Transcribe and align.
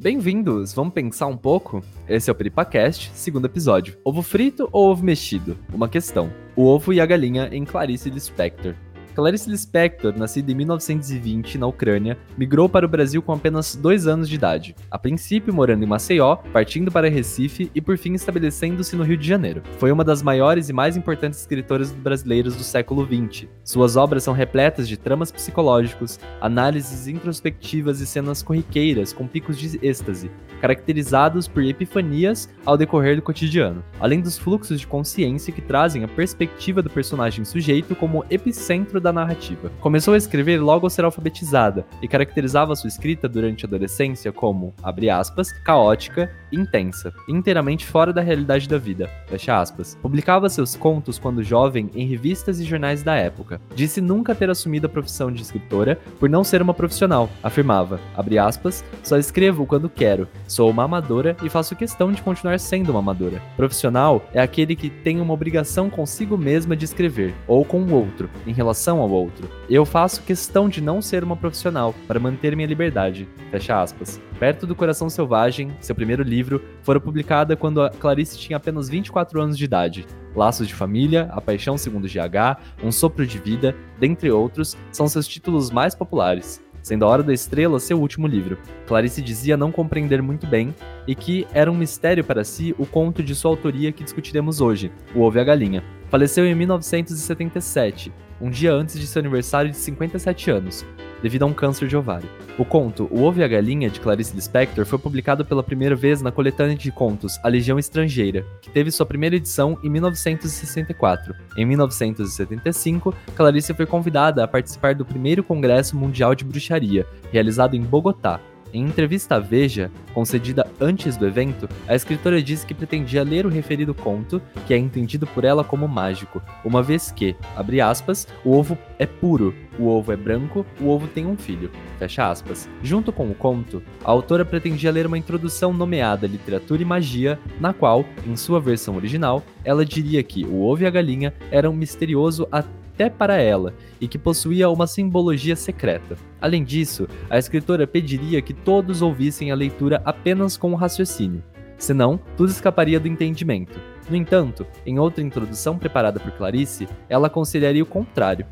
Bem-vindos! 0.00 0.74
Vamos 0.74 0.92
pensar 0.92 1.28
um 1.28 1.36
pouco? 1.36 1.80
Esse 2.08 2.28
é 2.28 2.32
o 2.32 2.34
Peripacast, 2.34 3.12
segundo 3.14 3.46
episódio. 3.46 3.96
Ovo 4.04 4.22
frito 4.22 4.68
ou 4.72 4.90
ovo 4.90 5.04
mexido? 5.04 5.56
Uma 5.72 5.88
questão. 5.88 6.32
O 6.56 6.64
ovo 6.64 6.92
e 6.92 7.00
a 7.00 7.06
galinha 7.06 7.48
em 7.52 7.64
Clarice 7.64 8.10
Lispector. 8.10 8.74
Clarice 9.14 9.48
Lispector, 9.48 10.12
nascida 10.18 10.50
em 10.50 10.56
1920 10.56 11.56
na 11.56 11.68
Ucrânia, 11.68 12.18
migrou 12.36 12.68
para 12.68 12.84
o 12.84 12.88
Brasil 12.88 13.22
com 13.22 13.32
apenas 13.32 13.76
dois 13.76 14.08
anos 14.08 14.28
de 14.28 14.34
idade, 14.34 14.74
a 14.90 14.98
princípio 14.98 15.54
morando 15.54 15.84
em 15.84 15.86
Maceió, 15.86 16.36
partindo 16.52 16.90
para 16.90 17.08
Recife 17.08 17.70
e 17.72 17.80
por 17.80 17.96
fim 17.96 18.14
estabelecendo-se 18.14 18.96
no 18.96 19.04
Rio 19.04 19.16
de 19.16 19.26
Janeiro. 19.26 19.62
Foi 19.78 19.92
uma 19.92 20.02
das 20.02 20.20
maiores 20.20 20.68
e 20.68 20.72
mais 20.72 20.96
importantes 20.96 21.40
escritoras 21.40 21.92
brasileiras 21.92 22.56
do 22.56 22.64
século 22.64 23.06
XX. 23.06 23.46
Suas 23.62 23.94
obras 23.94 24.24
são 24.24 24.34
repletas 24.34 24.88
de 24.88 24.96
tramas 24.96 25.30
psicológicos, 25.30 26.18
análises 26.40 27.06
introspectivas 27.06 28.00
e 28.00 28.06
cenas 28.06 28.42
corriqueiras 28.42 29.12
com 29.12 29.28
picos 29.28 29.56
de 29.56 29.78
êxtase, 29.80 30.28
caracterizados 30.60 31.46
por 31.46 31.62
epifanias 31.62 32.48
ao 32.66 32.76
decorrer 32.76 33.14
do 33.14 33.22
cotidiano, 33.22 33.84
além 34.00 34.20
dos 34.20 34.36
fluxos 34.36 34.80
de 34.80 34.86
consciência 34.88 35.52
que 35.52 35.62
trazem 35.62 36.02
a 36.02 36.08
perspectiva 36.08 36.82
do 36.82 36.90
personagem 36.90 37.44
sujeito 37.44 37.94
como 37.94 38.24
epicentro 38.28 39.03
da 39.04 39.12
narrativa. 39.12 39.70
Começou 39.80 40.14
a 40.14 40.16
escrever 40.16 40.60
logo 40.60 40.86
ao 40.86 40.90
ser 40.90 41.04
alfabetizada 41.04 41.86
e 42.02 42.08
caracterizava 42.08 42.74
sua 42.74 42.88
escrita 42.88 43.28
durante 43.28 43.64
a 43.64 43.68
adolescência 43.68 44.32
como, 44.32 44.74
abre 44.82 45.10
aspas, 45.10 45.52
caótica, 45.52 46.30
intensa, 46.50 47.12
inteiramente 47.28 47.84
fora 47.84 48.12
da 48.12 48.22
realidade 48.22 48.68
da 48.68 48.78
vida, 48.78 49.10
fecha 49.26 49.60
aspas. 49.60 49.96
Publicava 50.00 50.48
seus 50.48 50.74
contos 50.74 51.18
quando 51.18 51.42
jovem 51.42 51.90
em 51.94 52.06
revistas 52.06 52.58
e 52.58 52.64
jornais 52.64 53.02
da 53.02 53.14
época. 53.14 53.60
Disse 53.74 54.00
nunca 54.00 54.34
ter 54.34 54.48
assumido 54.48 54.86
a 54.86 54.90
profissão 54.90 55.30
de 55.30 55.42
escritora 55.42 55.98
por 56.18 56.30
não 56.30 56.42
ser 56.42 56.62
uma 56.62 56.72
profissional. 56.72 57.28
Afirmava, 57.42 58.00
abre 58.16 58.38
aspas, 58.38 58.84
só 59.02 59.18
escrevo 59.18 59.66
quando 59.66 59.90
quero, 59.90 60.26
sou 60.48 60.70
uma 60.70 60.84
amadora 60.84 61.36
e 61.42 61.50
faço 61.50 61.76
questão 61.76 62.10
de 62.10 62.22
continuar 62.22 62.58
sendo 62.58 62.90
uma 62.90 63.00
amadora. 63.00 63.42
Profissional 63.56 64.24
é 64.32 64.40
aquele 64.40 64.74
que 64.74 64.88
tem 64.88 65.20
uma 65.20 65.34
obrigação 65.34 65.90
consigo 65.90 66.38
mesma 66.38 66.76
de 66.76 66.84
escrever, 66.84 67.34
ou 67.46 67.64
com 67.64 67.82
o 67.82 67.92
outro, 67.92 68.30
em 68.46 68.52
relação 68.52 68.93
ao 69.00 69.10
outro. 69.10 69.48
Eu 69.68 69.84
faço 69.84 70.22
questão 70.22 70.68
de 70.68 70.80
não 70.80 71.00
ser 71.00 71.24
uma 71.24 71.36
profissional 71.36 71.94
para 72.06 72.20
manter 72.20 72.54
minha 72.56 72.68
liberdade. 72.68 73.28
Fecha 73.50 73.80
aspas. 73.80 74.20
Perto 74.38 74.66
do 74.66 74.74
Coração 74.74 75.08
Selvagem, 75.08 75.70
seu 75.80 75.94
primeiro 75.94 76.22
livro, 76.22 76.62
foi 76.82 76.98
publicada 77.00 77.56
quando 77.56 77.88
Clarice 77.98 78.38
tinha 78.38 78.56
apenas 78.56 78.88
24 78.88 79.40
anos 79.40 79.58
de 79.58 79.64
idade. 79.64 80.06
Laços 80.34 80.66
de 80.66 80.74
Família, 80.74 81.28
A 81.32 81.40
Paixão 81.40 81.78
Segundo 81.78 82.08
GH, 82.08 82.60
Um 82.82 82.90
Sopro 82.90 83.26
de 83.26 83.38
Vida, 83.38 83.74
dentre 83.98 84.30
outros, 84.30 84.76
são 84.90 85.06
seus 85.06 85.28
títulos 85.28 85.70
mais 85.70 85.94
populares 85.94 86.64
sendo 86.84 87.06
A 87.06 87.08
Hora 87.08 87.22
da 87.22 87.32
Estrela 87.32 87.80
seu 87.80 87.98
último 87.98 88.26
livro. 88.26 88.58
Clarice 88.86 89.22
dizia 89.22 89.56
não 89.56 89.72
compreender 89.72 90.20
muito 90.20 90.46
bem 90.46 90.74
e 91.08 91.14
que 91.14 91.46
era 91.52 91.72
um 91.72 91.74
mistério 91.74 92.22
para 92.22 92.44
si 92.44 92.74
o 92.78 92.86
conto 92.86 93.22
de 93.22 93.34
sua 93.34 93.50
autoria 93.50 93.90
que 93.90 94.04
discutiremos 94.04 94.60
hoje, 94.60 94.92
O 95.14 95.22
Ovo 95.22 95.38
e 95.38 95.40
a 95.40 95.44
Galinha. 95.44 95.82
Faleceu 96.10 96.46
em 96.46 96.54
1977, 96.54 98.12
um 98.44 98.50
dia 98.50 98.74
antes 98.74 99.00
de 99.00 99.06
seu 99.06 99.20
aniversário 99.20 99.70
de 99.70 99.76
57 99.78 100.50
anos, 100.50 100.84
devido 101.22 101.44
a 101.44 101.46
um 101.46 101.54
câncer 101.54 101.88
de 101.88 101.96
ovário. 101.96 102.28
O 102.58 102.64
conto 102.64 103.08
O 103.10 103.22
Ovo 103.22 103.40
e 103.40 103.42
a 103.42 103.48
Galinha, 103.48 103.88
de 103.88 103.98
Clarice 103.98 104.34
Lispector, 104.34 104.84
foi 104.84 104.98
publicado 104.98 105.46
pela 105.46 105.62
primeira 105.62 105.96
vez 105.96 106.20
na 106.20 106.30
coletânea 106.30 106.76
de 106.76 106.92
contos 106.92 107.40
A 107.42 107.48
Legião 107.48 107.78
Estrangeira, 107.78 108.44
que 108.60 108.68
teve 108.68 108.90
sua 108.90 109.06
primeira 109.06 109.36
edição 109.36 109.78
em 109.82 109.88
1964. 109.88 111.34
Em 111.56 111.64
1975, 111.64 113.14
Clarice 113.34 113.72
foi 113.72 113.86
convidada 113.86 114.44
a 114.44 114.48
participar 114.48 114.94
do 114.94 115.06
primeiro 115.06 115.42
Congresso 115.42 115.96
Mundial 115.96 116.34
de 116.34 116.44
Bruxaria, 116.44 117.06
realizado 117.32 117.74
em 117.74 117.80
Bogotá, 117.80 118.38
em 118.74 118.82
entrevista 118.82 119.36
à 119.36 119.38
Veja, 119.38 119.90
concedida 120.12 120.66
antes 120.80 121.16
do 121.16 121.26
evento, 121.26 121.68
a 121.86 121.94
escritora 121.94 122.42
disse 122.42 122.66
que 122.66 122.74
pretendia 122.74 123.22
ler 123.22 123.46
o 123.46 123.48
referido 123.48 123.94
conto, 123.94 124.42
que 124.66 124.74
é 124.74 124.76
entendido 124.76 125.26
por 125.28 125.44
ela 125.44 125.62
como 125.62 125.86
mágico, 125.86 126.42
uma 126.64 126.82
vez 126.82 127.12
que, 127.12 127.36
abre 127.56 127.80
aspas, 127.80 128.26
o 128.44 128.52
ovo 128.52 128.76
é 128.98 129.06
puro, 129.06 129.54
o 129.78 129.86
ovo 129.86 130.12
é 130.12 130.16
branco, 130.16 130.66
o 130.80 130.88
ovo 130.88 131.06
tem 131.06 131.24
um 131.24 131.36
filho, 131.36 131.70
fecha 131.98 132.28
aspas. 132.28 132.68
Junto 132.82 133.12
com 133.12 133.30
o 133.30 133.34
conto, 133.34 133.80
a 134.04 134.10
autora 134.10 134.44
pretendia 134.44 134.90
ler 134.90 135.06
uma 135.06 135.18
introdução 135.18 135.72
nomeada 135.72 136.26
Literatura 136.26 136.82
e 136.82 136.84
Magia, 136.84 137.38
na 137.60 137.72
qual, 137.72 138.04
em 138.26 138.34
sua 138.36 138.60
versão 138.60 138.96
original, 138.96 139.42
ela 139.64 139.84
diria 139.84 140.22
que 140.22 140.44
o 140.44 140.62
ovo 140.62 140.82
e 140.82 140.86
a 140.86 140.90
galinha 140.90 141.32
eram 141.50 141.72
misterioso 141.72 142.48
até 142.50 142.83
até 142.94 143.10
para 143.10 143.36
ela 143.36 143.74
e 144.00 144.06
que 144.06 144.16
possuía 144.16 144.70
uma 144.70 144.86
simbologia 144.86 145.56
secreta. 145.56 146.16
Além 146.40 146.62
disso, 146.62 147.08
a 147.28 147.36
escritora 147.36 147.86
pediria 147.86 148.40
que 148.40 148.54
todos 148.54 149.02
ouvissem 149.02 149.50
a 149.50 149.56
leitura 149.56 150.00
apenas 150.04 150.56
com 150.56 150.72
o 150.72 150.76
raciocínio, 150.76 151.42
senão 151.76 152.20
tudo 152.36 152.50
escaparia 152.50 153.00
do 153.00 153.08
entendimento. 153.08 153.93
No 154.08 154.16
entanto, 154.16 154.66
em 154.84 154.98
outra 154.98 155.22
introdução 155.22 155.78
preparada 155.78 156.20
por 156.20 156.30
Clarice, 156.32 156.86
ela 157.08 157.28
aconselharia 157.28 157.82
o 157.82 157.86
contrário. 157.86 158.46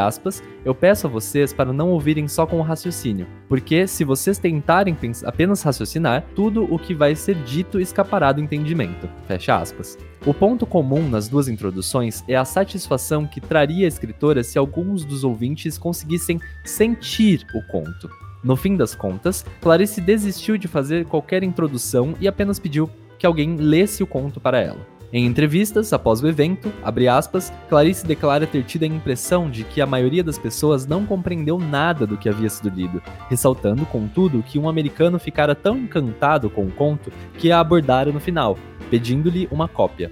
Aspas, 0.00 0.42
eu 0.64 0.74
peço 0.74 1.06
a 1.06 1.10
vocês 1.10 1.52
para 1.52 1.72
não 1.72 1.90
ouvirem 1.90 2.28
só 2.28 2.46
com 2.46 2.58
o 2.58 2.62
raciocínio, 2.62 3.26
porque 3.48 3.86
se 3.86 4.04
vocês 4.04 4.38
tentarem 4.38 4.96
apenas 5.24 5.62
raciocinar, 5.62 6.24
tudo 6.34 6.64
o 6.72 6.78
que 6.78 6.94
vai 6.94 7.14
ser 7.14 7.34
dito 7.36 7.80
escapará 7.80 8.30
do 8.30 8.42
entendimento. 8.42 9.08
Fecha 9.26 9.56
aspas. 9.56 9.98
O 10.26 10.34
ponto 10.34 10.66
comum 10.66 11.08
nas 11.08 11.28
duas 11.28 11.48
introduções 11.48 12.22
é 12.28 12.36
a 12.36 12.44
satisfação 12.44 13.26
que 13.26 13.40
traria 13.40 13.86
a 13.86 13.88
escritora 13.88 14.44
se 14.44 14.58
alguns 14.58 15.04
dos 15.04 15.24
ouvintes 15.24 15.78
conseguissem 15.78 16.38
sentir 16.64 17.46
o 17.54 17.62
conto. 17.72 18.10
No 18.44 18.56
fim 18.56 18.76
das 18.76 18.94
contas, 18.94 19.44
Clarice 19.60 20.00
desistiu 20.00 20.56
de 20.58 20.68
fazer 20.68 21.04
qualquer 21.06 21.42
introdução 21.42 22.14
e 22.20 22.28
apenas 22.28 22.58
pediu 22.58 22.88
que 23.20 23.26
alguém 23.26 23.54
lesse 23.54 24.02
o 24.02 24.06
conto 24.06 24.40
para 24.40 24.58
ela. 24.58 24.84
Em 25.12 25.26
entrevistas 25.26 25.92
após 25.92 26.22
o 26.22 26.28
evento, 26.28 26.72
aspas, 27.10 27.52
Clarice 27.68 28.06
declara 28.06 28.46
ter 28.46 28.62
tido 28.62 28.84
a 28.84 28.86
impressão 28.86 29.50
de 29.50 29.64
que 29.64 29.80
a 29.80 29.86
maioria 29.86 30.22
das 30.22 30.38
pessoas 30.38 30.86
não 30.86 31.04
compreendeu 31.04 31.58
nada 31.58 32.06
do 32.06 32.16
que 32.16 32.28
havia 32.28 32.48
sido 32.48 32.70
lido, 32.70 33.02
ressaltando, 33.28 33.84
contudo, 33.84 34.42
que 34.42 34.58
um 34.58 34.68
americano 34.68 35.18
ficara 35.18 35.54
tão 35.54 35.76
encantado 35.76 36.48
com 36.48 36.64
o 36.64 36.70
conto 36.70 37.12
que 37.36 37.50
a 37.50 37.58
abordara 37.58 38.12
no 38.12 38.20
final, 38.20 38.56
pedindo-lhe 38.90 39.48
uma 39.50 39.68
cópia, 39.68 40.10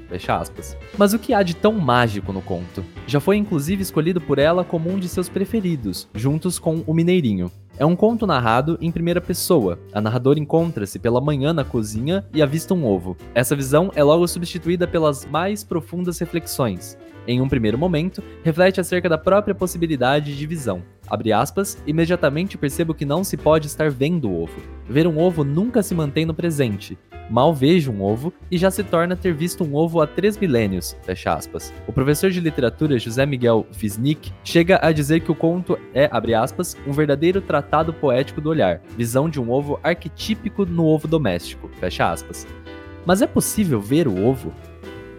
Mas 0.96 1.12
o 1.12 1.18
que 1.18 1.34
há 1.34 1.42
de 1.42 1.54
tão 1.54 1.72
mágico 1.72 2.32
no 2.32 2.40
conto? 2.40 2.84
Já 3.06 3.18
foi 3.18 3.36
inclusive 3.36 3.82
escolhido 3.82 4.20
por 4.20 4.38
ela 4.38 4.64
como 4.64 4.88
um 4.90 4.98
de 4.98 5.08
seus 5.08 5.28
preferidos, 5.28 6.08
juntos 6.14 6.58
com 6.58 6.84
O 6.86 6.94
Mineirinho. 6.94 7.50
É 7.76 7.86
um 7.86 7.94
conto 7.94 8.26
narrado 8.26 8.76
em 8.80 8.90
primeira 8.90 9.20
pessoa. 9.20 9.78
A 9.92 10.00
narradora 10.00 10.38
encontra-se 10.38 10.98
pela 10.98 11.20
manhã 11.20 11.52
na 11.52 11.64
cozinha 11.64 12.24
e 12.34 12.42
avista 12.42 12.74
um 12.74 12.84
ovo. 12.84 13.16
Essa 13.34 13.54
visão 13.54 13.92
é 13.94 14.02
logo 14.02 14.26
substituída 14.26 14.86
pelas 14.86 15.24
mais 15.26 15.62
profundas 15.62 16.18
reflexões. 16.18 16.98
Em 17.28 17.42
um 17.42 17.48
primeiro 17.48 17.76
momento, 17.76 18.24
reflete 18.42 18.80
acerca 18.80 19.06
da 19.06 19.18
própria 19.18 19.54
possibilidade 19.54 20.34
de 20.34 20.46
visão. 20.46 20.82
Abre 21.06 21.30
aspas, 21.30 21.76
imediatamente 21.86 22.56
percebo 22.56 22.94
que 22.94 23.04
não 23.04 23.22
se 23.22 23.36
pode 23.36 23.66
estar 23.66 23.90
vendo 23.90 24.30
o 24.30 24.44
ovo. 24.44 24.58
Ver 24.88 25.06
um 25.06 25.18
ovo 25.18 25.44
nunca 25.44 25.82
se 25.82 25.94
mantém 25.94 26.24
no 26.24 26.32
presente. 26.32 26.96
Mal 27.28 27.52
vejo 27.52 27.92
um 27.92 28.02
ovo 28.02 28.32
e 28.50 28.56
já 28.56 28.70
se 28.70 28.82
torna 28.82 29.14
ter 29.14 29.34
visto 29.34 29.62
um 29.62 29.74
ovo 29.74 30.00
há 30.00 30.06
três 30.06 30.38
milênios, 30.38 30.96
fecha 31.02 31.34
aspas. 31.34 31.70
O 31.86 31.92
professor 31.92 32.30
de 32.30 32.40
literatura 32.40 32.98
José 32.98 33.26
Miguel 33.26 33.66
Wisnik 33.78 34.32
chega 34.42 34.78
a 34.80 34.90
dizer 34.90 35.20
que 35.20 35.30
o 35.30 35.34
conto 35.34 35.78
é, 35.92 36.08
abre 36.10 36.32
aspas, 36.32 36.78
um 36.86 36.92
verdadeiro 36.92 37.42
tratado 37.42 37.92
poético 37.92 38.40
do 38.40 38.48
olhar, 38.48 38.80
visão 38.96 39.28
de 39.28 39.38
um 39.38 39.50
ovo 39.50 39.78
arquetípico 39.82 40.64
no 40.64 40.86
ovo 40.86 41.06
doméstico, 41.06 41.68
fecha 41.78 42.10
aspas. 42.10 42.46
Mas 43.04 43.20
é 43.20 43.26
possível 43.26 43.82
ver 43.82 44.08
o 44.08 44.26
ovo? 44.26 44.50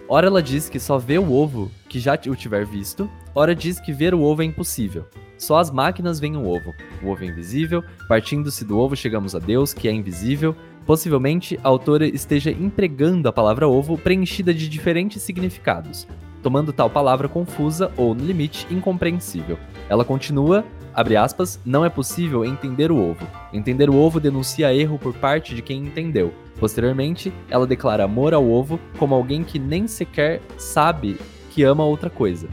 Ora 0.10 0.28
ela 0.28 0.42
diz 0.42 0.68
que 0.68 0.80
só 0.80 0.98
vê 0.98 1.20
o 1.20 1.32
ovo 1.32 1.72
que 1.88 2.00
já 2.00 2.16
o 2.28 2.36
tiver 2.36 2.66
visto, 2.66 3.10
ora 3.34 3.56
diz 3.56 3.80
que 3.80 3.94
ver 3.94 4.14
o 4.16 4.22
ovo 4.22 4.42
é 4.42 4.46
impossível. 4.46 5.06
Só 5.38 5.58
as 5.58 5.70
máquinas 5.70 6.20
veem 6.20 6.36
o 6.36 6.48
ovo. 6.48 6.74
O 7.02 7.10
ovo 7.10 7.24
é 7.24 7.28
invisível, 7.28 7.84
partindo-se 8.08 8.66
do 8.66 8.78
ovo 8.78 8.96
chegamos 8.96 9.36
a 9.36 9.40
Deus, 9.40 9.72
que 9.72 9.88
é 9.88 9.92
invisível, 9.92 10.56
Possivelmente, 10.90 11.60
a 11.64 11.68
autora 11.68 12.08
esteja 12.08 12.50
empregando 12.50 13.30
a 13.30 13.32
palavra 13.32 13.68
ovo 13.68 13.96
preenchida 13.96 14.52
de 14.52 14.68
diferentes 14.68 15.22
significados, 15.22 16.08
tomando 16.42 16.74
tal 16.74 16.90
palavra 16.90 17.30
confusa 17.30 17.92
ou, 17.96 18.16
no 18.16 18.26
limite, 18.26 18.66
incompreensível. 18.72 19.56
Ela 19.88 20.04
continua, 20.04 20.66
abre 20.92 21.16
aspas, 21.16 21.60
não 21.64 21.86
é 21.86 21.90
possível 21.90 22.44
entender 22.44 22.92
o 22.92 22.98
ovo. 22.98 23.28
Entender 23.54 23.88
o 23.88 23.96
ovo 23.96 24.20
denuncia 24.20 24.74
erro 24.74 24.98
por 24.98 25.14
parte 25.14 25.54
de 25.54 25.62
quem 25.62 25.86
entendeu. 25.86 26.34
Posteriormente, 26.60 27.34
ela 27.50 27.66
declara 27.66 28.04
amor 28.04 28.34
ao 28.34 28.50
ovo 28.50 28.80
como 28.98 29.16
alguém 29.16 29.44
que 29.44 29.58
nem 29.58 29.88
sequer 29.88 30.42
sabe 30.58 31.18
que 31.52 31.64
ama 31.64 31.86
outra 31.86 32.10
coisa. 32.10 32.48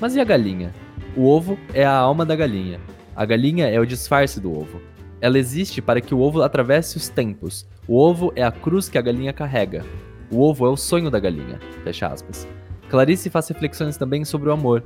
Mas 0.00 0.16
e 0.16 0.20
a 0.20 0.24
galinha? 0.24 0.74
O 1.16 1.28
ovo 1.28 1.58
é 1.72 1.84
a 1.84 1.94
alma 1.94 2.24
da 2.24 2.34
galinha. 2.34 2.80
A 3.14 3.24
galinha 3.24 3.68
é 3.68 3.78
o 3.78 3.86
disfarce 3.86 4.40
do 4.40 4.50
ovo. 4.50 4.80
Ela 5.20 5.38
existe 5.38 5.80
para 5.80 6.00
que 6.00 6.14
o 6.14 6.20
ovo 6.20 6.42
atravesse 6.42 6.96
os 6.96 7.08
tempos. 7.08 7.66
O 7.86 7.96
ovo 7.98 8.32
é 8.34 8.42
a 8.42 8.50
cruz 8.50 8.88
que 8.88 8.98
a 8.98 9.02
galinha 9.02 9.32
carrega. 9.32 9.84
O 10.30 10.40
ovo 10.40 10.66
é 10.66 10.70
o 10.70 10.76
sonho 10.76 11.10
da 11.10 11.20
galinha. 11.20 11.60
Fecha 11.84 12.08
aspas. 12.08 12.48
Clarice 12.92 13.30
faz 13.30 13.48
reflexões 13.48 13.96
também 13.96 14.22
sobre 14.22 14.50
o 14.50 14.52
amor. 14.52 14.84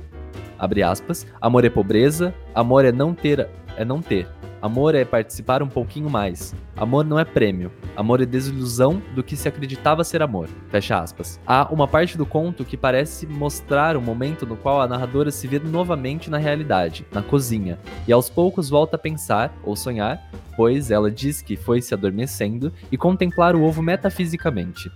Abre 0.57 0.81
aspas. 0.81 1.27
Amor 1.41 1.65
é 1.65 1.69
pobreza, 1.69 2.33
amor 2.55 2.85
é 2.85 2.91
não 2.93 3.13
ter, 3.13 3.49
é 3.75 3.83
não 3.83 4.01
ter. 4.01 4.25
Amor 4.61 4.95
é 4.95 5.03
participar 5.03 5.61
um 5.61 5.67
pouquinho 5.67 6.09
mais. 6.09 6.55
Amor 6.77 7.03
não 7.03 7.19
é 7.19 7.25
prêmio. 7.25 7.69
Amor 7.97 8.21
é 8.21 8.25
desilusão 8.25 9.01
do 9.13 9.21
que 9.21 9.35
se 9.35 9.49
acreditava 9.49 10.05
ser 10.05 10.21
amor. 10.21 10.47
Fecha 10.69 10.97
aspas. 10.97 11.37
Há 11.45 11.67
uma 11.69 11.85
parte 11.85 12.17
do 12.17 12.25
conto 12.25 12.63
que 12.63 12.77
parece 12.77 13.27
mostrar 13.27 13.97
um 13.97 14.01
momento 14.01 14.45
no 14.45 14.55
qual 14.55 14.79
a 14.79 14.87
narradora 14.87 15.29
se 15.29 15.45
vê 15.45 15.59
novamente 15.59 16.29
na 16.29 16.37
realidade, 16.37 17.05
na 17.11 17.21
cozinha, 17.21 17.77
e 18.07 18.13
aos 18.13 18.29
poucos 18.29 18.69
volta 18.69 18.95
a 18.95 18.99
pensar 18.99 19.53
ou 19.65 19.75
sonhar, 19.75 20.31
pois 20.55 20.91
ela 20.91 21.11
diz 21.11 21.41
que 21.41 21.57
foi 21.57 21.81
se 21.81 21.93
adormecendo 21.93 22.71
e 22.89 22.95
contemplar 22.95 23.53
o 23.53 23.63
ovo 23.63 23.81
metafisicamente. 23.81 24.89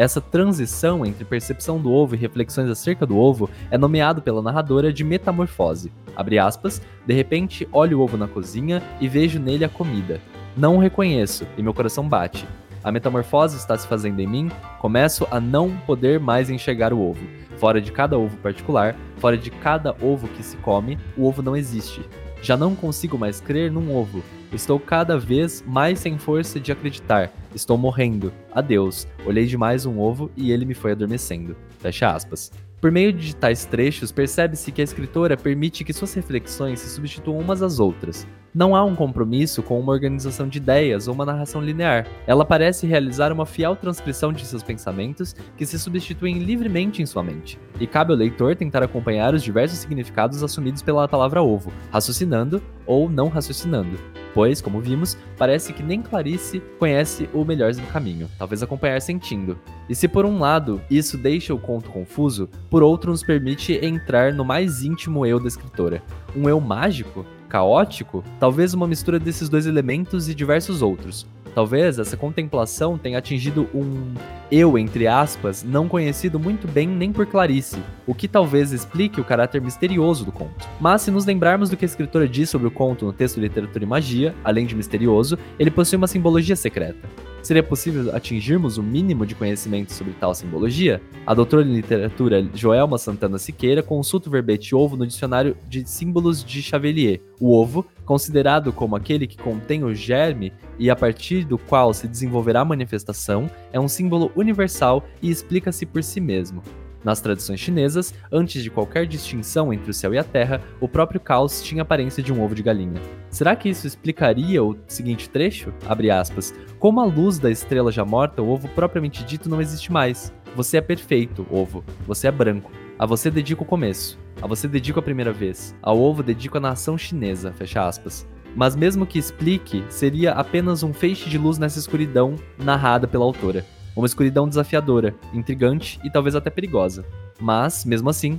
Essa 0.00 0.18
transição 0.18 1.04
entre 1.04 1.26
percepção 1.26 1.78
do 1.78 1.92
ovo 1.92 2.14
e 2.14 2.18
reflexões 2.18 2.70
acerca 2.70 3.04
do 3.04 3.18
ovo 3.18 3.50
é 3.70 3.76
nomeado 3.76 4.22
pela 4.22 4.40
narradora 4.40 4.90
de 4.90 5.04
metamorfose. 5.04 5.92
Abre 6.16 6.38
aspas, 6.38 6.80
de 7.06 7.12
repente 7.12 7.68
olho 7.70 7.98
o 7.98 8.02
ovo 8.02 8.16
na 8.16 8.26
cozinha 8.26 8.82
e 8.98 9.06
vejo 9.06 9.38
nele 9.38 9.62
a 9.62 9.68
comida. 9.68 10.18
Não 10.56 10.76
o 10.76 10.80
reconheço 10.80 11.46
e 11.54 11.62
meu 11.62 11.74
coração 11.74 12.08
bate. 12.08 12.48
A 12.82 12.90
metamorfose 12.90 13.58
está 13.58 13.76
se 13.76 13.86
fazendo 13.86 14.20
em 14.20 14.26
mim, 14.26 14.50
começo 14.78 15.28
a 15.30 15.38
não 15.38 15.76
poder 15.86 16.18
mais 16.18 16.48
enxergar 16.48 16.94
o 16.94 17.00
ovo. 17.02 17.20
Fora 17.58 17.78
de 17.78 17.92
cada 17.92 18.16
ovo 18.18 18.38
particular, 18.38 18.96
fora 19.18 19.36
de 19.36 19.50
cada 19.50 19.94
ovo 20.00 20.28
que 20.28 20.42
se 20.42 20.56
come, 20.56 20.98
o 21.14 21.28
ovo 21.28 21.42
não 21.42 21.54
existe. 21.54 22.00
Já 22.40 22.56
não 22.56 22.74
consigo 22.74 23.18
mais 23.18 23.38
crer 23.38 23.70
num 23.70 23.94
ovo. 23.94 24.22
Estou 24.52 24.80
cada 24.80 25.16
vez 25.16 25.62
mais 25.66 26.00
sem 26.00 26.18
força 26.18 26.58
de 26.58 26.72
acreditar. 26.72 27.32
Estou 27.54 27.78
morrendo. 27.78 28.32
Adeus. 28.52 29.06
Olhei 29.24 29.46
demais 29.46 29.86
um 29.86 30.00
ovo 30.00 30.30
e 30.36 30.50
ele 30.50 30.64
me 30.64 30.74
foi 30.74 30.92
adormecendo. 30.92 31.56
Fecha 31.78 32.10
aspas. 32.10 32.50
Por 32.80 32.90
meio 32.90 33.12
de 33.12 33.36
tais 33.36 33.66
trechos, 33.66 34.10
percebe-se 34.10 34.72
que 34.72 34.80
a 34.80 34.84
escritora 34.84 35.36
permite 35.36 35.84
que 35.84 35.92
suas 35.92 36.14
reflexões 36.14 36.80
se 36.80 36.88
substituam 36.88 37.38
umas 37.38 37.60
às 37.60 37.78
outras. 37.78 38.26
Não 38.54 38.74
há 38.74 38.82
um 38.82 38.96
compromisso 38.96 39.62
com 39.62 39.78
uma 39.78 39.92
organização 39.92 40.48
de 40.48 40.58
ideias 40.58 41.06
ou 41.06 41.14
uma 41.14 41.26
narração 41.26 41.60
linear. 41.60 42.06
Ela 42.26 42.44
parece 42.44 42.86
realizar 42.86 43.32
uma 43.32 43.44
fiel 43.44 43.76
transcrição 43.76 44.32
de 44.32 44.46
seus 44.46 44.62
pensamentos 44.62 45.36
que 45.56 45.66
se 45.66 45.78
substituem 45.78 46.38
livremente 46.38 47.02
em 47.02 47.06
sua 47.06 47.22
mente. 47.22 47.60
E 47.78 47.86
cabe 47.86 48.12
ao 48.12 48.18
leitor 48.18 48.56
tentar 48.56 48.82
acompanhar 48.82 49.34
os 49.34 49.42
diversos 49.42 49.78
significados 49.78 50.42
assumidos 50.42 50.82
pela 50.82 51.06
palavra 51.06 51.42
ovo, 51.42 51.70
raciocinando 51.92 52.62
ou 52.90 53.08
não 53.08 53.28
raciocinando 53.28 53.96
pois, 54.34 54.60
como 54.60 54.80
vimos, 54.80 55.16
parece 55.36 55.72
que 55.72 55.82
nem 55.82 56.02
Clarice 56.02 56.62
conhece 56.78 57.28
o 57.32 57.44
melhor 57.44 57.74
caminho, 57.92 58.28
talvez 58.38 58.62
acompanhar 58.62 59.00
sentindo. 59.00 59.58
E 59.88 59.94
se 59.94 60.08
por 60.08 60.24
um 60.24 60.38
lado 60.38 60.80
isso 60.90 61.16
deixa 61.18 61.54
o 61.54 61.58
conto 61.58 61.90
confuso, 61.90 62.48
por 62.68 62.82
outro 62.82 63.10
nos 63.10 63.22
permite 63.22 63.74
entrar 63.84 64.32
no 64.32 64.44
mais 64.44 64.82
íntimo 64.82 65.26
eu 65.26 65.40
da 65.40 65.48
escritora. 65.48 66.02
Um 66.36 66.48
eu 66.48 66.60
mágico? 66.60 67.24
Caótico? 67.48 68.22
Talvez 68.38 68.74
uma 68.74 68.86
mistura 68.86 69.18
desses 69.18 69.48
dois 69.48 69.66
elementos 69.66 70.28
e 70.28 70.34
diversos 70.34 70.82
outros. 70.82 71.26
Talvez 71.54 71.98
essa 71.98 72.16
contemplação 72.16 72.96
tenha 72.96 73.18
atingido 73.18 73.68
um 73.74 74.14
eu, 74.50 74.76
entre 74.76 75.06
aspas, 75.06 75.62
não 75.62 75.86
conhecido 75.86 76.38
muito 76.38 76.66
bem 76.66 76.88
nem 76.88 77.12
por 77.12 77.24
Clarice, 77.24 77.80
o 78.04 78.12
que 78.12 78.26
talvez 78.26 78.72
explique 78.72 79.20
o 79.20 79.24
caráter 79.24 79.60
misterioso 79.60 80.24
do 80.24 80.32
conto. 80.32 80.68
Mas 80.80 81.02
se 81.02 81.10
nos 81.10 81.24
lembrarmos 81.24 81.70
do 81.70 81.76
que 81.76 81.84
a 81.84 81.86
escritora 81.86 82.28
diz 82.28 82.50
sobre 82.50 82.66
o 82.66 82.70
conto 82.70 83.06
no 83.06 83.12
texto 83.12 83.38
Literatura 83.38 83.84
e 83.84 83.86
Magia, 83.86 84.34
além 84.42 84.66
de 84.66 84.74
misterioso, 84.74 85.38
ele 85.56 85.70
possui 85.70 85.96
uma 85.96 86.08
simbologia 86.08 86.56
secreta. 86.56 87.08
Seria 87.42 87.62
possível 87.62 88.14
atingirmos 88.14 88.76
o 88.76 88.82
mínimo 88.82 89.24
de 89.24 89.34
conhecimento 89.34 89.92
sobre 89.92 90.12
tal 90.12 90.34
simbologia? 90.34 91.00
A 91.26 91.32
doutora 91.32 91.64
em 91.64 91.72
literatura 91.72 92.46
Joelma 92.54 92.98
Santana 92.98 93.38
Siqueira 93.38 93.82
consulta 93.82 94.28
o 94.28 94.32
verbete 94.32 94.74
ovo 94.74 94.96
no 94.96 95.06
dicionário 95.06 95.56
de 95.66 95.88
símbolos 95.88 96.44
de 96.44 96.60
Chavelier. 96.60 97.20
O 97.40 97.58
ovo, 97.58 97.86
considerado 98.10 98.72
como 98.72 98.96
aquele 98.96 99.24
que 99.24 99.38
contém 99.38 99.84
o 99.84 99.94
germe 99.94 100.52
e 100.80 100.90
a 100.90 100.96
partir 100.96 101.44
do 101.44 101.56
qual 101.56 101.94
se 101.94 102.08
desenvolverá 102.08 102.62
a 102.62 102.64
manifestação, 102.64 103.48
é 103.72 103.78
um 103.78 103.86
símbolo 103.86 104.32
universal 104.34 105.04
e 105.22 105.30
explica-se 105.30 105.86
por 105.86 106.02
si 106.02 106.20
mesmo. 106.20 106.60
Nas 107.04 107.20
tradições 107.20 107.60
chinesas, 107.60 108.12
antes 108.32 108.64
de 108.64 108.68
qualquer 108.68 109.06
distinção 109.06 109.72
entre 109.72 109.92
o 109.92 109.94
céu 109.94 110.12
e 110.12 110.18
a 110.18 110.24
terra, 110.24 110.60
o 110.80 110.88
próprio 110.88 111.20
caos 111.20 111.62
tinha 111.62 111.82
aparência 111.82 112.20
de 112.20 112.32
um 112.32 112.42
ovo 112.42 112.52
de 112.52 112.64
galinha. 112.64 113.00
Será 113.30 113.54
que 113.54 113.68
isso 113.68 113.86
explicaria 113.86 114.60
o 114.60 114.76
seguinte 114.88 115.30
trecho? 115.30 115.72
Aspas. 116.12 116.52
Como 116.80 117.00
a 117.00 117.04
luz 117.04 117.38
da 117.38 117.48
estrela 117.48 117.92
já 117.92 118.04
morta, 118.04 118.42
o 118.42 118.50
ovo 118.50 118.66
propriamente 118.70 119.22
dito 119.22 119.48
não 119.48 119.60
existe 119.60 119.92
mais. 119.92 120.32
Você 120.56 120.78
é 120.78 120.80
perfeito, 120.80 121.46
ovo. 121.48 121.84
Você 122.08 122.26
é 122.26 122.32
branco. 122.32 122.72
A 123.00 123.06
você 123.06 123.30
dedico 123.30 123.64
o 123.64 123.66
começo. 123.66 124.18
A 124.42 124.46
você 124.46 124.68
dedico 124.68 124.98
a 124.98 125.02
primeira 125.02 125.32
vez. 125.32 125.74
Ao 125.80 125.98
ovo 125.98 126.22
dedico 126.22 126.58
a 126.58 126.60
nação 126.60 126.98
chinesa, 126.98 127.50
fecha 127.50 127.88
aspas. 127.88 128.28
Mas 128.54 128.76
mesmo 128.76 129.06
que 129.06 129.18
explique, 129.18 129.82
seria 129.88 130.32
apenas 130.32 130.82
um 130.82 130.92
feixe 130.92 131.30
de 131.30 131.38
luz 131.38 131.56
nessa 131.56 131.78
escuridão 131.78 132.36
narrada 132.58 133.08
pela 133.08 133.24
autora. 133.24 133.64
Uma 133.96 134.06
escuridão 134.06 134.46
desafiadora, 134.46 135.14
intrigante 135.32 135.98
e 136.04 136.10
talvez 136.10 136.34
até 136.34 136.50
perigosa. 136.50 137.02
Mas, 137.40 137.86
mesmo 137.86 138.10
assim, 138.10 138.38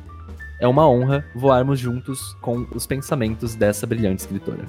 é 0.59 0.67
uma 0.67 0.87
honra 0.87 1.25
voarmos 1.33 1.79
juntos 1.79 2.37
com 2.39 2.67
os 2.75 2.85
pensamentos 2.85 3.55
dessa 3.55 3.87
brilhante 3.87 4.21
escritora. 4.21 4.63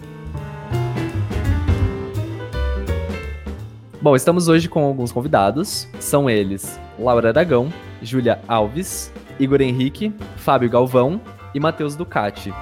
Bom, 4.01 4.17
estamos 4.17 4.49
hoje 4.49 4.71
com 4.71 4.83
alguns 4.83 5.13
convidados. 5.13 5.87
São 6.01 6.31
eles 6.31 6.81
Laura 6.99 7.29
Aragão, 7.29 7.71
Júlia 8.01 8.41
Alves, 8.49 9.13
Igor 9.39 9.61
Henrique, 9.61 10.13
Fábio 10.37 10.69
Galvão 10.71 11.21
e 11.55 11.61
Matheus 11.61 11.97
Ducati. 11.97 12.53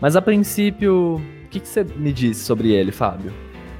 Mas 0.00 0.16
a 0.16 0.22
princípio, 0.22 1.16
o 1.16 1.48
que, 1.48 1.60
que 1.60 1.68
você 1.68 1.84
me 1.84 2.12
disse 2.12 2.44
sobre 2.44 2.72
ele, 2.72 2.92
Fábio? 2.92 3.32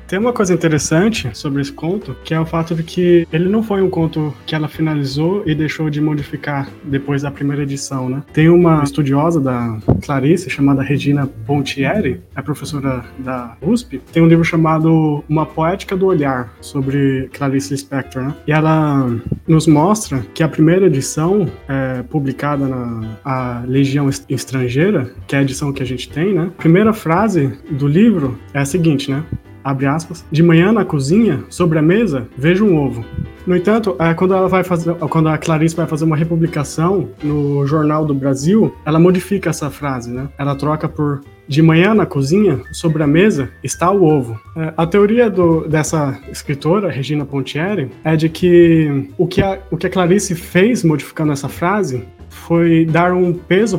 Tem 0.08 0.18
uma 0.18 0.32
coisa 0.32 0.54
interessante 0.54 1.28
sobre 1.34 1.60
esse 1.60 1.70
conto, 1.70 2.16
que 2.24 2.32
é 2.32 2.40
o 2.40 2.46
fato 2.46 2.74
de 2.74 2.82
que 2.82 3.28
ele 3.30 3.46
não 3.46 3.62
foi 3.62 3.82
um 3.82 3.90
conto 3.90 4.34
que 4.46 4.54
ela 4.54 4.66
finalizou 4.66 5.42
e 5.44 5.54
deixou 5.54 5.90
de 5.90 6.00
modificar 6.00 6.66
depois 6.82 7.20
da 7.20 7.30
primeira 7.30 7.62
edição, 7.62 8.08
né? 8.08 8.22
Tem 8.32 8.48
uma 8.48 8.82
estudiosa 8.82 9.38
da 9.38 9.78
Clarice, 10.02 10.48
chamada 10.48 10.82
Regina 10.82 11.26
Pontieri, 11.26 12.22
é 12.34 12.40
professora 12.40 13.04
da 13.18 13.54
USP, 13.60 14.00
tem 14.10 14.22
um 14.22 14.26
livro 14.26 14.44
chamado 14.44 15.22
Uma 15.28 15.44
Poética 15.44 15.94
do 15.94 16.06
Olhar, 16.06 16.54
sobre 16.58 17.28
Clarice 17.34 17.72
Lispector, 17.72 18.22
né? 18.22 18.34
E 18.46 18.52
ela 18.52 19.14
nos 19.46 19.66
mostra 19.66 20.24
que 20.32 20.42
a 20.42 20.48
primeira 20.48 20.86
edição, 20.86 21.46
é, 21.68 22.02
publicada 22.02 22.66
na 22.66 23.62
Legião 23.66 24.08
Estrangeira, 24.26 25.12
que 25.26 25.36
é 25.36 25.40
a 25.40 25.42
edição 25.42 25.70
que 25.70 25.82
a 25.82 25.86
gente 25.86 26.08
tem, 26.08 26.32
né? 26.32 26.50
A 26.56 26.62
primeira 26.62 26.94
frase 26.94 27.52
do 27.70 27.86
livro 27.86 28.38
é 28.54 28.60
a 28.60 28.64
seguinte, 28.64 29.10
né? 29.10 29.22
Abre 29.68 29.86
aspas, 29.86 30.24
de 30.30 30.42
manhã 30.42 30.72
na 30.72 30.84
cozinha, 30.84 31.44
sobre 31.50 31.78
a 31.78 31.82
mesa, 31.82 32.26
vejo 32.36 32.64
um 32.64 32.76
ovo. 32.76 33.04
No 33.46 33.56
entanto, 33.56 33.96
é, 33.98 34.14
quando 34.14 34.34
ela 34.34 34.48
vai 34.48 34.64
fazer, 34.64 34.94
quando 34.94 35.28
a 35.28 35.38
Clarice 35.38 35.76
vai 35.76 35.86
fazer 35.86 36.04
uma 36.04 36.16
republicação 36.16 37.08
no 37.22 37.66
Jornal 37.66 38.04
do 38.04 38.14
Brasil, 38.14 38.74
ela 38.84 38.98
modifica 38.98 39.50
essa 39.50 39.70
frase, 39.70 40.10
né? 40.10 40.28
Ela 40.38 40.54
troca 40.54 40.88
por 40.88 41.20
de 41.46 41.62
manhã 41.62 41.94
na 41.94 42.04
cozinha, 42.04 42.60
sobre 42.70 43.02
a 43.02 43.06
mesa, 43.06 43.50
está 43.64 43.90
o 43.90 44.04
ovo. 44.04 44.38
É, 44.54 44.74
a 44.76 44.86
teoria 44.86 45.30
do, 45.30 45.66
dessa 45.66 46.18
escritora, 46.30 46.90
Regina 46.90 47.24
Pontieri, 47.24 47.90
é 48.04 48.14
de 48.14 48.28
que 48.28 49.10
o 49.16 49.26
que 49.26 49.40
a, 49.40 49.58
o 49.70 49.76
que 49.76 49.86
a 49.86 49.90
Clarice 49.90 50.34
fez 50.34 50.84
modificando 50.84 51.32
essa 51.32 51.48
frase 51.48 52.04
foi 52.28 52.84
dar 52.84 53.12
um 53.14 53.32
peso 53.32 53.78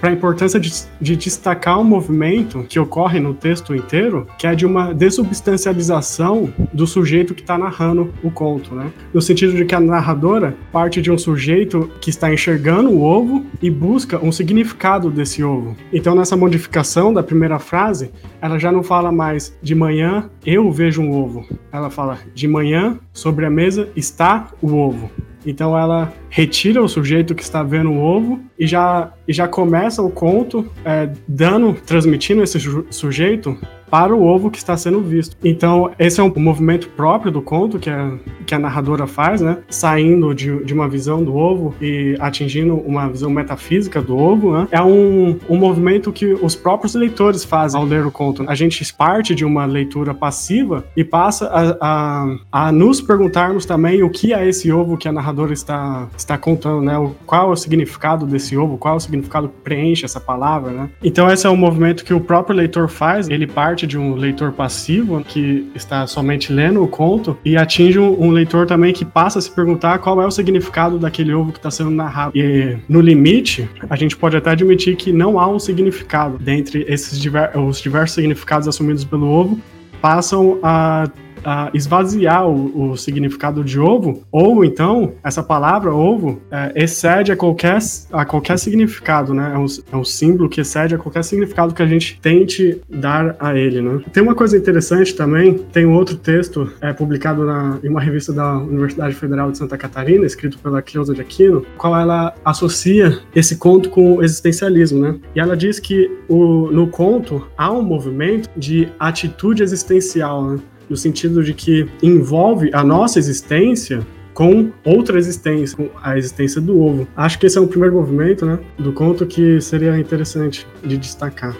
para 0.00 0.10
a 0.10 0.12
importância 0.12 0.58
de, 0.58 0.72
de, 1.00 1.16
destacar 1.16 1.78
um 1.78 1.84
movimento 1.84 2.64
que 2.68 2.78
ocorre 2.78 3.20
no 3.20 3.34
texto 3.34 3.74
inteiro, 3.74 4.26
que 4.38 4.46
é 4.46 4.54
de 4.54 4.64
uma 4.64 4.94
desubstancialização 4.94 6.52
do 6.72 6.86
sujeito 6.86 7.34
que 7.34 7.42
está 7.42 7.58
narrando 7.58 8.12
o 8.22 8.30
conto, 8.30 8.74
né? 8.74 8.90
No 9.12 9.20
sentido 9.20 9.52
de 9.54 9.64
que 9.64 9.74
a 9.74 9.80
narradora 9.80 10.56
parte 10.72 11.02
de 11.02 11.10
um 11.10 11.18
sujeito 11.18 11.90
que 12.00 12.10
está 12.10 12.32
enxergando 12.32 12.90
o 12.90 13.02
ovo 13.02 13.44
e 13.60 13.70
busca 13.70 14.18
um 14.24 14.32
significado 14.32 15.10
desse 15.10 15.42
ovo. 15.42 15.76
Então, 15.92 16.14
nessa 16.14 16.36
modificação 16.36 17.12
da 17.12 17.22
primeira 17.22 17.58
frase, 17.58 18.10
ela 18.40 18.58
já 18.58 18.72
não 18.72 18.82
fala 18.82 19.12
mais 19.12 19.56
de 19.62 19.74
manhã 19.74 20.30
eu 20.44 20.70
vejo 20.72 21.02
um 21.02 21.12
ovo. 21.12 21.46
Ela 21.70 21.90
fala 21.90 22.18
de 22.34 22.48
manhã 22.48 22.98
sobre 23.12 23.44
a 23.44 23.50
mesa 23.50 23.88
está 23.94 24.48
o 24.62 24.74
ovo. 24.74 25.10
Então 25.44 25.76
ela 25.78 26.12
retira 26.28 26.82
o 26.82 26.88
sujeito 26.88 27.34
que 27.34 27.42
está 27.42 27.62
vendo 27.62 27.90
o 27.90 27.98
ovo 27.98 28.40
e 28.58 28.66
já, 28.66 29.12
e 29.26 29.32
já 29.32 29.48
começa 29.48 30.02
o 30.02 30.10
conto 30.10 30.70
é, 30.84 31.10
dando, 31.26 31.74
transmitindo 31.86 32.42
esse 32.42 32.58
sujeito 32.90 33.58
para 33.90 34.14
o 34.14 34.22
ovo 34.22 34.50
que 34.50 34.58
está 34.58 34.76
sendo 34.76 35.00
visto. 35.00 35.36
Então, 35.42 35.90
esse 35.98 36.20
é 36.20 36.22
um 36.22 36.32
movimento 36.36 36.88
próprio 36.90 37.32
do 37.32 37.42
conto 37.42 37.78
que 37.78 37.90
a, 37.90 38.12
que 38.46 38.54
a 38.54 38.58
narradora 38.58 39.06
faz, 39.06 39.40
né? 39.40 39.58
Saindo 39.68 40.34
de, 40.34 40.64
de 40.64 40.74
uma 40.74 40.88
visão 40.88 41.22
do 41.22 41.34
ovo 41.34 41.74
e 41.80 42.16
atingindo 42.20 42.74
uma 42.74 43.08
visão 43.08 43.30
metafísica 43.30 44.00
do 44.00 44.16
ovo, 44.16 44.52
né? 44.52 44.68
É 44.70 44.82
um, 44.82 45.38
um 45.48 45.56
movimento 45.56 46.12
que 46.12 46.32
os 46.34 46.54
próprios 46.54 46.94
leitores 46.94 47.44
fazem 47.44 47.80
ao 47.80 47.86
ler 47.86 48.06
o 48.06 48.10
conto. 48.10 48.44
A 48.46 48.54
gente 48.54 48.80
parte 48.92 49.34
de 49.34 49.44
uma 49.44 49.64
leitura 49.64 50.12
passiva 50.12 50.84
e 50.96 51.02
passa 51.04 51.46
a, 51.46 51.76
a, 51.80 52.66
a 52.66 52.72
nos 52.72 53.00
perguntarmos 53.00 53.64
também 53.64 54.02
o 54.02 54.10
que 54.10 54.32
é 54.32 54.46
esse 54.46 54.70
ovo 54.70 54.96
que 54.96 55.08
a 55.08 55.12
narradora 55.12 55.52
está, 55.52 56.08
está 56.16 56.36
contando, 56.36 56.82
né? 56.82 56.98
O, 56.98 57.14
qual 57.26 57.50
é 57.50 57.52
o 57.52 57.56
significado 57.56 58.26
desse 58.26 58.56
ovo, 58.56 58.76
qual 58.76 58.94
é 58.94 58.96
o 58.96 59.00
significado 59.00 59.48
que 59.48 59.54
preenche 59.62 60.04
essa 60.04 60.20
palavra, 60.20 60.70
né? 60.70 60.90
Então 61.02 61.30
esse 61.30 61.46
é 61.46 61.50
um 61.50 61.56
movimento 61.56 62.04
que 62.04 62.12
o 62.12 62.20
próprio 62.20 62.56
leitor 62.56 62.88
faz, 62.88 63.28
ele 63.28 63.46
parte 63.46 63.79
de 63.86 63.98
um 63.98 64.14
leitor 64.14 64.52
passivo 64.52 65.22
que 65.24 65.70
está 65.74 66.06
somente 66.06 66.52
lendo 66.52 66.82
o 66.82 66.88
conto 66.88 67.36
e 67.44 67.56
atinge 67.56 67.98
um, 67.98 68.22
um 68.22 68.30
leitor 68.30 68.66
também 68.66 68.92
que 68.92 69.04
passa 69.04 69.38
a 69.38 69.42
se 69.42 69.50
perguntar 69.50 69.98
qual 69.98 70.20
é 70.20 70.26
o 70.26 70.30
significado 70.30 70.98
daquele 70.98 71.32
ovo 71.32 71.52
que 71.52 71.58
está 71.58 71.70
sendo 71.70 71.90
narrado. 71.90 72.32
E 72.36 72.76
no 72.88 73.00
limite, 73.00 73.68
a 73.88 73.96
gente 73.96 74.16
pode 74.16 74.36
até 74.36 74.50
admitir 74.50 74.96
que 74.96 75.12
não 75.12 75.38
há 75.38 75.48
um 75.48 75.58
significado 75.58 76.38
dentre 76.38 76.84
esses 76.88 77.18
diver 77.18 77.56
os 77.56 77.80
diversos 77.80 78.14
significados 78.14 78.68
assumidos 78.68 79.04
pelo 79.04 79.28
ovo, 79.28 79.60
passam 80.00 80.58
a 80.62 81.08
a 81.44 81.70
esvaziar 81.74 82.48
o, 82.48 82.90
o, 82.90 82.96
significado 82.96 83.64
de 83.64 83.78
ovo, 83.78 84.22
ou 84.30 84.64
então 84.64 85.12
essa 85.22 85.42
palavra 85.42 85.94
ovo 85.94 86.40
é, 86.50 86.72
excede 86.74 87.32
a 87.32 87.36
qualquer, 87.36 87.78
a 88.12 88.24
qualquer 88.24 88.58
significado, 88.58 89.32
né? 89.34 89.52
É 89.54 89.58
um, 89.58 89.66
é 89.92 89.96
um, 89.96 90.04
símbolo 90.04 90.48
que 90.48 90.60
excede 90.60 90.94
a 90.94 90.98
qualquer 90.98 91.24
significado 91.24 91.74
que 91.74 91.82
a 91.82 91.86
gente 91.86 92.18
tente 92.20 92.80
dar 92.88 93.36
a 93.38 93.56
ele, 93.56 93.80
né? 93.80 94.00
Tem 94.12 94.22
uma 94.22 94.34
coisa 94.34 94.56
interessante 94.56 95.14
também, 95.14 95.58
tem 95.72 95.86
um 95.86 95.94
outro 95.94 96.16
texto 96.16 96.70
é, 96.80 96.92
publicado 96.92 97.44
na, 97.44 97.78
em 97.82 97.88
uma 97.88 98.00
revista 98.00 98.32
da 98.32 98.58
Universidade 98.58 99.14
Federal 99.14 99.50
de 99.50 99.58
Santa 99.58 99.76
Catarina, 99.78 100.26
escrito 100.26 100.58
pela 100.58 100.82
Cleusa 100.82 101.14
de 101.14 101.20
Aquino, 101.20 101.64
qual 101.76 101.98
ela 101.98 102.34
associa 102.44 103.20
esse 103.34 103.56
conto 103.56 103.88
com 103.90 104.16
o 104.16 104.22
existencialismo, 104.22 105.00
né? 105.00 105.18
E 105.34 105.40
ela 105.40 105.56
diz 105.56 105.78
que 105.78 106.10
o, 106.28 106.70
no 106.70 106.88
conto 106.88 107.46
há 107.56 107.70
um 107.72 107.82
movimento 107.82 108.48
de 108.56 108.88
atitude 108.98 109.62
existencial, 109.62 110.44
né? 110.44 110.60
No 110.90 110.96
sentido 110.96 111.42
de 111.42 111.54
que 111.54 111.88
envolve 112.02 112.68
a 112.74 112.82
nossa 112.82 113.18
existência 113.18 114.04
com 114.34 114.70
outra 114.84 115.18
existência, 115.18 115.76
com 115.76 115.88
a 116.02 116.18
existência 116.18 116.60
do 116.60 116.80
ovo. 116.80 117.06
Acho 117.16 117.38
que 117.38 117.46
esse 117.46 117.56
é 117.56 117.60
o 117.60 117.66
primeiro 117.66 117.94
movimento, 117.94 118.44
né, 118.44 118.58
do 118.78 118.92
conto 118.92 119.26
que 119.26 119.60
seria 119.60 119.98
interessante 119.98 120.66
de 120.82 120.96
destacar. 120.96 121.56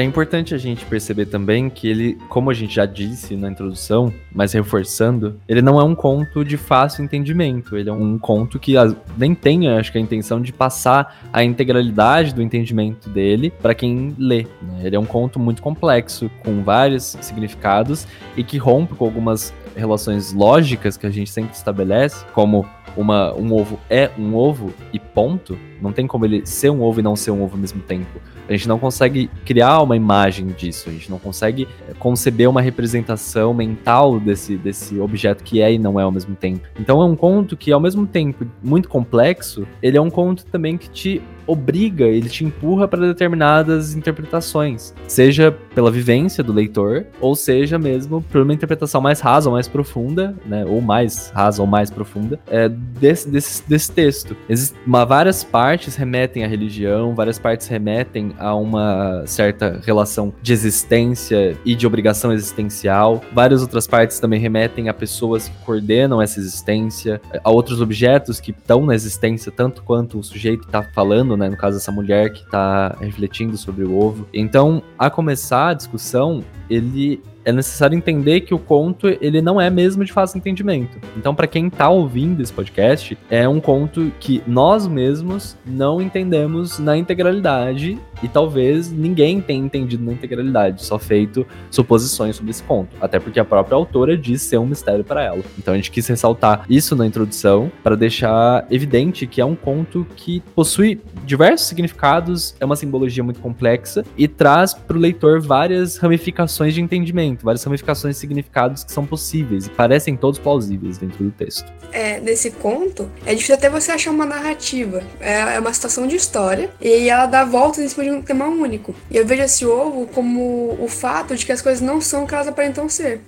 É 0.00 0.02
importante 0.02 0.54
a 0.54 0.58
gente 0.58 0.86
perceber 0.86 1.26
também 1.26 1.68
que 1.68 1.86
ele, 1.86 2.14
como 2.30 2.50
a 2.50 2.54
gente 2.54 2.74
já 2.74 2.86
disse 2.86 3.36
na 3.36 3.50
introdução, 3.50 4.10
mas 4.32 4.54
reforçando, 4.54 5.38
ele 5.46 5.60
não 5.60 5.78
é 5.78 5.84
um 5.84 5.94
conto 5.94 6.42
de 6.42 6.56
fácil 6.56 7.04
entendimento. 7.04 7.76
Ele 7.76 7.90
é 7.90 7.92
um 7.92 8.18
conto 8.18 8.58
que 8.58 8.76
nem 9.18 9.34
tem, 9.34 9.68
acho 9.68 9.92
que, 9.92 9.98
a 9.98 10.00
intenção 10.00 10.40
de 10.40 10.54
passar 10.54 11.28
a 11.30 11.44
integralidade 11.44 12.34
do 12.34 12.40
entendimento 12.40 13.10
dele 13.10 13.52
para 13.60 13.74
quem 13.74 14.14
lê. 14.18 14.46
Né? 14.62 14.80
Ele 14.84 14.96
é 14.96 14.98
um 14.98 15.04
conto 15.04 15.38
muito 15.38 15.60
complexo, 15.60 16.30
com 16.42 16.62
vários 16.62 17.18
significados 17.20 18.06
e 18.38 18.42
que 18.42 18.56
rompe 18.56 18.94
com 18.94 19.04
algumas 19.04 19.52
relações 19.76 20.32
lógicas 20.32 20.96
que 20.96 21.06
a 21.06 21.10
gente 21.10 21.30
sempre 21.30 21.54
estabelece, 21.54 22.24
como 22.32 22.66
uma, 22.96 23.34
um 23.34 23.52
ovo 23.52 23.78
é 23.90 24.10
um 24.18 24.34
ovo 24.34 24.72
e 24.94 24.98
ponto. 24.98 25.58
Não 25.80 25.92
tem 25.92 26.06
como 26.06 26.24
ele 26.24 26.46
ser 26.46 26.70
um 26.70 26.80
ovo 26.80 27.00
e 27.00 27.02
não 27.02 27.14
ser 27.14 27.32
um 27.32 27.42
ovo 27.42 27.54
ao 27.54 27.60
mesmo 27.60 27.82
tempo. 27.82 28.18
A 28.50 28.52
gente 28.52 28.66
não 28.66 28.80
consegue 28.80 29.30
criar 29.44 29.80
uma 29.80 29.96
imagem 29.96 30.48
disso, 30.48 30.90
a 30.90 30.92
gente 30.92 31.08
não 31.08 31.20
consegue 31.20 31.68
eh, 31.88 31.94
conceber 31.96 32.50
uma 32.50 32.60
representação 32.60 33.54
mental 33.54 34.18
desse, 34.18 34.56
desse 34.56 34.98
objeto 34.98 35.44
que 35.44 35.62
é 35.62 35.72
e 35.72 35.78
não 35.78 36.00
é 36.00 36.02
ao 36.02 36.10
mesmo 36.10 36.34
tempo. 36.34 36.66
Então 36.76 37.00
é 37.00 37.04
um 37.04 37.14
conto 37.14 37.56
que, 37.56 37.70
ao 37.70 37.78
mesmo 37.78 38.08
tempo 38.08 38.44
muito 38.60 38.88
complexo, 38.88 39.68
ele 39.80 39.96
é 39.96 40.00
um 40.00 40.10
conto 40.10 40.44
também 40.46 40.76
que 40.76 40.90
te 40.90 41.22
obriga, 41.50 42.04
ele 42.04 42.28
te 42.28 42.44
empurra 42.44 42.86
para 42.86 43.00
determinadas 43.00 43.94
interpretações, 43.94 44.94
seja 45.08 45.50
pela 45.74 45.90
vivência 45.90 46.44
do 46.44 46.52
leitor, 46.52 47.06
ou 47.20 47.34
seja 47.34 47.78
mesmo 47.78 48.22
por 48.22 48.42
uma 48.42 48.54
interpretação 48.54 49.00
mais 49.00 49.20
rasa 49.20 49.48
ou 49.48 49.54
mais 49.54 49.66
profunda, 49.66 50.34
né, 50.46 50.64
ou 50.64 50.80
mais 50.80 51.30
rasa 51.34 51.60
ou 51.60 51.66
mais 51.66 51.90
profunda, 51.90 52.38
é, 52.48 52.68
desse, 52.68 53.28
desse, 53.28 53.68
desse 53.68 53.90
texto. 53.90 54.36
Existem 54.48 54.80
várias 55.08 55.42
partes 55.42 55.96
remetem 55.96 56.44
à 56.44 56.46
religião, 56.46 57.14
várias 57.14 57.38
partes 57.38 57.66
remetem 57.66 58.32
a 58.38 58.54
uma 58.54 59.24
certa 59.26 59.80
relação 59.84 60.32
de 60.40 60.52
existência 60.52 61.56
e 61.64 61.74
de 61.74 61.86
obrigação 61.86 62.32
existencial, 62.32 63.22
várias 63.32 63.62
outras 63.62 63.86
partes 63.86 64.20
também 64.20 64.38
remetem 64.38 64.88
a 64.88 64.94
pessoas 64.94 65.48
que 65.48 65.64
coordenam 65.64 66.22
essa 66.22 66.38
existência, 66.38 67.20
a 67.42 67.50
outros 67.50 67.80
objetos 67.80 68.38
que 68.38 68.52
estão 68.52 68.86
na 68.86 68.94
existência 68.94 69.50
tanto 69.50 69.82
quanto 69.82 70.18
o 70.18 70.22
sujeito 70.22 70.66
está 70.66 70.82
falando 70.82 71.36
né? 71.40 71.48
No 71.48 71.56
caso, 71.56 71.78
essa 71.78 71.90
mulher 71.90 72.32
que 72.32 72.48
tá 72.48 72.96
refletindo 73.00 73.56
sobre 73.56 73.84
o 73.84 73.98
ovo. 73.98 74.28
Então, 74.32 74.82
a 74.98 75.10
começar 75.10 75.70
a 75.70 75.74
discussão, 75.74 76.44
ele 76.68 77.20
é 77.44 77.52
necessário 77.52 77.96
entender 77.96 78.40
que 78.40 78.54
o 78.54 78.58
conto 78.58 79.08
ele 79.08 79.40
não 79.40 79.60
é 79.60 79.70
mesmo 79.70 80.04
de 80.04 80.12
fácil 80.12 80.38
entendimento. 80.38 80.98
Então, 81.16 81.34
para 81.34 81.46
quem 81.46 81.70
tá 81.70 81.88
ouvindo 81.88 82.42
esse 82.42 82.52
podcast, 82.52 83.16
é 83.30 83.48
um 83.48 83.60
conto 83.60 84.12
que 84.20 84.42
nós 84.46 84.86
mesmos 84.86 85.56
não 85.64 86.00
entendemos 86.00 86.78
na 86.78 86.96
integralidade 86.96 87.98
e 88.22 88.28
talvez 88.28 88.90
ninguém 88.90 89.40
tenha 89.40 89.64
entendido 89.64 90.04
na 90.04 90.12
integralidade, 90.12 90.84
só 90.84 90.98
feito 90.98 91.46
suposições 91.70 92.36
sobre 92.36 92.50
esse 92.50 92.62
conto, 92.62 92.90
até 93.00 93.18
porque 93.18 93.40
a 93.40 93.44
própria 93.44 93.76
autora 93.76 94.16
diz 94.16 94.42
ser 94.42 94.58
um 94.58 94.66
mistério 94.66 95.04
para 95.04 95.22
ela. 95.22 95.42
Então, 95.58 95.74
a 95.74 95.76
gente 95.76 95.90
quis 95.90 96.06
ressaltar 96.06 96.64
isso 96.68 96.94
na 96.94 97.06
introdução 97.06 97.70
para 97.82 97.96
deixar 97.96 98.66
evidente 98.70 99.26
que 99.26 99.40
é 99.40 99.44
um 99.44 99.56
conto 99.56 100.06
que 100.16 100.42
possui 100.54 101.00
diversos 101.24 101.68
significados, 101.68 102.54
é 102.60 102.64
uma 102.64 102.76
simbologia 102.76 103.24
muito 103.24 103.40
complexa 103.40 104.04
e 104.16 104.28
traz 104.28 104.74
para 104.74 104.96
o 104.96 105.00
leitor 105.00 105.40
várias 105.40 105.96
ramificações 105.96 106.74
de 106.74 106.80
entendimento 106.80 107.29
várias 107.34 107.62
ramificações 107.62 108.16
de 108.16 108.20
significados 108.20 108.84
que 108.84 108.92
são 108.92 109.06
possíveis 109.06 109.66
e 109.66 109.70
parecem 109.70 110.16
todos 110.16 110.38
plausíveis 110.38 110.98
dentro 110.98 111.24
do 111.24 111.30
texto. 111.30 111.70
É, 111.92 112.20
nesse 112.20 112.50
conto, 112.50 113.10
é 113.26 113.34
difícil 113.34 113.54
até 113.54 113.68
você 113.68 113.92
achar 113.92 114.10
uma 114.10 114.26
narrativa. 114.26 115.02
É, 115.20 115.56
é 115.56 115.60
uma 115.60 115.72
situação 115.72 116.06
de 116.06 116.16
história 116.16 116.70
e 116.80 117.08
ela 117.08 117.26
dá 117.26 117.44
voltas 117.44 117.84
em 117.84 117.88
cima 117.88 118.04
de 118.04 118.10
um 118.10 118.22
tema 118.22 118.46
único. 118.46 118.94
E 119.10 119.16
eu 119.16 119.26
vejo 119.26 119.42
esse 119.42 119.66
ovo 119.66 120.06
como 120.08 120.76
o 120.80 120.88
fato 120.88 121.36
de 121.36 121.44
que 121.44 121.52
as 121.52 121.62
coisas 121.62 121.80
não 121.80 122.00
são 122.00 122.24
o 122.24 122.26
que 122.26 122.34
elas 122.34 122.48
aparentam 122.48 122.88
ser. 122.88 123.20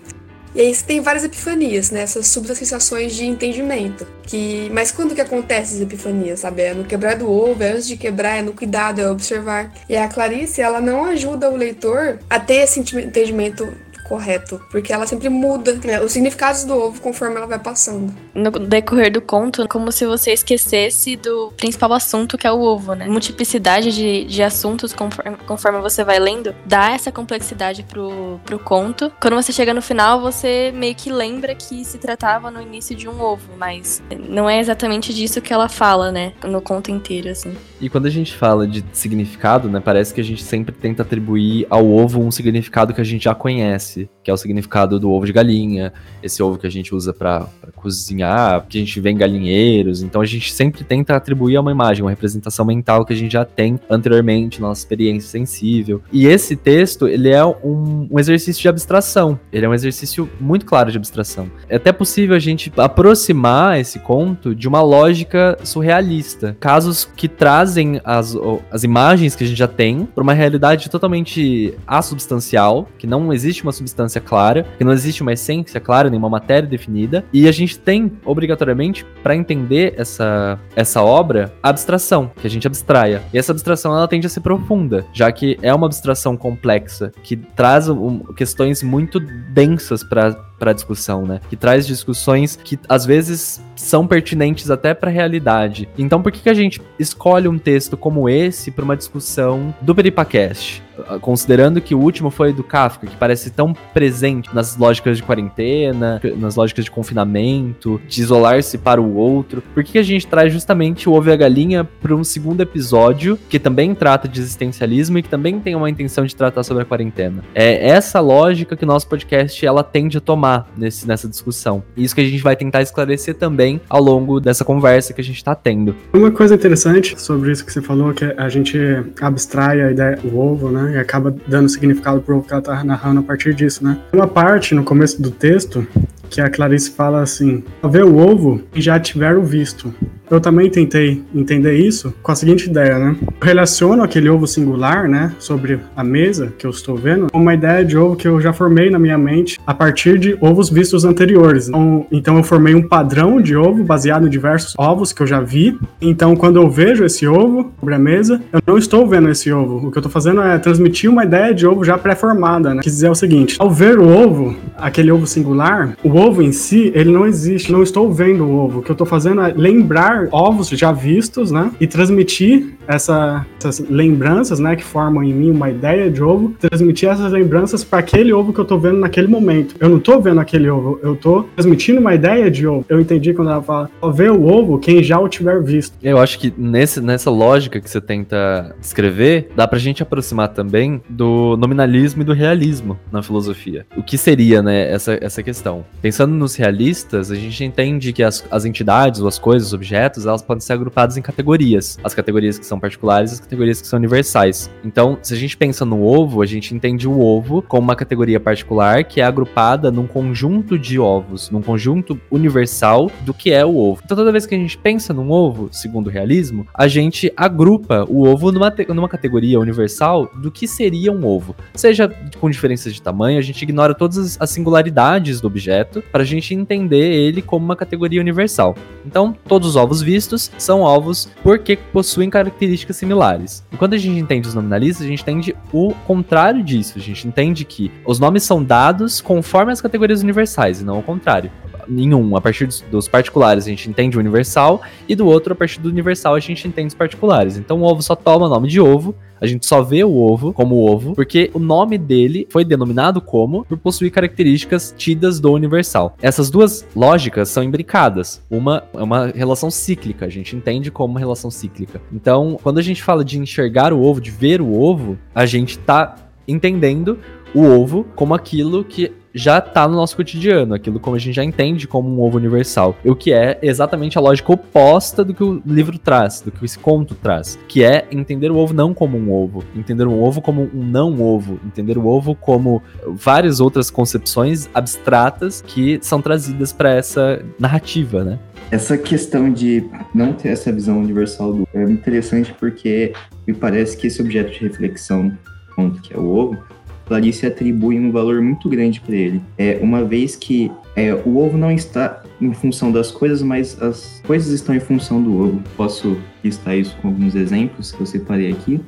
E 0.54 0.60
aí 0.60 0.74
você 0.74 0.84
tem 0.84 1.00
várias 1.00 1.24
epifanias, 1.24 1.90
né? 1.90 2.02
Essas 2.02 2.26
subsensações 2.26 3.14
de 3.14 3.24
entendimento. 3.24 4.06
Que, 4.22 4.70
mas 4.72 4.92
quando 4.92 5.14
que 5.14 5.20
acontece 5.20 5.74
essas 5.74 5.80
epifanias, 5.80 6.40
sabe? 6.40 6.62
É 6.62 6.74
no 6.74 6.84
quebrar 6.84 7.16
do 7.16 7.30
ovo, 7.30 7.62
é 7.62 7.72
antes 7.72 7.86
de 7.86 7.96
quebrar, 7.96 8.36
é 8.36 8.42
no 8.42 8.52
cuidado, 8.52 9.00
é 9.00 9.10
observar. 9.10 9.72
E 9.88 9.96
a 9.96 10.06
Clarice, 10.08 10.60
ela 10.60 10.80
não 10.80 11.06
ajuda 11.06 11.50
o 11.50 11.56
leitor 11.56 12.18
a 12.28 12.38
ter 12.38 12.56
esse 12.56 12.80
entendimento 12.80 13.72
correto, 14.12 14.60
porque 14.70 14.92
ela 14.92 15.06
sempre 15.06 15.30
muda 15.30 15.72
né, 15.82 15.98
os 15.98 16.12
significados 16.12 16.64
do 16.64 16.76
ovo 16.76 17.00
conforme 17.00 17.36
ela 17.36 17.46
vai 17.46 17.58
passando. 17.58 18.12
No 18.34 18.50
decorrer 18.50 19.10
do 19.10 19.22
conto, 19.22 19.66
como 19.66 19.90
se 19.90 20.04
você 20.04 20.32
esquecesse 20.34 21.16
do 21.16 21.50
principal 21.56 21.94
assunto 21.94 22.36
que 22.36 22.46
é 22.46 22.52
o 22.52 22.60
ovo, 22.60 22.92
né? 22.92 23.06
Multiplicidade 23.06 23.90
de, 23.90 24.24
de 24.24 24.42
assuntos 24.42 24.92
conforme, 24.92 25.38
conforme 25.46 25.80
você 25.80 26.04
vai 26.04 26.18
lendo 26.18 26.54
dá 26.66 26.90
essa 26.90 27.10
complexidade 27.10 27.84
pro, 27.84 28.38
pro 28.44 28.58
conto. 28.58 29.10
Quando 29.18 29.34
você 29.34 29.50
chega 29.50 29.72
no 29.72 29.80
final, 29.80 30.20
você 30.20 30.70
meio 30.74 30.94
que 30.94 31.10
lembra 31.10 31.54
que 31.54 31.82
se 31.82 31.96
tratava 31.96 32.50
no 32.50 32.60
início 32.60 32.94
de 32.94 33.08
um 33.08 33.18
ovo, 33.18 33.48
mas 33.56 34.02
não 34.28 34.48
é 34.48 34.60
exatamente 34.60 35.14
disso 35.14 35.40
que 35.40 35.54
ela 35.54 35.70
fala, 35.70 36.12
né? 36.12 36.34
No 36.44 36.60
conto 36.60 36.90
inteiro, 36.90 37.30
assim. 37.30 37.56
E 37.80 37.88
quando 37.88 38.04
a 38.04 38.10
gente 38.10 38.34
fala 38.34 38.66
de 38.66 38.84
significado, 38.92 39.70
né? 39.70 39.80
Parece 39.80 40.12
que 40.12 40.20
a 40.20 40.24
gente 40.24 40.42
sempre 40.42 40.74
tenta 40.74 41.00
atribuir 41.00 41.66
ao 41.70 41.88
ovo 41.88 42.20
um 42.20 42.30
significado 42.30 42.92
que 42.92 43.00
a 43.00 43.04
gente 43.04 43.24
já 43.24 43.34
conhece 43.34 44.01
que 44.22 44.30
é 44.30 44.34
o 44.34 44.36
significado 44.36 44.98
do 44.98 45.10
ovo 45.10 45.26
de 45.26 45.32
galinha, 45.32 45.92
esse 46.22 46.42
ovo 46.42 46.58
que 46.58 46.66
a 46.66 46.70
gente 46.70 46.94
usa 46.94 47.12
para 47.12 47.46
cozinhar, 47.76 48.64
que 48.68 48.78
a 48.78 48.80
gente 48.80 49.00
vê 49.00 49.10
em 49.10 49.16
galinheiros. 49.16 50.02
Então 50.02 50.20
a 50.20 50.26
gente 50.26 50.52
sempre 50.52 50.84
tenta 50.84 51.16
atribuir 51.16 51.56
a 51.56 51.60
uma 51.60 51.72
imagem, 51.72 52.02
uma 52.02 52.10
representação 52.10 52.64
mental 52.64 53.04
que 53.04 53.12
a 53.12 53.16
gente 53.16 53.32
já 53.32 53.44
tem 53.44 53.78
anteriormente, 53.88 54.60
nossa 54.60 54.80
experiência 54.80 55.28
sensível. 55.28 56.02
E 56.12 56.26
esse 56.26 56.56
texto, 56.56 57.08
ele 57.08 57.30
é 57.30 57.44
um, 57.44 58.08
um 58.10 58.18
exercício 58.18 58.62
de 58.62 58.68
abstração. 58.68 59.38
Ele 59.52 59.66
é 59.66 59.68
um 59.68 59.74
exercício 59.74 60.28
muito 60.40 60.64
claro 60.64 60.90
de 60.90 60.96
abstração. 60.96 61.50
É 61.68 61.76
até 61.76 61.92
possível 61.92 62.36
a 62.36 62.38
gente 62.38 62.72
aproximar 62.76 63.80
esse 63.80 63.98
conto 63.98 64.54
de 64.54 64.68
uma 64.68 64.82
lógica 64.82 65.58
surrealista. 65.64 66.56
Casos 66.60 67.04
que 67.04 67.28
trazem 67.28 68.00
as, 68.04 68.36
as 68.70 68.84
imagens 68.84 69.34
que 69.34 69.44
a 69.44 69.46
gente 69.46 69.58
já 69.58 69.68
tem 69.68 70.06
para 70.06 70.22
uma 70.22 70.32
realidade 70.32 70.88
totalmente 70.90 71.74
assubstancial, 71.86 72.88
que 72.98 73.06
não 73.06 73.32
existe 73.32 73.62
uma 73.62 73.72
substância 73.72 73.91
substância 73.92 74.20
clara, 74.20 74.66
que 74.76 74.84
não 74.84 74.92
existe 74.92 75.22
uma 75.22 75.32
essência 75.32 75.78
clara, 75.78 76.08
nenhuma 76.08 76.30
matéria 76.30 76.68
definida, 76.68 77.24
e 77.32 77.46
a 77.46 77.52
gente 77.52 77.78
tem, 77.78 78.12
obrigatoriamente, 78.24 79.04
para 79.22 79.36
entender 79.36 79.94
essa, 79.96 80.58
essa 80.74 81.02
obra, 81.02 81.52
abstração, 81.62 82.30
que 82.40 82.46
a 82.46 82.50
gente 82.50 82.66
abstraia. 82.66 83.22
E 83.32 83.38
essa 83.38 83.52
abstração, 83.52 83.94
ela 83.94 84.08
tende 84.08 84.26
a 84.26 84.30
ser 84.30 84.40
profunda, 84.40 85.04
já 85.12 85.30
que 85.30 85.58
é 85.62 85.72
uma 85.72 85.86
abstração 85.86 86.36
complexa, 86.36 87.12
que 87.22 87.36
traz 87.36 87.88
um, 87.88 88.20
questões 88.34 88.82
muito 88.82 89.20
densas 89.20 90.02
para 90.02 90.34
para 90.62 90.72
discussão, 90.72 91.26
né? 91.26 91.40
Que 91.50 91.56
traz 91.56 91.84
discussões 91.84 92.54
que 92.54 92.78
às 92.88 93.04
vezes 93.04 93.60
são 93.74 94.06
pertinentes 94.06 94.70
até 94.70 94.94
para 94.94 95.10
a 95.10 95.12
realidade. 95.12 95.88
Então, 95.98 96.22
por 96.22 96.30
que, 96.30 96.38
que 96.38 96.48
a 96.48 96.54
gente 96.54 96.80
escolhe 97.00 97.48
um 97.48 97.58
texto 97.58 97.96
como 97.96 98.28
esse 98.28 98.70
para 98.70 98.84
uma 98.84 98.96
discussão 98.96 99.74
do 99.80 99.92
Peripacast? 99.92 100.80
Ah, 101.08 101.18
considerando 101.18 101.80
que 101.80 101.94
o 101.94 101.98
último 101.98 102.30
foi 102.30 102.52
do 102.52 102.62
Kafka, 102.62 103.06
que 103.06 103.16
parece 103.16 103.50
tão 103.50 103.74
presente 103.92 104.54
nas 104.54 104.76
lógicas 104.76 105.16
de 105.16 105.22
quarentena, 105.22 106.20
nas 106.36 106.54
lógicas 106.54 106.84
de 106.84 106.90
confinamento, 106.90 108.00
de 108.06 108.20
isolar-se 108.20 108.78
para 108.78 109.00
o 109.00 109.16
outro, 109.16 109.62
por 109.74 109.82
que 109.82 109.98
a 109.98 110.02
gente 110.02 110.26
traz 110.26 110.52
justamente 110.52 111.08
o 111.08 111.12
Ovo 111.12 111.30
e 111.30 111.32
a 111.32 111.36
Galinha 111.36 111.84
para 111.84 112.14
um 112.14 112.22
segundo 112.22 112.60
episódio 112.60 113.38
que 113.48 113.58
também 113.58 113.94
trata 113.94 114.28
de 114.28 114.40
existencialismo 114.40 115.18
e 115.18 115.22
que 115.22 115.28
também 115.28 115.58
tem 115.58 115.74
uma 115.74 115.88
intenção 115.88 116.24
de 116.24 116.36
tratar 116.36 116.62
sobre 116.62 116.82
a 116.82 116.86
quarentena? 116.86 117.42
É 117.54 117.88
essa 117.88 118.20
lógica 118.20 118.76
que 118.76 118.84
o 118.84 118.86
nosso 118.86 119.08
podcast 119.08 119.64
ela 119.64 119.82
tende 119.82 120.18
a 120.18 120.20
tomar 120.20 120.51
nesse, 120.76 121.06
nessa 121.06 121.28
discussão. 121.28 121.82
Isso 121.96 122.14
que 122.14 122.20
a 122.20 122.24
gente 122.24 122.42
vai 122.42 122.56
tentar 122.56 122.82
esclarecer 122.82 123.34
também 123.34 123.80
ao 123.88 124.02
longo 124.02 124.40
dessa 124.40 124.64
conversa 124.64 125.12
que 125.12 125.20
a 125.20 125.24
gente 125.24 125.36
está 125.36 125.54
tendo. 125.54 125.94
Uma 126.12 126.30
coisa 126.30 126.54
interessante 126.54 127.20
sobre 127.20 127.52
isso 127.52 127.64
que 127.64 127.72
você 127.72 127.80
falou, 127.80 128.12
que 128.12 128.24
a 128.24 128.48
gente 128.48 128.78
abstrai 129.20 129.82
a 129.82 129.90
ideia, 129.90 130.18
o 130.24 130.38
ovo, 130.38 130.70
né? 130.70 130.94
E 130.94 130.98
acaba 130.98 131.34
dando 131.46 131.68
significado 131.68 132.20
pro 132.20 132.42
que 132.42 132.52
ela 132.52 132.62
tá 132.62 132.84
narrando 132.84 133.20
a 133.20 133.22
partir 133.22 133.54
disso, 133.54 133.84
né? 133.84 133.98
Uma 134.12 134.26
parte 134.26 134.74
no 134.74 134.84
começo 134.84 135.20
do 135.20 135.30
texto 135.30 135.86
que 136.32 136.40
a 136.40 136.48
Clarice 136.48 136.90
fala 136.90 137.20
assim: 137.20 137.62
ver 137.88 138.04
o 138.04 138.16
ovo 138.16 138.62
e 138.74 138.80
já 138.80 138.98
tiveram 138.98 139.44
visto. 139.44 139.94
Eu 140.32 140.40
também 140.40 140.70
tentei 140.70 141.22
entender 141.34 141.74
isso 141.74 142.14
com 142.22 142.32
a 142.32 142.34
seguinte 142.34 142.70
ideia, 142.70 142.98
né? 142.98 143.14
Eu 143.20 143.46
relaciono 143.46 144.02
aquele 144.02 144.30
ovo 144.30 144.46
singular, 144.46 145.06
né, 145.06 145.34
sobre 145.38 145.78
a 145.94 146.02
mesa 146.02 146.54
que 146.56 146.66
eu 146.66 146.70
estou 146.70 146.96
vendo, 146.96 147.30
com 147.30 147.38
uma 147.38 147.52
ideia 147.52 147.84
de 147.84 147.98
ovo 147.98 148.16
que 148.16 148.26
eu 148.26 148.40
já 148.40 148.50
formei 148.50 148.88
na 148.88 148.98
minha 148.98 149.18
mente 149.18 149.60
a 149.66 149.74
partir 149.74 150.18
de 150.18 150.34
ovos 150.40 150.70
vistos 150.70 151.04
anteriores. 151.04 151.68
Então, 151.68 152.06
então 152.10 152.38
eu 152.38 152.42
formei 152.42 152.74
um 152.74 152.80
padrão 152.80 153.42
de 153.42 153.54
ovo 153.54 153.84
baseado 153.84 154.26
em 154.26 154.30
diversos 154.30 154.74
ovos 154.78 155.12
que 155.12 155.22
eu 155.22 155.26
já 155.26 155.38
vi. 155.38 155.78
Então, 156.00 156.34
quando 156.34 156.56
eu 156.56 156.70
vejo 156.70 157.04
esse 157.04 157.26
ovo 157.26 157.70
sobre 157.78 157.94
a 157.94 157.98
mesa, 157.98 158.40
eu 158.54 158.60
não 158.66 158.78
estou 158.78 159.06
vendo 159.06 159.28
esse 159.28 159.52
ovo. 159.52 159.88
O 159.88 159.90
que 159.90 159.98
eu 159.98 160.00
estou 160.00 160.10
fazendo 160.10 160.40
é 160.40 160.58
transmitir 160.58 161.10
uma 161.10 161.24
ideia 161.24 161.52
de 161.52 161.66
ovo 161.66 161.84
já 161.84 161.98
pré-formada, 161.98 162.74
né? 162.74 162.82
Quer 162.82 162.88
dizer 162.88 163.10
o 163.10 163.14
seguinte: 163.14 163.56
ao 163.58 163.70
ver 163.70 163.98
o 163.98 164.08
ovo, 164.08 164.56
aquele 164.78 165.12
ovo 165.12 165.26
singular, 165.26 165.94
o 166.02 166.16
ovo 166.16 166.40
em 166.40 166.52
si, 166.52 166.90
ele 166.94 167.12
não 167.12 167.26
existe. 167.26 167.70
Não 167.70 167.82
estou 167.82 168.10
vendo 168.10 168.44
o 168.44 168.56
ovo. 168.56 168.78
O 168.78 168.82
que 168.82 168.90
eu 168.90 168.94
estou 168.94 169.06
fazendo 169.06 169.42
é 169.42 169.52
lembrar 169.54 170.21
ovos 170.30 170.68
já 170.68 170.92
vistos, 170.92 171.50
né? 171.50 171.70
E 171.80 171.86
transmitir 171.86 172.74
essa, 172.86 173.46
essas 173.58 173.78
lembranças, 173.88 174.58
né? 174.58 174.76
Que 174.76 174.84
formam 174.84 175.22
em 175.22 175.32
mim 175.32 175.50
uma 175.50 175.70
ideia 175.70 176.10
de 176.10 176.22
ovo, 176.22 176.54
transmitir 176.58 177.08
essas 177.08 177.32
lembranças 177.32 177.84
para 177.84 177.98
aquele 177.98 178.32
ovo 178.32 178.52
que 178.52 178.60
eu 178.60 178.64
tô 178.64 178.78
vendo 178.78 178.98
naquele 178.98 179.28
momento. 179.28 179.74
Eu 179.80 179.88
não 179.88 179.98
tô 179.98 180.20
vendo 180.20 180.40
aquele 180.40 180.68
ovo, 180.68 180.98
eu 181.02 181.16
tô 181.16 181.44
transmitindo 181.54 182.00
uma 182.00 182.14
ideia 182.14 182.50
de 182.50 182.66
ovo. 182.66 182.84
Eu 182.88 183.00
entendi 183.00 183.32
quando 183.32 183.50
ela 183.50 183.62
fala, 183.62 183.90
só 184.00 184.10
vê 184.10 184.28
o 184.28 184.44
ovo 184.44 184.78
quem 184.78 185.02
já 185.02 185.18
o 185.18 185.28
tiver 185.28 185.62
visto. 185.62 185.96
Eu 186.02 186.18
acho 186.18 186.38
que 186.38 186.52
nesse, 186.56 187.00
nessa 187.00 187.30
lógica 187.30 187.80
que 187.80 187.88
você 187.88 188.00
tenta 188.00 188.74
escrever, 188.80 189.48
dá 189.54 189.66
pra 189.66 189.78
gente 189.78 190.02
aproximar 190.02 190.48
também 190.48 191.00
do 191.08 191.56
nominalismo 191.56 192.22
e 192.22 192.24
do 192.24 192.32
realismo 192.32 192.98
na 193.10 193.22
filosofia. 193.22 193.86
O 193.96 194.02
que 194.02 194.18
seria, 194.18 194.62
né, 194.62 194.90
essa, 194.90 195.18
essa 195.20 195.42
questão? 195.42 195.84
Pensando 196.00 196.34
nos 196.34 196.54
realistas, 196.54 197.30
a 197.30 197.34
gente 197.34 197.64
entende 197.64 198.12
que 198.12 198.22
as, 198.22 198.44
as 198.50 198.64
entidades, 198.64 199.20
ou 199.20 199.28
as 199.28 199.38
coisas, 199.38 199.68
os 199.68 199.74
objetos, 199.74 200.26
elas 200.26 200.42
podem 200.42 200.60
ser 200.60 200.72
agrupadas 200.72 201.16
em 201.16 201.22
categorias. 201.22 201.98
As 202.02 202.14
categorias 202.14 202.58
que 202.58 202.66
são 202.66 202.71
particulares 202.78 203.30
e 203.30 203.34
as 203.34 203.40
categorias 203.40 203.80
que 203.80 203.86
são 203.86 203.98
universais. 203.98 204.70
Então, 204.84 205.18
se 205.22 205.34
a 205.34 205.36
gente 205.36 205.56
pensa 205.56 205.84
no 205.84 206.04
ovo, 206.04 206.42
a 206.42 206.46
gente 206.46 206.74
entende 206.74 207.08
o 207.08 207.20
ovo 207.20 207.62
como 207.62 207.82
uma 207.82 207.96
categoria 207.96 208.40
particular 208.40 209.04
que 209.04 209.20
é 209.20 209.24
agrupada 209.24 209.90
num 209.90 210.06
conjunto 210.06 210.78
de 210.78 210.98
ovos, 210.98 211.50
num 211.50 211.62
conjunto 211.62 212.18
universal 212.30 213.10
do 213.22 213.34
que 213.34 213.52
é 213.52 213.64
o 213.64 213.76
ovo. 213.76 214.02
Então, 214.04 214.16
toda 214.16 214.32
vez 214.32 214.46
que 214.46 214.54
a 214.54 214.58
gente 214.58 214.78
pensa 214.78 215.12
num 215.12 215.30
ovo, 215.30 215.68
segundo 215.70 216.06
o 216.06 216.10
realismo, 216.10 216.66
a 216.74 216.88
gente 216.88 217.32
agrupa 217.36 218.04
o 218.08 218.26
ovo 218.26 218.50
numa, 218.50 218.72
numa 218.88 219.08
categoria 219.08 219.60
universal 219.60 220.30
do 220.40 220.50
que 220.50 220.66
seria 220.66 221.12
um 221.12 221.24
ovo. 221.26 221.54
Seja 221.74 222.08
com 222.40 222.50
diferenças 222.50 222.94
de 222.94 223.02
tamanho, 223.02 223.38
a 223.38 223.42
gente 223.42 223.62
ignora 223.62 223.94
todas 223.94 224.40
as 224.40 224.50
singularidades 224.50 225.40
do 225.40 225.46
objeto 225.46 226.02
para 226.10 226.22
a 226.22 226.26
gente 226.26 226.54
entender 226.54 227.12
ele 227.12 227.42
como 227.42 227.64
uma 227.64 227.76
categoria 227.76 228.20
universal. 228.20 228.74
Então, 229.04 229.36
todos 229.46 229.70
os 229.70 229.76
ovos 229.76 230.02
vistos 230.02 230.50
são 230.58 230.80
ovos 230.80 231.28
porque 231.42 231.76
possuem 231.76 232.30
características 232.30 232.61
similares. 232.96 233.64
E 233.72 233.76
quando 233.76 233.94
a 233.94 233.98
gente 233.98 234.18
entende 234.18 234.48
os 234.48 234.54
nominalistas, 234.54 235.04
a 235.04 235.08
gente 235.08 235.22
entende 235.22 235.56
o 235.72 235.94
contrário 236.06 236.62
disso. 236.62 236.94
A 236.96 237.00
gente 237.00 237.26
entende 237.26 237.64
que 237.64 237.90
os 238.04 238.18
nomes 238.18 238.42
são 238.42 238.62
dados 238.62 239.20
conforme 239.20 239.72
as 239.72 239.80
categorias 239.80 240.22
universais 240.22 240.80
e 240.80 240.84
não 240.84 240.96
ao 240.96 241.02
contrário 241.02 241.50
nenhum. 241.88 242.36
A 242.36 242.40
partir 242.40 242.68
dos 242.90 243.08
particulares 243.08 243.66
a 243.66 243.68
gente 243.68 243.88
entende 243.88 244.16
o 244.16 244.20
universal, 244.20 244.82
e 245.08 245.14
do 245.14 245.26
outro, 245.26 245.52
a 245.52 245.56
partir 245.56 245.80
do 245.80 245.88
universal, 245.88 246.34
a 246.34 246.40
gente 246.40 246.66
entende 246.66 246.88
os 246.88 246.94
particulares. 246.94 247.56
Então 247.56 247.80
o 247.80 247.84
ovo 247.84 248.02
só 248.02 248.14
toma 248.14 248.48
nome 248.48 248.68
de 248.68 248.80
ovo 248.80 249.14
a 249.42 249.46
gente 249.46 249.66
só 249.66 249.82
vê 249.82 250.04
o 250.04 250.14
ovo 250.14 250.52
como 250.52 250.88
ovo 250.88 251.16
porque 251.16 251.50
o 251.52 251.58
nome 251.58 251.98
dele 251.98 252.46
foi 252.48 252.64
denominado 252.64 253.20
como 253.20 253.64
por 253.64 253.76
possuir 253.76 254.12
características 254.12 254.94
tidas 254.96 255.40
do 255.40 255.50
universal. 255.50 256.16
Essas 256.22 256.48
duas 256.48 256.86
lógicas 256.94 257.48
são 257.48 257.64
imbricadas. 257.64 258.40
Uma 258.48 258.84
é 258.94 259.02
uma 259.02 259.26
relação 259.26 259.68
cíclica, 259.68 260.26
a 260.26 260.28
gente 260.28 260.54
entende 260.54 260.92
como 260.92 261.14
uma 261.14 261.18
relação 261.18 261.50
cíclica. 261.50 262.00
Então, 262.12 262.56
quando 262.62 262.78
a 262.78 262.82
gente 262.82 263.02
fala 263.02 263.24
de 263.24 263.36
enxergar 263.36 263.92
o 263.92 264.00
ovo, 264.00 264.20
de 264.20 264.30
ver 264.30 264.60
o 264.60 264.80
ovo, 264.80 265.18
a 265.34 265.44
gente 265.44 265.76
tá 265.76 266.14
entendendo 266.46 267.18
o 267.54 267.64
ovo 267.64 268.04
como 268.14 268.34
aquilo 268.34 268.84
que 268.84 269.12
já 269.34 269.60
tá 269.60 269.88
no 269.88 269.96
nosso 269.96 270.16
cotidiano, 270.16 270.74
aquilo 270.74 271.00
como 271.00 271.16
a 271.16 271.18
gente 271.18 271.34
já 271.34 271.44
entende 271.44 271.88
como 271.88 272.08
um 272.08 272.20
ovo 272.20 272.36
universal. 272.36 272.96
O 273.04 273.14
que 273.14 273.32
é 273.32 273.58
exatamente 273.62 274.18
a 274.18 274.20
lógica 274.20 274.52
oposta 274.52 275.24
do 275.24 275.34
que 275.34 275.42
o 275.42 275.62
livro 275.64 275.98
traz, 275.98 276.40
do 276.40 276.50
que 276.50 276.64
esse 276.64 276.78
conto 276.78 277.14
traz, 277.14 277.58
que 277.66 277.82
é 277.82 278.06
entender 278.10 278.50
o 278.50 278.56
ovo 278.56 278.74
não 278.74 278.92
como 278.92 279.16
um 279.16 279.32
ovo, 279.32 279.64
entender 279.74 280.06
o 280.06 280.22
ovo 280.22 280.40
como 280.40 280.62
um 280.74 280.84
não 280.84 281.20
ovo, 281.20 281.58
entender 281.64 281.96
o 281.96 282.06
ovo 282.06 282.34
como 282.34 282.82
várias 283.06 283.60
outras 283.60 283.90
concepções 283.90 284.68
abstratas 284.74 285.62
que 285.62 285.98
são 286.02 286.20
trazidas 286.20 286.72
para 286.72 286.90
essa 286.90 287.42
narrativa, 287.58 288.22
né? 288.22 288.38
Essa 288.70 288.96
questão 288.96 289.52
de 289.52 289.86
não 290.14 290.32
ter 290.32 290.48
essa 290.48 290.72
visão 290.72 290.98
universal 290.98 291.52
do 291.52 291.68
é 291.74 291.82
interessante 291.84 292.54
porque 292.58 293.12
me 293.46 293.52
parece 293.52 293.96
que 293.96 294.06
esse 294.06 294.22
objeto 294.22 294.52
de 294.52 294.60
reflexão, 294.60 295.36
ponto 295.76 296.00
que 296.00 296.14
é 296.14 296.18
o 296.18 296.26
ovo, 296.26 296.58
Clarice 297.06 297.46
atribui 297.46 297.98
um 297.98 298.10
valor 298.10 298.40
muito 298.40 298.68
grande 298.68 299.00
para 299.00 299.14
ele. 299.14 299.40
É, 299.58 299.78
uma 299.82 300.04
vez 300.04 300.36
que 300.36 300.70
é, 300.94 301.14
o 301.14 301.38
ovo 301.38 301.56
não 301.56 301.70
está 301.70 302.22
em 302.40 302.52
função 302.52 302.92
das 302.92 303.10
coisas, 303.10 303.42
mas 303.42 303.80
as 303.80 304.20
coisas 304.26 304.52
estão 304.52 304.74
em 304.74 304.80
função 304.80 305.22
do 305.22 305.42
ovo. 305.42 305.62
Posso 305.76 306.18
listar 306.42 306.76
isso 306.76 306.96
com 307.00 307.08
alguns 307.08 307.34
exemplos 307.34 307.92
que 307.92 308.00
eu 308.00 308.06
separei 308.06 308.50
aqui. 308.50 308.80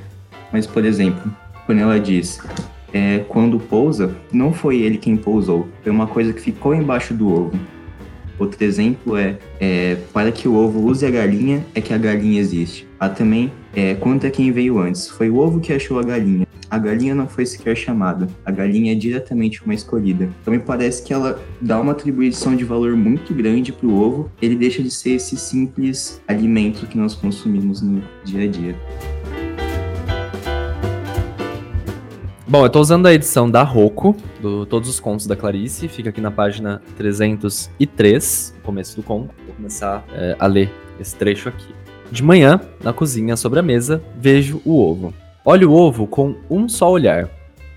Mas, 0.52 0.66
por 0.66 0.84
exemplo, 0.84 1.34
quando 1.66 1.80
ela 1.80 1.98
diz 1.98 2.40
é, 2.92 3.18
quando 3.28 3.58
pousa, 3.58 4.14
não 4.32 4.52
foi 4.52 4.78
ele 4.78 4.96
quem 4.96 5.16
pousou, 5.16 5.68
foi 5.82 5.90
uma 5.90 6.06
coisa 6.06 6.32
que 6.32 6.40
ficou 6.40 6.74
embaixo 6.74 7.12
do 7.12 7.28
ovo. 7.28 7.58
Outro 8.38 8.62
exemplo 8.64 9.16
é, 9.16 9.36
é, 9.60 9.96
para 10.12 10.32
que 10.32 10.48
o 10.48 10.54
ovo 10.54 10.84
use 10.88 11.06
a 11.06 11.10
galinha, 11.10 11.64
é 11.74 11.80
que 11.80 11.92
a 11.92 11.98
galinha 11.98 12.40
existe. 12.40 12.86
Há 12.98 13.08
também 13.08 13.52
é, 13.74 13.94
quanto 13.94 14.26
é 14.26 14.30
quem 14.30 14.50
veio 14.50 14.78
antes. 14.78 15.08
Foi 15.08 15.30
o 15.30 15.38
ovo 15.38 15.60
que 15.60 15.72
achou 15.72 15.98
a 15.98 16.02
galinha. 16.02 16.46
A 16.74 16.78
galinha 16.78 17.14
não 17.14 17.28
foi 17.28 17.46
sequer 17.46 17.76
chamada. 17.76 18.26
A 18.44 18.50
galinha 18.50 18.90
é 18.90 18.94
diretamente 18.96 19.64
uma 19.64 19.72
escolhida. 19.72 20.28
Então 20.42 20.52
me 20.52 20.58
parece 20.58 21.04
que 21.04 21.12
ela 21.12 21.40
dá 21.60 21.80
uma 21.80 21.92
atribuição 21.92 22.56
de 22.56 22.64
valor 22.64 22.96
muito 22.96 23.32
grande 23.32 23.70
para 23.70 23.86
o 23.86 23.96
ovo. 23.96 24.28
Ele 24.42 24.56
deixa 24.56 24.82
de 24.82 24.90
ser 24.90 25.10
esse 25.10 25.36
simples 25.36 26.20
alimento 26.26 26.84
que 26.88 26.98
nós 26.98 27.14
consumimos 27.14 27.80
no 27.80 28.02
dia 28.24 28.42
a 28.42 28.48
dia. 28.48 28.76
Bom, 32.44 32.64
eu 32.64 32.68
tô 32.68 32.80
usando 32.80 33.06
a 33.06 33.14
edição 33.14 33.48
da 33.48 33.62
Roku, 33.62 34.16
do 34.42 34.66
Todos 34.66 34.88
os 34.88 34.98
Contos 34.98 35.28
da 35.28 35.36
Clarice, 35.36 35.86
fica 35.86 36.10
aqui 36.10 36.20
na 36.20 36.32
página 36.32 36.82
303, 36.96 38.52
começo 38.64 38.96
do 38.96 39.02
conto. 39.04 39.32
Vou 39.46 39.54
começar 39.54 40.04
é, 40.12 40.34
a 40.40 40.48
ler 40.48 40.72
esse 40.98 41.14
trecho 41.14 41.48
aqui. 41.48 41.72
De 42.10 42.20
manhã, 42.20 42.60
na 42.82 42.92
cozinha, 42.92 43.36
sobre 43.36 43.60
a 43.60 43.62
mesa, 43.62 44.02
vejo 44.18 44.60
o 44.64 44.76
ovo. 44.76 45.14
Olho 45.46 45.72
o 45.72 45.74
ovo 45.74 46.06
com 46.06 46.36
um 46.48 46.66
só 46.66 46.90
olhar. 46.90 47.28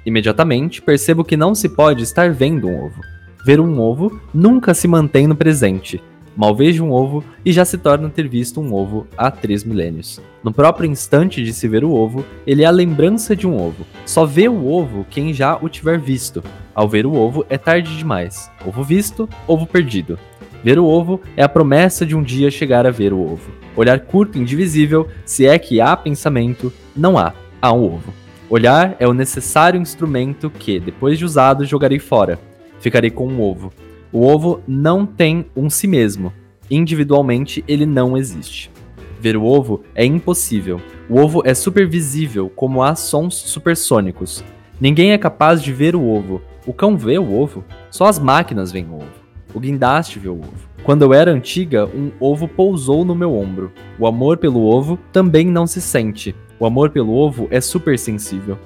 Imediatamente 0.05 0.81
percebo 0.81 1.25
que 1.25 1.35
não 1.35 1.53
se 1.53 1.67
pode 1.67 2.01
estar 2.01 2.31
vendo 2.31 2.65
um 2.65 2.85
ovo. 2.85 3.01
Ver 3.43 3.59
um 3.59 3.77
ovo 3.77 4.21
nunca 4.33 4.73
se 4.73 4.87
mantém 4.87 5.27
no 5.27 5.35
presente. 5.35 6.01
mal 6.33 6.55
vejo 6.55 6.85
um 6.85 6.93
ovo 6.93 7.25
e 7.43 7.51
já 7.51 7.65
se 7.65 7.77
torna 7.77 8.09
ter 8.09 8.25
visto 8.25 8.61
um 8.61 8.73
ovo 8.73 9.05
há 9.17 9.29
três 9.29 9.65
milênios. 9.65 10.21
No 10.41 10.53
próprio 10.53 10.89
instante 10.89 11.43
de 11.43 11.51
se 11.51 11.67
ver 11.67 11.83
o 11.83 11.91
ovo, 11.91 12.23
ele 12.45 12.63
é 12.63 12.65
a 12.65 12.71
lembrança 12.71 13.35
de 13.35 13.45
um 13.45 13.61
ovo. 13.61 13.85
Só 14.05 14.25
vê 14.25 14.47
o 14.47 14.65
ovo 14.65 15.05
quem 15.09 15.33
já 15.33 15.57
o 15.57 15.67
tiver 15.67 15.99
visto. 15.99 16.41
Ao 16.73 16.87
ver 16.87 17.05
o 17.05 17.15
ovo, 17.15 17.45
é 17.49 17.57
tarde 17.57 17.97
demais. 17.97 18.49
Ovo 18.65 18.81
visto, 18.81 19.27
ovo 19.45 19.67
perdido. 19.67 20.17
Ver 20.63 20.79
o 20.79 20.85
ovo 20.85 21.19
é 21.35 21.43
a 21.43 21.49
promessa 21.49 22.05
de 22.05 22.15
um 22.15 22.23
dia 22.23 22.49
chegar 22.49 22.87
a 22.87 22.91
ver 22.91 23.11
o 23.11 23.19
ovo. 23.19 23.51
Olhar 23.75 23.99
curto 23.99 24.37
e 24.37 24.41
indivisível, 24.41 25.05
se 25.25 25.45
é 25.45 25.59
que 25.59 25.81
há 25.81 25.97
pensamento, 25.97 26.71
não 26.95 27.17
há, 27.17 27.33
há 27.61 27.73
um 27.73 27.83
ovo. 27.83 28.13
Olhar 28.49 28.95
é 28.99 29.07
o 29.07 29.13
necessário 29.13 29.79
instrumento 29.79 30.49
que, 30.49 30.79
depois 30.79 31.17
de 31.17 31.25
usado, 31.25 31.65
jogarei 31.65 31.99
fora. 31.99 32.39
Ficarei 32.79 33.09
com 33.09 33.27
um 33.27 33.41
ovo. 33.41 33.73
O 34.11 34.25
ovo 34.25 34.61
não 34.67 35.05
tem 35.05 35.45
um 35.55 35.69
si 35.69 35.87
mesmo. 35.87 36.31
Individualmente, 36.71 37.63
ele 37.67 37.85
não 37.85 38.17
existe. 38.17 38.71
Ver 39.19 39.35
o 39.35 39.43
ovo 39.43 39.83
é 39.93 40.05
impossível. 40.05 40.79
O 41.09 41.19
ovo 41.19 41.41
é 41.45 41.53
supervisível, 41.53 42.49
como 42.49 42.83
há 42.83 42.95
sons 42.95 43.35
supersônicos. 43.35 44.43
Ninguém 44.79 45.11
é 45.11 45.17
capaz 45.17 45.61
de 45.61 45.73
ver 45.73 45.95
o 45.95 46.05
ovo. 46.07 46.41
O 46.65 46.73
cão 46.73 46.95
vê 46.95 47.17
o 47.17 47.33
ovo. 47.33 47.65
Só 47.89 48.05
as 48.05 48.19
máquinas 48.19 48.71
veem 48.71 48.85
o 48.85 48.95
ovo. 48.95 49.27
O 49.53 49.59
guindaste 49.59 50.19
vê 50.19 50.29
o 50.29 50.39
ovo. 50.39 50.67
Quando 50.83 51.01
eu 51.01 51.13
era 51.13 51.31
antiga, 51.31 51.85
um 51.85 52.11
ovo 52.19 52.47
pousou 52.47 53.03
no 53.03 53.15
meu 53.15 53.35
ombro. 53.35 53.71
O 53.99 54.07
amor 54.07 54.37
pelo 54.37 54.63
ovo 54.63 54.97
também 55.11 55.47
não 55.47 55.65
se 55.67 55.81
sente. 55.81 56.35
O 56.59 56.65
amor 56.65 56.89
pelo 56.89 57.13
ovo 57.13 57.47
é 57.51 57.61
supersensível. 57.61 58.57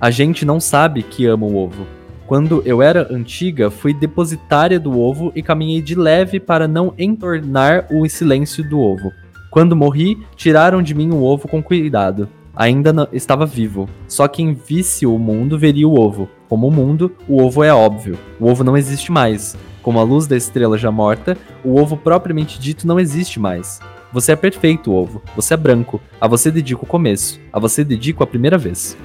A 0.00 0.10
gente 0.10 0.44
não 0.44 0.58
sabe 0.58 1.02
que 1.02 1.26
ama 1.26 1.46
o 1.46 1.56
ovo. 1.56 1.86
Quando 2.26 2.62
eu 2.64 2.80
era 2.80 3.12
antiga, 3.12 3.70
fui 3.70 3.92
depositária 3.92 4.80
do 4.80 4.98
ovo 4.98 5.30
e 5.34 5.42
caminhei 5.42 5.82
de 5.82 5.94
leve 5.94 6.40
para 6.40 6.66
não 6.66 6.94
entornar 6.98 7.86
o 7.90 8.08
silêncio 8.08 8.68
do 8.68 8.80
ovo. 8.80 9.12
Quando 9.50 9.76
morri, 9.76 10.18
tiraram 10.34 10.82
de 10.82 10.94
mim 10.94 11.10
o 11.10 11.22
ovo 11.22 11.46
com 11.46 11.62
cuidado. 11.62 12.28
Ainda 12.56 13.08
estava 13.12 13.44
vivo. 13.44 13.88
Só 14.08 14.26
quem 14.26 14.54
visse 14.54 15.06
o 15.06 15.18
mundo 15.18 15.58
veria 15.58 15.86
o 15.86 15.98
ovo. 15.98 16.28
Como 16.48 16.68
o 16.68 16.70
mundo, 16.70 17.12
o 17.28 17.42
ovo 17.42 17.62
é 17.62 17.72
óbvio. 17.72 18.18
O 18.40 18.48
ovo 18.48 18.64
não 18.64 18.76
existe 18.76 19.12
mais. 19.12 19.56
Como 19.82 19.98
a 19.98 20.02
luz 20.02 20.26
da 20.26 20.36
estrela 20.36 20.78
já 20.78 20.90
morta, 20.90 21.36
o 21.62 21.78
ovo 21.78 21.96
propriamente 21.96 22.58
dito 22.58 22.86
não 22.86 22.98
existe 22.98 23.38
mais. 23.38 23.80
Você 24.14 24.30
é 24.30 24.36
perfeito, 24.36 24.92
ovo. 24.92 25.20
Você 25.34 25.54
é 25.54 25.56
branco. 25.56 26.00
A 26.20 26.28
você 26.28 26.48
dedico 26.48 26.84
o 26.84 26.88
começo. 26.88 27.40
A 27.52 27.58
você 27.58 27.82
dedico 27.82 28.22
a 28.22 28.26
primeira 28.28 28.56
vez. 28.56 28.96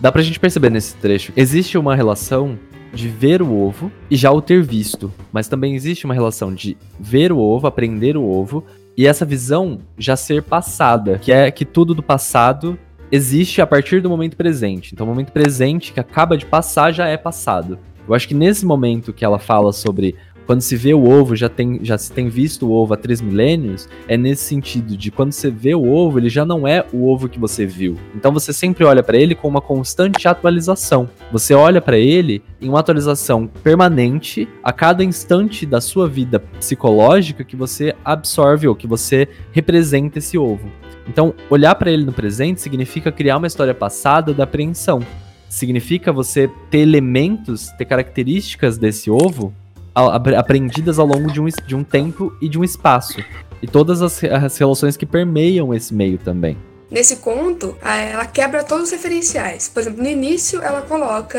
Dá 0.00 0.10
pra 0.10 0.20
gente 0.20 0.40
perceber 0.40 0.68
nesse 0.68 0.96
trecho. 0.96 1.32
Existe 1.36 1.78
uma 1.78 1.94
relação 1.94 2.58
de 2.92 3.06
ver 3.06 3.40
o 3.40 3.54
ovo 3.56 3.92
e 4.10 4.16
já 4.16 4.32
o 4.32 4.42
ter 4.42 4.64
visto. 4.64 5.12
Mas 5.32 5.46
também 5.46 5.76
existe 5.76 6.06
uma 6.06 6.14
relação 6.14 6.52
de 6.52 6.76
ver 6.98 7.30
o 7.30 7.38
ovo, 7.38 7.68
aprender 7.68 8.16
o 8.16 8.24
ovo, 8.24 8.64
e 8.96 9.06
essa 9.06 9.24
visão 9.24 9.78
já 9.96 10.16
ser 10.16 10.42
passada, 10.42 11.18
que 11.18 11.30
é 11.30 11.52
que 11.52 11.64
tudo 11.64 11.94
do 11.94 12.02
passado 12.02 12.76
existe 13.12 13.62
a 13.62 13.66
partir 13.66 14.00
do 14.02 14.10
momento 14.10 14.36
presente. 14.36 14.92
Então, 14.92 15.06
o 15.06 15.08
momento 15.08 15.30
presente 15.30 15.92
que 15.92 16.00
acaba 16.00 16.36
de 16.36 16.46
passar 16.46 16.90
já 16.90 17.06
é 17.06 17.16
passado. 17.16 17.78
Eu 18.08 18.14
acho 18.14 18.28
que 18.28 18.34
nesse 18.34 18.64
momento 18.64 19.12
que 19.12 19.24
ela 19.24 19.38
fala 19.38 19.72
sobre 19.72 20.14
quando 20.46 20.60
se 20.60 20.76
vê 20.76 20.94
o 20.94 21.04
ovo, 21.04 21.34
já, 21.34 21.48
tem, 21.48 21.80
já 21.82 21.98
se 21.98 22.12
tem 22.12 22.28
visto 22.28 22.68
o 22.68 22.72
ovo 22.72 22.94
há 22.94 22.96
três 22.96 23.20
milênios, 23.20 23.88
é 24.06 24.16
nesse 24.16 24.44
sentido 24.44 24.96
de 24.96 25.10
quando 25.10 25.32
você 25.32 25.50
vê 25.50 25.74
o 25.74 25.92
ovo, 25.92 26.18
ele 26.18 26.28
já 26.28 26.44
não 26.44 26.66
é 26.66 26.86
o 26.92 27.08
ovo 27.08 27.28
que 27.28 27.38
você 27.38 27.66
viu. 27.66 27.96
Então 28.14 28.32
você 28.32 28.52
sempre 28.52 28.84
olha 28.84 29.02
para 29.02 29.16
ele 29.16 29.34
com 29.34 29.48
uma 29.48 29.60
constante 29.60 30.28
atualização. 30.28 31.10
Você 31.32 31.52
olha 31.52 31.80
para 31.80 31.98
ele 31.98 32.42
em 32.60 32.68
uma 32.68 32.78
atualização 32.78 33.46
permanente 33.46 34.48
a 34.62 34.72
cada 34.72 35.02
instante 35.02 35.66
da 35.66 35.80
sua 35.80 36.08
vida 36.08 36.38
psicológica 36.38 37.42
que 37.42 37.56
você 37.56 37.94
absorve 38.04 38.68
ou 38.68 38.76
que 38.76 38.86
você 38.86 39.28
representa 39.50 40.18
esse 40.18 40.38
ovo. 40.38 40.70
Então, 41.08 41.34
olhar 41.50 41.74
para 41.74 41.90
ele 41.90 42.04
no 42.04 42.12
presente 42.12 42.60
significa 42.60 43.10
criar 43.10 43.36
uma 43.38 43.46
história 43.46 43.74
passada 43.74 44.32
da 44.32 44.44
apreensão. 44.44 45.00
Significa 45.48 46.12
você 46.12 46.50
ter 46.70 46.78
elementos, 46.78 47.68
ter 47.78 47.84
características 47.84 48.78
desse 48.78 49.10
ovo 49.10 49.52
aprendidas 49.96 50.98
ao 50.98 51.06
longo 51.06 51.32
de 51.32 51.40
um, 51.40 51.46
de 51.66 51.74
um 51.74 51.82
tempo 51.82 52.36
e 52.40 52.48
de 52.48 52.58
um 52.58 52.64
espaço. 52.64 53.18
E 53.62 53.66
todas 53.66 54.02
as, 54.02 54.22
as 54.22 54.58
relações 54.58 54.96
que 54.96 55.06
permeiam 55.06 55.72
esse 55.72 55.94
meio 55.94 56.18
também. 56.18 56.56
Nesse 56.90 57.16
conto, 57.16 57.76
ela 57.82 58.24
quebra 58.26 58.62
todos 58.62 58.84
os 58.84 58.90
referenciais. 58.90 59.68
Por 59.68 59.80
exemplo, 59.80 60.02
no 60.02 60.08
início, 60.08 60.62
ela 60.62 60.82
coloca. 60.82 61.38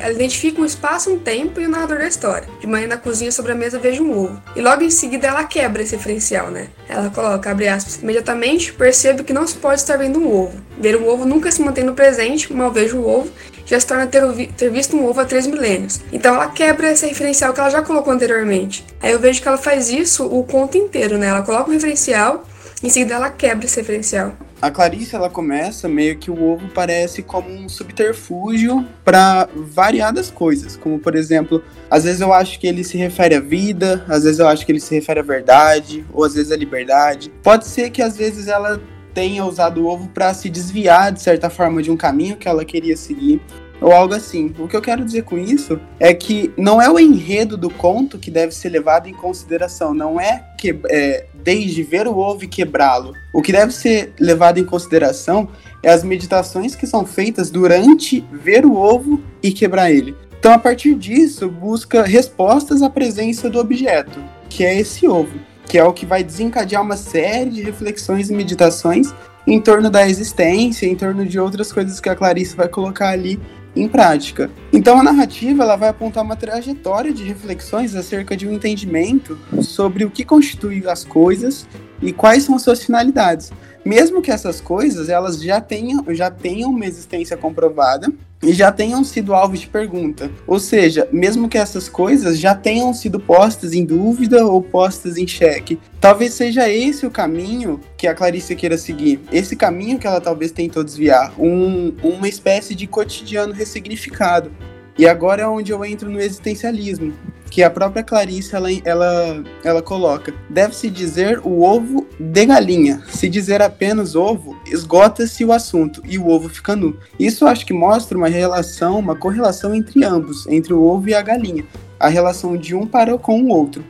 Ela 0.00 0.12
identifica 0.12 0.60
um 0.60 0.64
espaço, 0.64 1.10
um 1.10 1.18
tempo 1.18 1.60
e 1.60 1.66
o 1.66 1.68
narrador 1.68 1.98
da 1.98 2.08
história. 2.08 2.48
De 2.60 2.66
manhã 2.66 2.86
na 2.86 2.96
cozinha, 2.96 3.30
sobre 3.30 3.52
a 3.52 3.54
mesa, 3.54 3.78
vejo 3.78 4.02
um 4.02 4.24
ovo. 4.24 4.42
E 4.54 4.60
logo 4.60 4.82
em 4.82 4.90
seguida, 4.90 5.28
ela 5.28 5.44
quebra 5.44 5.82
esse 5.82 5.96
referencial, 5.96 6.50
né? 6.50 6.68
Ela 6.88 7.10
coloca, 7.10 7.50
abre 7.50 7.68
aspas, 7.68 7.96
imediatamente 8.02 8.72
percebo 8.72 9.22
que 9.22 9.32
não 9.32 9.46
se 9.46 9.56
pode 9.56 9.80
estar 9.80 9.96
vendo 9.98 10.18
um 10.18 10.32
ovo. 10.32 10.58
Ver 10.78 10.96
um 10.96 11.06
ovo 11.06 11.26
nunca 11.26 11.50
se 11.50 11.60
mantém 11.60 11.84
no 11.84 11.94
presente, 11.94 12.52
mal 12.52 12.72
vejo 12.72 12.98
o 12.98 13.08
ovo, 13.08 13.30
já 13.66 13.78
se 13.78 13.86
torna 13.86 14.06
ter, 14.06 14.22
ter 14.56 14.70
visto 14.70 14.96
um 14.96 15.04
ovo 15.06 15.20
há 15.20 15.24
três 15.24 15.46
milênios. 15.46 16.00
Então 16.12 16.34
ela 16.34 16.48
quebra 16.48 16.92
esse 16.92 17.06
referencial 17.06 17.52
que 17.52 17.60
ela 17.60 17.70
já 17.70 17.82
colocou 17.82 18.12
anteriormente. 18.12 18.86
Aí 19.02 19.12
eu 19.12 19.18
vejo 19.18 19.42
que 19.42 19.48
ela 19.48 19.58
faz 19.58 19.90
isso 19.90 20.24
o 20.24 20.44
conto 20.44 20.78
inteiro, 20.78 21.18
né? 21.18 21.26
Ela 21.26 21.42
coloca 21.42 21.68
um 21.68 21.74
referencial, 21.74 22.44
em 22.82 22.88
seguida 22.88 23.14
ela 23.14 23.28
quebra 23.28 23.66
esse 23.66 23.78
referencial. 23.80 24.32
A 24.60 24.70
Clarice 24.70 25.14
ela 25.14 25.28
começa 25.28 25.86
meio 25.86 26.16
que 26.16 26.30
o 26.30 26.42
ovo 26.42 26.68
parece 26.68 27.22
como 27.22 27.50
um 27.50 27.68
subterfúgio 27.68 28.86
para 29.04 29.48
variadas 29.54 30.30
coisas, 30.30 30.76
como 30.76 30.98
por 30.98 31.14
exemplo, 31.14 31.62
às 31.90 32.04
vezes 32.04 32.22
eu 32.22 32.32
acho 32.32 32.58
que 32.58 32.66
ele 32.66 32.82
se 32.82 32.96
refere 32.96 33.34
à 33.34 33.40
vida, 33.40 34.04
às 34.08 34.24
vezes 34.24 34.38
eu 34.38 34.48
acho 34.48 34.64
que 34.64 34.72
ele 34.72 34.80
se 34.80 34.94
refere 34.94 35.20
à 35.20 35.22
verdade, 35.22 36.06
ou 36.12 36.24
às 36.24 36.34
vezes 36.34 36.50
à 36.50 36.56
liberdade. 36.56 37.30
Pode 37.42 37.66
ser 37.66 37.90
que 37.90 38.00
às 38.00 38.16
vezes 38.16 38.48
ela 38.48 38.80
tenha 39.12 39.44
usado 39.44 39.82
o 39.82 39.86
ovo 39.86 40.08
para 40.08 40.32
se 40.34 40.50
desviar 40.50 41.10
de 41.10 41.22
certa 41.22 41.48
forma 41.48 41.82
de 41.82 41.90
um 41.90 41.96
caminho 41.96 42.36
que 42.36 42.48
ela 42.48 42.64
queria 42.64 42.96
seguir 42.96 43.40
ou 43.80 43.92
algo 43.92 44.14
assim. 44.14 44.52
O 44.58 44.68
que 44.68 44.76
eu 44.76 44.82
quero 44.82 45.04
dizer 45.04 45.22
com 45.22 45.38
isso 45.38 45.80
é 45.98 46.12
que 46.14 46.52
não 46.56 46.80
é 46.80 46.90
o 46.90 46.98
enredo 46.98 47.56
do 47.56 47.70
conto 47.70 48.18
que 48.18 48.30
deve 48.30 48.54
ser 48.54 48.70
levado 48.70 49.08
em 49.08 49.14
consideração, 49.14 49.94
não 49.94 50.20
é, 50.20 50.44
que, 50.58 50.78
é 50.88 51.26
desde 51.34 51.82
ver 51.82 52.06
o 52.06 52.16
ovo 52.16 52.44
e 52.44 52.48
quebrá-lo. 52.48 53.12
O 53.32 53.42
que 53.42 53.52
deve 53.52 53.72
ser 53.72 54.12
levado 54.18 54.58
em 54.58 54.64
consideração 54.64 55.48
é 55.82 55.90
as 55.90 56.02
meditações 56.02 56.74
que 56.74 56.86
são 56.86 57.06
feitas 57.06 57.50
durante 57.50 58.24
ver 58.32 58.64
o 58.66 58.74
ovo 58.74 59.20
e 59.42 59.52
quebrar 59.52 59.90
ele. 59.90 60.16
Então, 60.38 60.52
a 60.52 60.58
partir 60.58 60.94
disso, 60.94 61.48
busca 61.48 62.02
respostas 62.02 62.82
à 62.82 62.90
presença 62.90 63.48
do 63.50 63.58
objeto, 63.58 64.22
que 64.48 64.64
é 64.64 64.78
esse 64.78 65.08
ovo, 65.08 65.38
que 65.66 65.78
é 65.78 65.84
o 65.84 65.92
que 65.92 66.06
vai 66.06 66.22
desencadear 66.22 66.82
uma 66.82 66.96
série 66.96 67.50
de 67.50 67.62
reflexões 67.62 68.30
e 68.30 68.34
meditações 68.34 69.12
em 69.46 69.60
torno 69.60 69.88
da 69.88 70.08
existência, 70.08 70.86
em 70.86 70.96
torno 70.96 71.24
de 71.24 71.38
outras 71.38 71.72
coisas 71.72 72.00
que 72.00 72.08
a 72.08 72.16
Clarice 72.16 72.56
vai 72.56 72.68
colocar 72.68 73.10
ali 73.10 73.40
em 73.76 73.86
prática. 73.86 74.50
Então 74.72 74.98
a 74.98 75.02
narrativa 75.02 75.62
ela 75.62 75.76
vai 75.76 75.90
apontar 75.90 76.24
uma 76.24 76.34
trajetória 76.34 77.12
de 77.12 77.22
reflexões 77.22 77.94
acerca 77.94 78.36
de 78.36 78.48
um 78.48 78.52
entendimento 78.52 79.38
sobre 79.62 80.04
o 80.04 80.10
que 80.10 80.24
constitui 80.24 80.88
as 80.88 81.04
coisas 81.04 81.68
e 82.00 82.12
quais 82.12 82.44
são 82.44 82.54
as 82.54 82.62
suas 82.62 82.82
finalidades. 82.82 83.52
Mesmo 83.86 84.20
que 84.20 84.32
essas 84.32 84.60
coisas 84.60 85.08
elas 85.08 85.40
já 85.40 85.60
tenham, 85.60 86.04
já 86.08 86.28
tenham 86.28 86.70
uma 86.70 86.84
existência 86.84 87.36
comprovada 87.36 88.12
e 88.42 88.52
já 88.52 88.72
tenham 88.72 89.04
sido 89.04 89.32
alvo 89.32 89.56
de 89.56 89.68
pergunta. 89.68 90.28
Ou 90.44 90.58
seja, 90.58 91.08
mesmo 91.12 91.48
que 91.48 91.56
essas 91.56 91.88
coisas 91.88 92.36
já 92.36 92.52
tenham 92.52 92.92
sido 92.92 93.20
postas 93.20 93.72
em 93.72 93.84
dúvida 93.84 94.44
ou 94.44 94.60
postas 94.60 95.16
em 95.16 95.24
xeque. 95.24 95.78
Talvez 96.00 96.34
seja 96.34 96.68
esse 96.68 97.06
o 97.06 97.12
caminho 97.12 97.80
que 97.96 98.08
a 98.08 98.14
Clarice 98.14 98.56
queira 98.56 98.76
seguir. 98.76 99.20
Esse 99.30 99.54
caminho 99.54 100.00
que 100.00 100.06
ela 100.08 100.20
talvez 100.20 100.50
tentou 100.50 100.82
desviar. 100.82 101.32
Um, 101.38 101.94
uma 102.02 102.28
espécie 102.28 102.74
de 102.74 102.88
cotidiano 102.88 103.52
ressignificado. 103.52 104.50
E 104.98 105.06
agora 105.06 105.42
é 105.42 105.46
onde 105.46 105.70
eu 105.70 105.84
entro 105.84 106.10
no 106.10 106.18
existencialismo, 106.18 107.12
que 107.56 107.62
a 107.62 107.70
própria 107.70 108.02
Clarice 108.02 108.54
ela, 108.54 108.68
ela, 108.84 109.42
ela 109.64 109.80
coloca. 109.80 110.34
Deve-se 110.50 110.90
dizer 110.90 111.40
o 111.42 111.62
ovo 111.62 112.06
de 112.20 112.44
galinha. 112.44 113.02
Se 113.08 113.30
dizer 113.30 113.62
apenas 113.62 114.14
ovo, 114.14 114.54
esgota-se 114.66 115.42
o 115.42 115.50
assunto 115.54 116.02
e 116.04 116.18
o 116.18 116.28
ovo 116.28 116.50
fica 116.50 116.76
nu. 116.76 116.98
Isso 117.18 117.46
acho 117.46 117.64
que 117.64 117.72
mostra 117.72 118.18
uma 118.18 118.28
relação, 118.28 118.98
uma 118.98 119.16
correlação 119.16 119.74
entre 119.74 120.04
ambos, 120.04 120.46
entre 120.48 120.74
o 120.74 120.82
ovo 120.82 121.08
e 121.08 121.14
a 121.14 121.22
galinha. 121.22 121.64
A 121.98 122.08
relação 122.08 122.58
de 122.58 122.74
um 122.74 122.86
para 122.86 123.16
com 123.16 123.40
o 123.40 123.48
outro. 123.48 123.82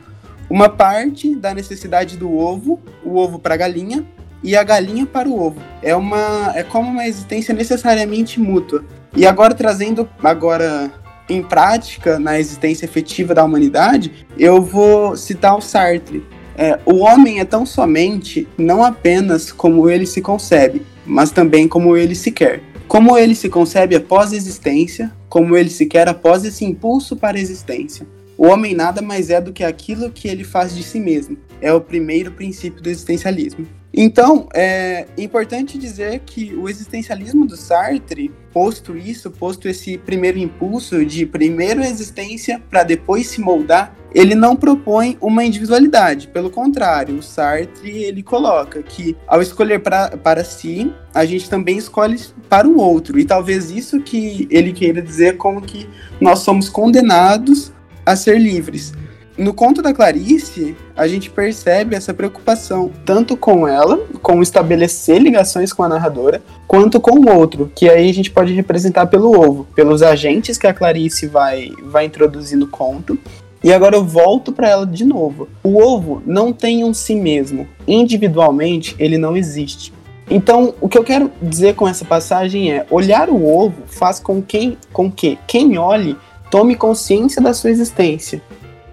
Uma 0.49 0.69
parte 0.69 1.35
da 1.35 1.53
necessidade 1.53 2.15
do 2.15 2.37
ovo, 2.37 2.79
o 3.03 3.17
ovo 3.17 3.37
para 3.37 3.55
a 3.55 3.57
galinha, 3.57 4.05
e 4.41 4.55
a 4.55 4.63
galinha 4.63 5.05
para 5.05 5.27
o 5.27 5.37
ovo. 5.37 5.59
É 5.83 5.93
uma 5.93 6.53
é 6.55 6.63
como 6.63 6.89
uma 6.89 7.05
existência 7.05 7.53
necessariamente 7.53 8.39
mútua. 8.39 8.85
E 9.13 9.27
agora 9.27 9.53
trazendo 9.53 10.07
agora 10.23 10.89
em 11.29 11.41
prática 11.41 12.19
na 12.19 12.39
existência 12.39 12.85
efetiva 12.85 13.33
da 13.33 13.43
humanidade, 13.43 14.27
eu 14.37 14.61
vou 14.61 15.15
citar 15.15 15.55
o 15.57 15.61
Sartre. 15.61 16.23
É, 16.57 16.79
o 16.85 16.97
homem 16.97 17.39
é 17.39 17.45
tão 17.45 17.65
somente 17.65 18.47
não 18.57 18.83
apenas 18.83 19.51
como 19.51 19.89
ele 19.89 20.05
se 20.05 20.21
concebe, 20.21 20.81
mas 21.05 21.29
também 21.29 21.67
como 21.67 21.95
ele 21.95 22.15
se 22.15 22.31
quer. 22.31 22.61
Como 22.87 23.17
ele 23.17 23.35
se 23.35 23.49
concebe 23.49 23.95
após 23.95 24.31
a 24.31 24.35
existência, 24.35 25.11
como 25.29 25.55
ele 25.55 25.69
se 25.69 25.85
quer 25.85 26.07
após 26.07 26.45
esse 26.45 26.65
impulso 26.65 27.15
para 27.15 27.37
a 27.37 27.41
existência. 27.41 28.07
O 28.37 28.47
homem 28.47 28.73
nada 28.73 29.01
mais 29.01 29.29
é 29.29 29.41
do 29.41 29.51
que 29.51 29.63
aquilo 29.63 30.11
que 30.11 30.27
ele 30.27 30.43
faz 30.43 30.75
de 30.75 30.83
si 30.83 30.99
mesmo. 30.99 31.37
É 31.59 31.73
o 31.73 31.81
primeiro 31.81 32.31
princípio 32.31 32.81
do 32.81 32.89
existencialismo. 32.89 33.67
Então, 33.99 34.47
é 34.53 35.07
importante 35.17 35.75
dizer 35.75 36.19
que 36.23 36.53
o 36.53 36.69
existencialismo 36.69 37.47
do 37.47 37.57
Sartre, 37.57 38.31
posto 38.53 38.95
isso, 38.95 39.31
posto 39.31 39.67
esse 39.67 39.97
primeiro 39.97 40.37
impulso 40.37 41.03
de 41.03 41.25
primeiro 41.25 41.81
existência 41.81 42.61
para 42.69 42.83
depois 42.83 43.25
se 43.25 43.41
moldar, 43.41 43.95
ele 44.13 44.35
não 44.35 44.55
propõe 44.55 45.17
uma 45.19 45.43
individualidade. 45.43 46.27
Pelo 46.27 46.51
contrário, 46.51 47.15
o 47.15 47.23
Sartre 47.23 48.03
ele 48.03 48.21
coloca 48.21 48.83
que 48.83 49.17
ao 49.25 49.41
escolher 49.41 49.79
pra, 49.79 50.15
para 50.15 50.43
si, 50.43 50.93
a 51.11 51.25
gente 51.25 51.49
também 51.49 51.79
escolhe 51.79 52.21
para 52.47 52.67
o 52.67 52.77
outro. 52.77 53.17
E 53.17 53.25
talvez 53.25 53.71
isso 53.71 53.99
que 53.99 54.47
ele 54.51 54.73
queira 54.73 55.01
dizer 55.01 55.37
como 55.37 55.59
que 55.59 55.89
nós 56.21 56.39
somos 56.39 56.69
condenados 56.69 57.73
a 58.05 58.15
ser 58.15 58.39
livres. 58.39 58.93
No 59.37 59.53
conto 59.53 59.83
da 59.83 59.93
Clarice, 59.93 60.75
a 60.95 61.07
gente 61.07 61.29
percebe 61.29 61.95
essa 61.95 62.11
preocupação 62.11 62.91
tanto 63.05 63.37
com 63.37 63.67
ela, 63.67 63.99
com 64.19 64.41
estabelecer 64.41 65.21
ligações 65.21 65.71
com 65.71 65.83
a 65.83 65.87
narradora, 65.87 66.41
quanto 66.67 66.99
com 66.99 67.19
o 67.19 67.37
outro, 67.37 67.71
que 67.75 67.87
aí 67.87 68.09
a 68.09 68.13
gente 68.13 68.31
pode 68.31 68.51
representar 68.53 69.05
pelo 69.05 69.39
ovo, 69.39 69.67
pelos 69.75 70.01
agentes 70.01 70.57
que 70.57 70.65
a 70.65 70.73
Clarice 70.73 71.27
vai, 71.27 71.69
vai 71.83 72.05
introduzir 72.05 72.57
no 72.57 72.65
conto. 72.65 73.15
E 73.63 73.71
agora 73.71 73.95
eu 73.95 74.03
volto 74.03 74.51
para 74.51 74.69
ela 74.69 74.87
de 74.87 75.05
novo. 75.05 75.47
O 75.63 75.79
ovo 75.83 76.23
não 76.25 76.51
tem 76.51 76.83
um 76.83 76.91
si 76.91 77.13
mesmo. 77.13 77.67
Individualmente, 77.87 78.95
ele 78.97 79.19
não 79.19 79.37
existe. 79.37 79.93
Então, 80.29 80.73
o 80.81 80.89
que 80.89 80.97
eu 80.97 81.03
quero 81.03 81.31
dizer 81.41 81.75
com 81.75 81.87
essa 81.87 82.03
passagem 82.03 82.71
é: 82.71 82.87
olhar 82.89 83.29
o 83.29 83.47
ovo 83.47 83.83
faz 83.85 84.19
com, 84.19 84.41
quem, 84.41 84.77
com 84.91 85.11
que 85.11 85.37
quem 85.47 85.77
olhe 85.77 86.17
tome 86.49 86.75
consciência 86.75 87.41
da 87.41 87.53
sua 87.53 87.69
existência. 87.69 88.41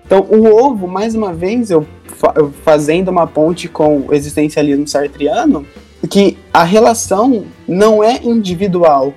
Então, 0.07 0.21
o 0.21 0.47
ovo, 0.47 0.87
mais 0.87 1.15
uma 1.15 1.33
vez, 1.33 1.71
eu 1.71 1.87
fazendo 2.63 3.09
uma 3.09 3.27
ponte 3.27 3.69
com 3.69 4.01
o 4.09 4.15
existencialismo 4.15 4.87
sartriano, 4.87 5.67
que 6.09 6.37
a 6.53 6.63
relação 6.63 7.45
não 7.67 8.05
é 8.05 8.21
individual, 8.23 9.15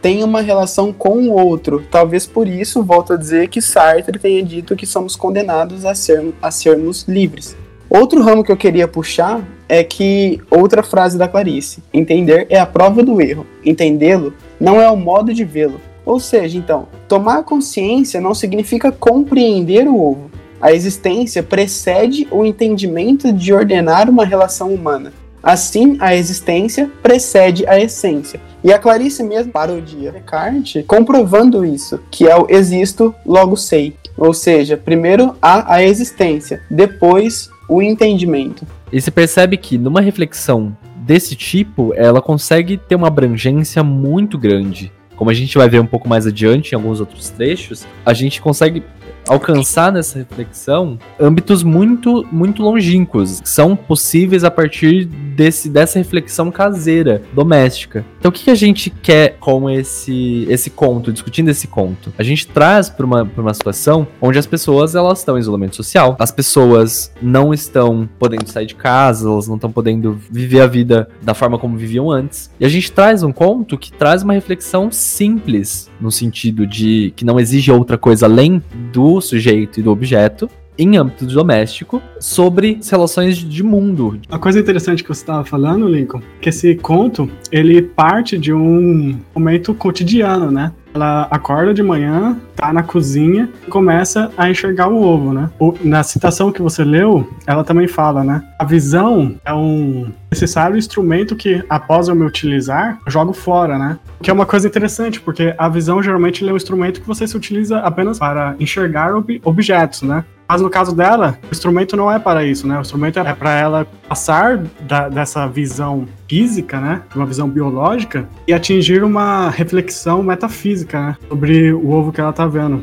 tem 0.00 0.22
uma 0.22 0.40
relação 0.40 0.92
com 0.92 1.28
o 1.28 1.32
outro. 1.32 1.84
Talvez 1.90 2.26
por 2.26 2.48
isso, 2.48 2.82
volto 2.82 3.12
a 3.12 3.16
dizer 3.16 3.48
que 3.48 3.60
Sartre 3.60 4.18
tenha 4.18 4.42
dito 4.42 4.76
que 4.76 4.86
somos 4.86 5.16
condenados 5.16 5.84
a, 5.84 5.94
ser, 5.94 6.32
a 6.40 6.50
sermos 6.50 7.04
livres. 7.08 7.56
Outro 7.88 8.22
ramo 8.22 8.42
que 8.42 8.50
eu 8.50 8.56
queria 8.56 8.88
puxar 8.88 9.46
é 9.68 9.82
que 9.82 10.40
outra 10.50 10.82
frase 10.82 11.16
da 11.18 11.28
Clarice: 11.28 11.82
entender 11.92 12.46
é 12.50 12.58
a 12.58 12.66
prova 12.66 13.02
do 13.02 13.20
erro, 13.20 13.46
entendê-lo 13.64 14.34
não 14.60 14.80
é 14.80 14.90
o 14.90 14.96
modo 14.96 15.32
de 15.32 15.44
vê-lo. 15.44 15.80
Ou 16.06 16.20
seja, 16.20 16.56
então, 16.56 16.86
tomar 17.08 17.42
consciência 17.42 18.20
não 18.20 18.32
significa 18.32 18.92
compreender 18.92 19.88
o 19.88 20.00
ovo. 20.00 20.30
A 20.60 20.72
existência 20.72 21.42
precede 21.42 22.28
o 22.30 22.44
entendimento 22.44 23.32
de 23.32 23.52
ordenar 23.52 24.08
uma 24.08 24.24
relação 24.24 24.72
humana. 24.72 25.12
Assim, 25.42 25.96
a 26.00 26.14
existência 26.14 26.90
precede 27.02 27.66
a 27.66 27.78
essência. 27.78 28.40
E 28.64 28.72
a 28.72 28.78
Clarice 28.78 29.22
mesmo 29.22 29.52
parodia 29.52 30.10
Descartes 30.12 30.84
comprovando 30.86 31.64
isso, 31.64 32.00
que 32.10 32.26
é 32.26 32.36
o 32.36 32.46
existo, 32.48 33.14
logo 33.24 33.56
sei. 33.56 33.94
Ou 34.16 34.32
seja, 34.32 34.76
primeiro 34.76 35.36
há 35.42 35.74
a 35.74 35.82
existência, 35.82 36.62
depois 36.70 37.50
o 37.68 37.82
entendimento. 37.82 38.66
E 38.92 39.00
se 39.00 39.10
percebe 39.10 39.56
que 39.56 39.76
numa 39.76 40.00
reflexão 40.00 40.76
desse 40.96 41.36
tipo, 41.36 41.92
ela 41.94 42.22
consegue 42.22 42.76
ter 42.76 42.94
uma 42.94 43.08
abrangência 43.08 43.84
muito 43.84 44.38
grande 44.38 44.92
como 45.16 45.30
a 45.30 45.34
gente 45.34 45.56
vai 45.56 45.68
ver 45.68 45.80
um 45.80 45.86
pouco 45.86 46.08
mais 46.08 46.26
adiante 46.26 46.72
em 46.72 46.76
alguns 46.76 47.00
outros 47.00 47.30
trechos, 47.30 47.86
a 48.04 48.12
gente 48.12 48.40
consegue 48.40 48.82
alcançar 49.28 49.92
nessa 49.92 50.18
reflexão 50.18 50.98
âmbitos 51.18 51.62
muito 51.62 52.26
muito 52.30 52.62
longínquos, 52.62 53.40
que 53.40 53.48
são 53.48 53.76
possíveis 53.76 54.44
a 54.44 54.50
partir 54.50 55.04
desse, 55.04 55.68
dessa 55.68 55.98
reflexão 55.98 56.50
caseira, 56.50 57.22
doméstica. 57.32 58.04
Então 58.18 58.28
o 58.30 58.32
que, 58.32 58.44
que 58.44 58.50
a 58.50 58.54
gente 58.54 58.90
quer 58.90 59.36
com 59.38 59.68
esse 59.68 60.46
esse 60.48 60.70
conto, 60.70 61.12
discutindo 61.12 61.48
esse 61.48 61.66
conto? 61.66 62.12
A 62.18 62.22
gente 62.22 62.46
traz 62.46 62.88
para 62.88 63.06
uma, 63.06 63.30
uma 63.36 63.54
situação 63.54 64.06
onde 64.20 64.38
as 64.38 64.46
pessoas 64.46 64.94
elas 64.94 65.18
estão 65.18 65.36
em 65.36 65.40
isolamento 65.40 65.76
social, 65.76 66.16
as 66.18 66.30
pessoas 66.30 67.12
não 67.20 67.52
estão 67.52 68.08
podendo 68.18 68.48
sair 68.48 68.66
de 68.66 68.74
casa, 68.74 69.28
elas 69.28 69.48
não 69.48 69.56
estão 69.56 69.70
podendo 69.70 70.18
viver 70.30 70.60
a 70.60 70.66
vida 70.66 71.08
da 71.22 71.34
forma 71.34 71.58
como 71.58 71.76
viviam 71.76 72.10
antes. 72.10 72.50
E 72.58 72.64
a 72.64 72.68
gente 72.68 72.90
traz 72.92 73.22
um 73.22 73.32
conto 73.32 73.76
que 73.78 73.92
traz 73.92 74.22
uma 74.22 74.32
reflexão 74.32 74.90
simples, 74.90 75.90
no 76.00 76.10
sentido 76.10 76.66
de 76.66 77.12
que 77.16 77.24
não 77.24 77.38
exige 77.40 77.70
outra 77.70 77.98
coisa 77.98 78.26
além 78.26 78.62
do 78.92 79.15
sujeito 79.20 79.80
e 79.80 79.82
do 79.82 79.90
objeto, 79.90 80.48
em 80.78 80.96
âmbito 80.96 81.26
doméstico 81.26 82.02
sobre 82.20 82.78
relações 82.90 83.36
de 83.38 83.62
mundo. 83.62 84.20
Uma 84.28 84.38
coisa 84.38 84.60
interessante 84.60 85.02
que 85.02 85.08
você 85.08 85.22
estava 85.22 85.44
falando, 85.44 85.88
Lincoln, 85.88 86.20
que 86.40 86.48
esse 86.48 86.74
conto 86.76 87.30
ele 87.50 87.80
parte 87.80 88.38
de 88.38 88.52
um 88.52 89.18
momento 89.34 89.74
cotidiano, 89.74 90.50
né? 90.50 90.72
Ela 90.96 91.28
acorda 91.30 91.74
de 91.74 91.82
manhã, 91.82 92.38
tá 92.56 92.72
na 92.72 92.82
cozinha 92.82 93.50
e 93.66 93.70
começa 93.70 94.30
a 94.34 94.48
enxergar 94.48 94.88
o 94.88 95.02
ovo, 95.02 95.30
né? 95.30 95.50
O, 95.58 95.74
na 95.84 96.02
citação 96.02 96.50
que 96.50 96.62
você 96.62 96.82
leu, 96.82 97.30
ela 97.46 97.62
também 97.62 97.86
fala, 97.86 98.24
né? 98.24 98.42
A 98.58 98.64
visão 98.64 99.36
é 99.44 99.52
um 99.52 100.10
necessário 100.30 100.74
instrumento 100.74 101.36
que, 101.36 101.62
após 101.68 102.08
eu 102.08 102.14
me 102.14 102.24
utilizar, 102.24 102.98
eu 103.04 103.12
jogo 103.12 103.34
fora, 103.34 103.78
né? 103.78 103.98
Que 104.22 104.30
é 104.30 104.32
uma 104.32 104.46
coisa 104.46 104.66
interessante, 104.66 105.20
porque 105.20 105.54
a 105.58 105.68
visão 105.68 106.02
geralmente 106.02 106.48
é 106.48 106.50
um 106.50 106.56
instrumento 106.56 107.02
que 107.02 107.06
você 107.06 107.26
se 107.26 107.36
utiliza 107.36 107.80
apenas 107.80 108.18
para 108.18 108.56
enxergar 108.58 109.14
ob 109.14 109.38
objetos, 109.44 110.00
né? 110.00 110.24
Mas 110.48 110.62
no 110.62 110.70
caso 110.70 110.94
dela, 110.94 111.36
o 111.42 111.52
instrumento 111.52 111.96
não 111.96 112.10
é 112.10 112.18
para 112.18 112.44
isso, 112.44 112.66
né? 112.66 112.78
O 112.78 112.80
instrumento 112.80 113.18
é 113.18 113.34
para 113.34 113.52
ela 113.58 113.86
passar 114.08 114.58
da, 114.80 115.08
dessa 115.08 115.46
visão 115.46 116.06
física, 116.28 116.80
né? 116.80 117.02
Uma 117.14 117.26
visão 117.26 117.48
biológica 117.48 118.28
e 118.46 118.52
atingir 118.52 119.02
uma 119.02 119.50
reflexão 119.50 120.22
metafísica, 120.22 121.00
né? 121.00 121.16
Sobre 121.28 121.72
o 121.72 121.90
ovo 121.90 122.12
que 122.12 122.20
ela 122.20 122.32
tá 122.32 122.46
vendo. 122.46 122.80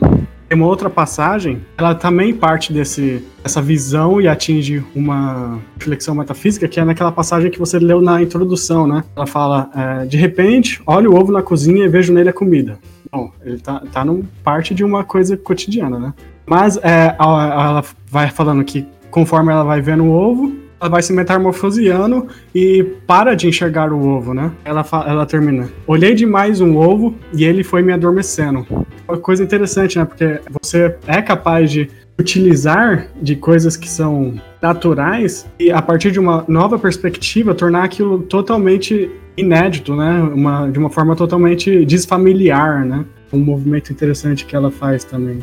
Tem 0.47 0.59
uma 0.59 0.67
outra 0.67 0.89
passagem, 0.89 1.61
ela 1.77 1.95
também 1.95 2.33
parte 2.33 2.71
desse, 2.71 3.25
dessa 3.41 3.61
visão 3.61 4.21
e 4.21 4.27
atinge 4.27 4.83
uma 4.95 5.59
reflexão 5.79 6.13
metafísica, 6.13 6.67
que 6.67 6.79
é 6.79 6.85
naquela 6.85 7.11
passagem 7.11 7.49
que 7.49 7.57
você 7.57 7.79
leu 7.79 8.01
na 8.01 8.21
introdução, 8.21 8.85
né? 8.85 9.03
Ela 9.15 9.25
fala, 9.25 9.69
é, 9.75 10.05
de 10.05 10.17
repente, 10.17 10.81
olha 10.85 11.09
o 11.09 11.15
ovo 11.19 11.31
na 11.31 11.41
cozinha 11.41 11.85
e 11.85 11.89
vejo 11.89 12.13
nele 12.13 12.29
a 12.29 12.33
comida. 12.33 12.77
Bom, 13.11 13.31
ele 13.43 13.57
tá, 13.59 13.81
tá 13.91 14.05
num 14.05 14.23
parte 14.43 14.73
de 14.75 14.83
uma 14.83 15.03
coisa 15.03 15.35
cotidiana, 15.35 15.97
né? 15.97 16.13
Mas 16.45 16.77
é, 16.77 17.15
ela 17.19 17.83
vai 18.09 18.29
falando 18.29 18.63
que 18.63 18.85
conforme 19.09 19.51
ela 19.51 19.63
vai 19.63 19.81
vendo 19.81 20.03
o 20.03 20.11
ovo, 20.11 20.51
ela 20.83 20.89
vai 20.89 21.01
se 21.01 21.13
metamorfoseando 21.13 22.27
e 22.53 22.83
para 23.07 23.35
de 23.35 23.47
enxergar 23.47 23.93
o 23.93 24.05
ovo, 24.05 24.33
né? 24.33 24.51
Ela, 24.65 24.85
ela 25.07 25.25
termina. 25.25 25.69
Olhei 25.87 26.13
demais 26.13 26.59
um 26.59 26.75
ovo 26.75 27.15
e 27.33 27.45
ele 27.45 27.63
foi 27.63 27.81
me 27.81 27.93
adormecendo. 27.93 28.67
Uma 29.07 29.17
coisa 29.17 29.41
interessante, 29.41 29.97
né? 29.97 30.03
Porque 30.03 30.41
você 30.61 30.93
é 31.07 31.21
capaz 31.21 31.71
de 31.71 31.89
utilizar 32.19 33.07
de 33.21 33.37
coisas 33.37 33.77
que 33.77 33.89
são 33.89 34.35
naturais 34.61 35.47
e 35.57 35.71
a 35.71 35.81
partir 35.81 36.11
de 36.11 36.19
uma 36.19 36.43
nova 36.49 36.77
perspectiva 36.77 37.55
tornar 37.55 37.85
aquilo 37.85 38.19
totalmente 38.19 39.09
inédito, 39.37 39.95
né? 39.95 40.21
Uma, 40.33 40.69
de 40.69 40.77
uma 40.77 40.89
forma 40.89 41.15
totalmente 41.15 41.85
desfamiliar, 41.85 42.85
né? 42.85 43.05
Um 43.31 43.39
movimento 43.39 43.91
interessante 43.91 44.45
que 44.45 44.53
ela 44.53 44.69
faz 44.69 45.05
também. 45.05 45.39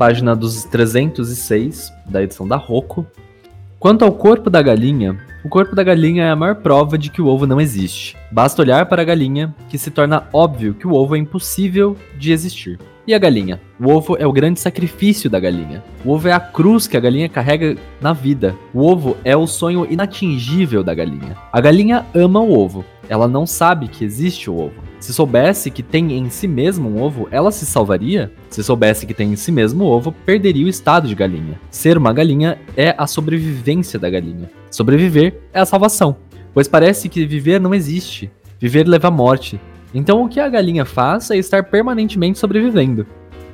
Página 0.00 0.34
dos 0.34 0.64
306 0.64 1.92
da 2.06 2.22
edição 2.22 2.48
da 2.48 2.56
Rocco. 2.56 3.06
Quanto 3.78 4.02
ao 4.02 4.10
corpo 4.10 4.48
da 4.48 4.62
galinha, 4.62 5.20
o 5.44 5.48
corpo 5.50 5.76
da 5.76 5.82
galinha 5.82 6.24
é 6.24 6.30
a 6.30 6.36
maior 6.36 6.54
prova 6.54 6.96
de 6.96 7.10
que 7.10 7.20
o 7.20 7.26
ovo 7.26 7.46
não 7.46 7.60
existe. 7.60 8.16
Basta 8.32 8.62
olhar 8.62 8.86
para 8.86 9.02
a 9.02 9.04
galinha 9.04 9.54
que 9.68 9.76
se 9.76 9.90
torna 9.90 10.26
óbvio 10.32 10.72
que 10.72 10.86
o 10.86 10.94
ovo 10.94 11.16
é 11.16 11.18
impossível 11.18 11.98
de 12.18 12.32
existir. 12.32 12.78
E 13.06 13.12
a 13.12 13.18
galinha? 13.18 13.60
O 13.78 13.90
ovo 13.90 14.16
é 14.18 14.26
o 14.26 14.32
grande 14.32 14.58
sacrifício 14.58 15.28
da 15.28 15.38
galinha. 15.38 15.84
O 16.02 16.12
ovo 16.12 16.28
é 16.28 16.32
a 16.32 16.40
cruz 16.40 16.86
que 16.86 16.96
a 16.96 17.00
galinha 17.00 17.28
carrega 17.28 17.76
na 18.00 18.14
vida. 18.14 18.56
O 18.72 18.86
ovo 18.86 19.18
é 19.22 19.36
o 19.36 19.46
sonho 19.46 19.86
inatingível 19.90 20.82
da 20.82 20.94
galinha. 20.94 21.36
A 21.52 21.60
galinha 21.60 22.06
ama 22.14 22.40
o 22.40 22.58
ovo. 22.58 22.86
Ela 23.10 23.26
não 23.26 23.44
sabe 23.44 23.88
que 23.88 24.04
existe 24.04 24.48
o 24.48 24.56
ovo. 24.56 24.84
Se 25.00 25.12
soubesse 25.12 25.68
que 25.68 25.82
tem 25.82 26.16
em 26.16 26.30
si 26.30 26.46
mesmo 26.46 26.88
um 26.88 27.02
ovo, 27.02 27.26
ela 27.32 27.50
se 27.50 27.66
salvaria? 27.66 28.30
Se 28.48 28.62
soubesse 28.62 29.04
que 29.04 29.12
tem 29.12 29.32
em 29.32 29.36
si 29.36 29.50
mesmo 29.50 29.82
o 29.82 29.88
ovo, 29.88 30.12
perderia 30.24 30.64
o 30.64 30.68
estado 30.68 31.08
de 31.08 31.14
galinha. 31.16 31.58
Ser 31.72 31.98
uma 31.98 32.12
galinha 32.12 32.56
é 32.76 32.94
a 32.96 33.08
sobrevivência 33.08 33.98
da 33.98 34.08
galinha. 34.08 34.48
Sobreviver 34.70 35.40
é 35.52 35.58
a 35.58 35.66
salvação, 35.66 36.18
pois 36.54 36.68
parece 36.68 37.08
que 37.08 37.26
viver 37.26 37.60
não 37.60 37.74
existe. 37.74 38.30
Viver 38.60 38.86
leva 38.86 39.08
à 39.08 39.10
morte. 39.10 39.60
Então 39.92 40.22
o 40.22 40.28
que 40.28 40.38
a 40.38 40.48
galinha 40.48 40.84
faz 40.84 41.32
é 41.32 41.36
estar 41.36 41.64
permanentemente 41.64 42.38
sobrevivendo. 42.38 43.04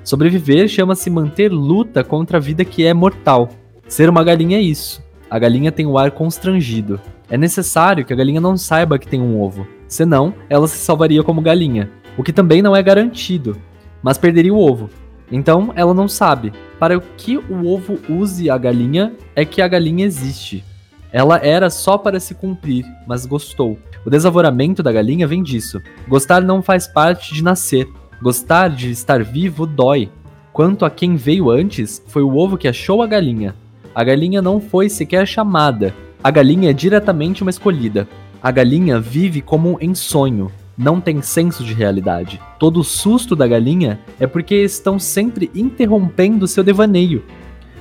Sobreviver 0.04 0.68
chama-se 0.68 1.08
manter 1.08 1.50
luta 1.50 2.04
contra 2.04 2.36
a 2.36 2.40
vida 2.40 2.62
que 2.62 2.84
é 2.84 2.92
mortal. 2.92 3.48
Ser 3.88 4.10
uma 4.10 4.22
galinha 4.22 4.58
é 4.58 4.60
isso. 4.60 5.02
A 5.30 5.38
galinha 5.38 5.72
tem 5.72 5.86
o 5.86 5.96
ar 5.96 6.10
constrangido. 6.10 7.00
É 7.28 7.36
necessário 7.36 8.04
que 8.04 8.12
a 8.12 8.16
galinha 8.16 8.40
não 8.40 8.56
saiba 8.56 8.98
que 8.98 9.08
tem 9.08 9.20
um 9.20 9.40
ovo. 9.40 9.66
Senão, 9.88 10.34
ela 10.48 10.68
se 10.68 10.78
salvaria 10.78 11.22
como 11.22 11.40
galinha, 11.40 11.90
o 12.16 12.22
que 12.22 12.32
também 12.32 12.62
não 12.62 12.74
é 12.74 12.82
garantido, 12.82 13.56
mas 14.02 14.18
perderia 14.18 14.54
o 14.54 14.58
ovo. 14.58 14.88
Então, 15.30 15.72
ela 15.74 15.92
não 15.92 16.08
sabe. 16.08 16.52
Para 16.78 17.00
que 17.00 17.36
o 17.36 17.66
ovo 17.66 17.98
use 18.08 18.48
a 18.48 18.56
galinha 18.56 19.14
é 19.34 19.44
que 19.44 19.60
a 19.60 19.68
galinha 19.68 20.06
existe. 20.06 20.64
Ela 21.12 21.38
era 21.38 21.70
só 21.70 21.98
para 21.98 22.20
se 22.20 22.34
cumprir, 22.34 22.84
mas 23.06 23.26
gostou. 23.26 23.78
O 24.04 24.10
desavoramento 24.10 24.82
da 24.82 24.92
galinha 24.92 25.26
vem 25.26 25.42
disso. 25.42 25.80
Gostar 26.06 26.42
não 26.42 26.62
faz 26.62 26.86
parte 26.86 27.34
de 27.34 27.42
nascer. 27.42 27.88
Gostar 28.22 28.68
de 28.70 28.90
estar 28.90 29.24
vivo 29.24 29.66
dói. 29.66 30.10
Quanto 30.52 30.84
a 30.84 30.90
quem 30.90 31.16
veio 31.16 31.50
antes, 31.50 32.02
foi 32.06 32.22
o 32.22 32.36
ovo 32.36 32.56
que 32.56 32.68
achou 32.68 33.02
a 33.02 33.06
galinha. 33.06 33.54
A 33.94 34.04
galinha 34.04 34.40
não 34.40 34.60
foi 34.60 34.88
sequer 34.88 35.26
chamada. 35.26 35.92
A 36.26 36.30
galinha 36.32 36.70
é 36.70 36.72
diretamente 36.72 37.42
uma 37.42 37.52
escolhida. 37.52 38.08
A 38.42 38.50
galinha 38.50 38.98
vive 38.98 39.40
como 39.40 39.78
em 39.80 39.94
sonho, 39.94 40.50
não 40.76 41.00
tem 41.00 41.22
senso 41.22 41.62
de 41.62 41.72
realidade. 41.72 42.40
Todo 42.58 42.82
susto 42.82 43.36
da 43.36 43.46
galinha 43.46 44.00
é 44.18 44.26
porque 44.26 44.56
estão 44.56 44.98
sempre 44.98 45.48
interrompendo 45.54 46.48
seu 46.48 46.64
devaneio. 46.64 47.22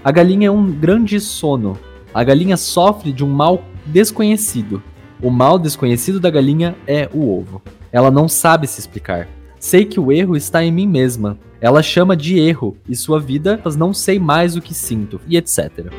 A 0.04 0.12
galinha 0.12 0.50
é 0.50 0.52
um 0.52 0.72
grande 0.72 1.20
sono. 1.20 1.76
A 2.14 2.24
galinha 2.24 2.56
sofre 2.56 3.12
de 3.12 3.26
um 3.26 3.30
mal 3.30 3.64
desconhecido. 3.84 4.80
O 5.20 5.32
mal 5.32 5.58
desconhecido 5.58 6.20
da 6.20 6.30
galinha 6.30 6.76
é 6.86 7.10
o 7.12 7.28
ovo. 7.36 7.64
Ela 7.92 8.12
não 8.12 8.28
sabe 8.28 8.68
se 8.68 8.80
explicar. 8.80 9.28
Sei 9.60 9.86
que 9.86 10.00
o 10.00 10.12
erro 10.12 10.38
está 10.38 10.64
em 10.64 10.72
mim 10.72 10.88
mesma. 10.88 11.40
Ela 11.60 11.82
chama 11.82 12.16
de 12.16 12.38
erro 12.38 12.78
e 12.88 12.96
sua 12.96 13.20
vida, 13.20 13.60
mas 13.66 13.76
não 13.76 13.92
sei 13.92 14.20
mais 14.20 14.56
o 14.56 14.62
que 14.62 14.76
sinto, 14.76 15.20
e 15.28 15.36
etc. 15.36 15.92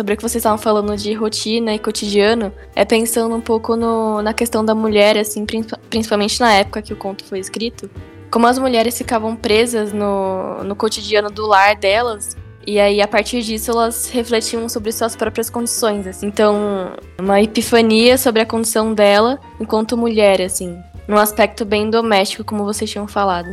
sobre 0.00 0.14
o 0.14 0.16
que 0.16 0.22
vocês 0.22 0.36
estavam 0.36 0.56
falando 0.56 0.96
de 0.96 1.12
rotina 1.12 1.74
e 1.74 1.78
cotidiano, 1.78 2.50
é 2.74 2.86
pensando 2.86 3.34
um 3.34 3.40
pouco 3.40 3.76
no, 3.76 4.22
na 4.22 4.32
questão 4.32 4.64
da 4.64 4.74
mulher, 4.74 5.18
assim, 5.18 5.44
principalmente 5.90 6.40
na 6.40 6.54
época 6.54 6.80
que 6.80 6.94
o 6.94 6.96
conto 6.96 7.22
foi 7.22 7.38
escrito, 7.38 7.90
como 8.30 8.46
as 8.46 8.58
mulheres 8.58 8.96
ficavam 8.96 9.36
presas 9.36 9.92
no, 9.92 10.64
no 10.64 10.74
cotidiano 10.74 11.30
do 11.30 11.46
lar 11.46 11.76
delas, 11.76 12.34
e 12.66 12.80
aí, 12.80 13.02
a 13.02 13.08
partir 13.08 13.42
disso, 13.42 13.70
elas 13.72 14.08
refletiam 14.08 14.66
sobre 14.70 14.90
suas 14.90 15.14
próprias 15.14 15.50
condições, 15.50 16.06
assim. 16.06 16.26
Então, 16.26 16.92
uma 17.18 17.40
epifania 17.42 18.16
sobre 18.16 18.40
a 18.40 18.46
condição 18.46 18.94
dela 18.94 19.38
enquanto 19.58 19.96
mulher, 19.96 20.40
assim. 20.40 20.78
Num 21.08 21.16
aspecto 21.16 21.64
bem 21.64 21.90
doméstico, 21.90 22.44
como 22.44 22.64
vocês 22.64 22.90
tinham 22.90 23.08
falado. 23.08 23.48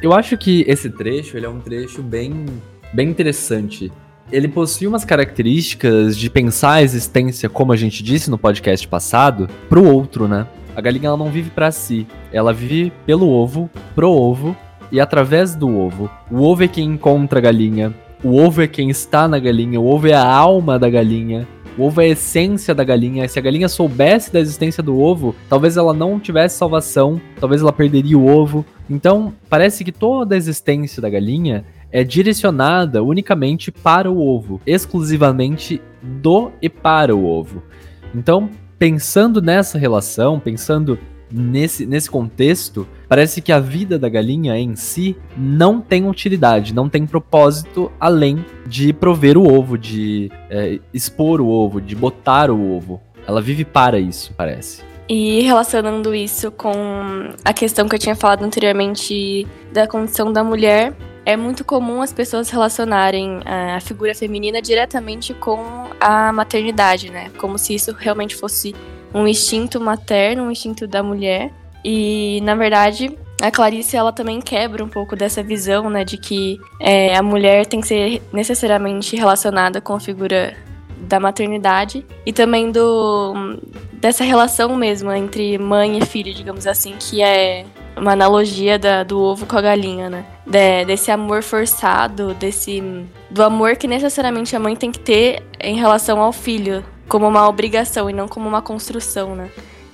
Eu 0.00 0.12
acho 0.12 0.36
que 0.36 0.64
esse 0.68 0.90
trecho, 0.90 1.36
ele 1.36 1.46
é 1.46 1.48
um 1.48 1.60
trecho 1.60 2.02
bem, 2.02 2.46
bem 2.92 3.08
interessante 3.08 3.90
ele 4.32 4.48
possui 4.48 4.86
umas 4.86 5.04
características 5.04 6.16
de 6.16 6.30
pensar 6.30 6.72
a 6.72 6.82
existência, 6.82 7.48
como 7.48 7.72
a 7.72 7.76
gente 7.76 8.02
disse 8.02 8.30
no 8.30 8.38
podcast 8.38 8.88
passado, 8.88 9.48
pro 9.68 9.84
outro, 9.84 10.26
né? 10.26 10.46
A 10.74 10.80
galinha 10.80 11.08
ela 11.08 11.16
não 11.18 11.30
vive 11.30 11.50
para 11.50 11.70
si, 11.70 12.06
ela 12.32 12.52
vive 12.52 12.90
pelo 13.04 13.28
ovo, 13.28 13.68
pro 13.94 14.10
ovo 14.10 14.56
e 14.90 14.98
através 14.98 15.54
do 15.54 15.68
ovo. 15.68 16.10
O 16.30 16.42
ovo 16.42 16.64
é 16.64 16.68
quem 16.68 16.86
encontra 16.86 17.38
a 17.38 17.42
galinha, 17.42 17.94
o 18.24 18.38
ovo 18.38 18.62
é 18.62 18.66
quem 18.66 18.88
está 18.88 19.28
na 19.28 19.38
galinha, 19.38 19.78
o 19.78 19.86
ovo 19.86 20.08
é 20.08 20.14
a 20.14 20.26
alma 20.26 20.78
da 20.78 20.88
galinha. 20.88 21.46
O 21.76 21.84
ovo 21.84 22.02
é 22.02 22.04
a 22.04 22.08
essência 22.08 22.74
da 22.74 22.84
galinha. 22.84 23.26
Se 23.26 23.38
a 23.38 23.42
galinha 23.42 23.66
soubesse 23.66 24.30
da 24.30 24.38
existência 24.38 24.82
do 24.82 25.00
ovo, 25.00 25.34
talvez 25.48 25.78
ela 25.78 25.94
não 25.94 26.20
tivesse 26.20 26.58
salvação, 26.58 27.18
talvez 27.40 27.62
ela 27.62 27.72
perderia 27.72 28.18
o 28.18 28.26
ovo. 28.26 28.64
Então, 28.90 29.32
parece 29.48 29.82
que 29.82 29.90
toda 29.90 30.34
a 30.34 30.38
existência 30.38 31.00
da 31.00 31.08
galinha 31.08 31.64
é 31.92 32.02
direcionada 32.02 33.02
unicamente 33.02 33.70
para 33.70 34.10
o 34.10 34.18
ovo, 34.18 34.60
exclusivamente 34.66 35.80
do 36.02 36.50
e 36.60 36.68
para 36.68 37.14
o 37.14 37.24
ovo. 37.24 37.62
Então, 38.14 38.50
pensando 38.78 39.40
nessa 39.40 39.78
relação, 39.78 40.40
pensando 40.40 40.98
nesse, 41.30 41.86
nesse 41.86 42.10
contexto, 42.10 42.86
parece 43.08 43.40
que 43.40 43.52
a 43.52 43.60
vida 43.60 43.98
da 43.98 44.08
galinha 44.08 44.58
em 44.58 44.74
si 44.74 45.16
não 45.36 45.80
tem 45.80 46.08
utilidade, 46.08 46.74
não 46.74 46.88
tem 46.88 47.06
propósito 47.06 47.90
além 47.98 48.44
de 48.66 48.92
prover 48.92 49.38
o 49.38 49.50
ovo, 49.50 49.78
de 49.78 50.30
é, 50.50 50.78
expor 50.92 51.40
o 51.40 51.48
ovo, 51.48 51.80
de 51.80 51.94
botar 51.94 52.50
o 52.50 52.76
ovo. 52.76 53.00
Ela 53.26 53.40
vive 53.40 53.64
para 53.64 53.98
isso, 53.98 54.34
parece. 54.36 54.82
E 55.08 55.40
relacionando 55.42 56.14
isso 56.14 56.50
com 56.50 56.72
a 57.44 57.52
questão 57.52 57.88
que 57.88 57.94
eu 57.94 57.98
tinha 57.98 58.16
falado 58.16 58.44
anteriormente 58.44 59.46
da 59.72 59.86
condição 59.86 60.32
da 60.32 60.42
mulher, 60.42 60.94
é 61.24 61.36
muito 61.36 61.64
comum 61.64 62.02
as 62.02 62.12
pessoas 62.12 62.50
relacionarem 62.50 63.40
a 63.44 63.80
figura 63.80 64.14
feminina 64.14 64.60
diretamente 64.60 65.32
com 65.34 65.86
a 66.00 66.32
maternidade, 66.32 67.10
né? 67.10 67.30
Como 67.38 67.56
se 67.58 67.74
isso 67.74 67.92
realmente 67.92 68.34
fosse 68.34 68.74
um 69.14 69.26
instinto 69.26 69.80
materno, 69.80 70.44
um 70.44 70.50
instinto 70.50 70.86
da 70.86 71.02
mulher. 71.02 71.52
E, 71.84 72.40
na 72.42 72.54
verdade, 72.54 73.16
a 73.40 73.50
Clarice 73.50 73.96
ela 73.96 74.12
também 74.12 74.40
quebra 74.40 74.84
um 74.84 74.88
pouco 74.88 75.16
dessa 75.16 75.42
visão, 75.42 75.90
né, 75.90 76.04
de 76.04 76.16
que 76.16 76.58
é, 76.80 77.16
a 77.16 77.22
mulher 77.22 77.66
tem 77.66 77.80
que 77.80 77.88
ser 77.88 78.22
necessariamente 78.32 79.16
relacionada 79.16 79.80
com 79.80 79.94
a 79.94 80.00
figura 80.00 80.56
da 80.96 81.18
maternidade 81.18 82.06
e 82.24 82.32
também 82.32 82.70
do 82.70 83.58
dessa 83.94 84.22
relação 84.22 84.76
mesmo 84.76 85.10
entre 85.12 85.58
mãe 85.58 85.98
e 85.98 86.06
filho, 86.06 86.32
digamos 86.32 86.66
assim, 86.66 86.94
que 86.98 87.20
é 87.20 87.64
uma 87.96 88.12
analogia 88.12 88.78
da, 88.78 89.02
do 89.02 89.20
ovo 89.20 89.46
com 89.46 89.56
a 89.56 89.62
galinha, 89.62 90.08
né? 90.08 90.24
De, 90.46 90.84
desse 90.84 91.10
amor 91.10 91.42
forçado, 91.42 92.34
desse 92.34 92.82
do 93.30 93.42
amor 93.42 93.76
que 93.76 93.86
necessariamente 93.86 94.54
a 94.54 94.60
mãe 94.60 94.76
tem 94.76 94.90
que 94.90 95.00
ter 95.00 95.42
em 95.60 95.76
relação 95.76 96.20
ao 96.20 96.32
filho, 96.32 96.84
como 97.08 97.26
uma 97.26 97.48
obrigação 97.48 98.08
e 98.08 98.12
não 98.12 98.28
como 98.28 98.48
uma 98.48 98.62
construção, 98.62 99.34
né? 99.34 99.50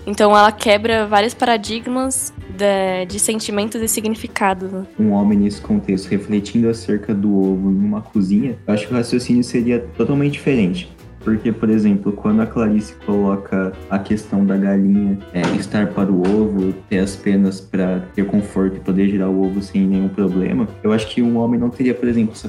Então 0.07 0.31
ela 0.31 0.51
quebra 0.51 1.07
vários 1.07 1.35
paradigmas 1.35 2.33
de, 2.49 3.05
de 3.07 3.19
sentimentos 3.19 3.81
e 3.83 3.87
significados. 3.87 4.73
Né? 4.73 4.87
Um 4.99 5.11
homem 5.13 5.39
nesse 5.39 5.61
contexto 5.61 6.09
refletindo 6.09 6.69
acerca 6.69 7.15
do 7.15 7.29
ovo 7.31 7.71
em 7.71 7.79
uma 7.79 8.01
cozinha, 8.01 8.59
eu 8.67 8.73
acho 8.73 8.87
que 8.87 8.93
o 8.95 8.97
raciocínio 8.97 9.45
seria 9.45 9.81
totalmente 9.99 10.33
diferente. 10.33 10.91
Porque, 11.29 11.53
por 11.53 11.69
exemplo, 11.69 12.11
quando 12.11 12.41
a 12.41 12.47
Clarice 12.47 12.95
coloca 13.05 13.75
a 13.91 13.99
questão 13.99 14.47
da 14.47 14.57
galinha 14.57 15.19
é, 15.35 15.43
estar 15.59 15.89
para 15.89 16.11
o 16.11 16.23
ovo, 16.23 16.73
ter 16.89 17.01
as 17.01 17.15
penas 17.17 17.61
para 17.61 18.01
ter 18.15 18.25
conforto 18.25 18.79
e 18.79 18.81
poder 18.81 19.11
girar 19.11 19.29
o 19.29 19.45
ovo 19.45 19.61
sem 19.61 19.87
nenhum 19.87 20.09
problema, 20.09 20.67
eu 20.83 20.91
acho 20.91 21.07
que 21.09 21.21
um 21.21 21.37
homem 21.37 21.61
não 21.61 21.69
teria, 21.69 21.93
por 21.93 22.09
exemplo, 22.09 22.33
essa 22.33 22.49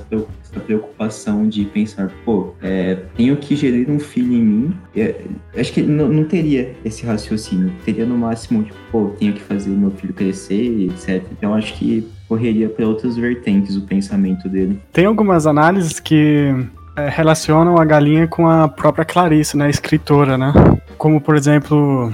preocupação 0.66 1.46
de 1.46 1.66
pensar, 1.66 2.10
pô, 2.24 2.54
é, 2.62 2.96
tenho 3.18 3.36
que 3.36 3.54
gerir 3.54 3.92
um 3.92 4.00
filho 4.00 4.32
em 4.32 4.42
mim. 4.42 4.74
É, 4.96 5.26
acho 5.58 5.74
que 5.74 5.82
não, 5.82 6.08
não, 6.08 6.24
teria 6.24 6.74
esse 6.86 7.06
raciocínio. 7.06 7.74
Teria 7.84 8.06
no 8.06 8.18
máximo, 8.18 8.64
tipo, 8.64 8.78
pô, 8.94 9.08
tenho 9.20 9.34
que 9.34 9.42
fazer 9.42 9.72
meu 9.72 9.92
filho 9.92 10.14
crescer, 10.14 10.90
etc. 10.90 11.22
Então 11.34 11.54
acho 11.54 11.74
que 11.74 12.08
correria 12.30 12.70
para 12.70 12.88
outras 12.88 13.18
vertentes 13.18 13.76
o 13.76 13.82
pensamento 13.82 14.48
dele. 14.48 14.80
Tem 14.94 15.06
algumas 15.06 15.46
análises 15.46 16.00
que 16.00 16.56
é, 17.00 17.10
relacionam 17.10 17.78
a 17.78 17.86
galinha 17.86 18.28
com 18.28 18.48
a 18.48 18.68
própria 18.68 19.06
Clarice, 19.06 19.56
né, 19.56 19.70
escritora, 19.70 20.38
né? 20.38 20.54
Como, 20.98 21.22
por 21.22 21.36
exemplo, 21.36 22.12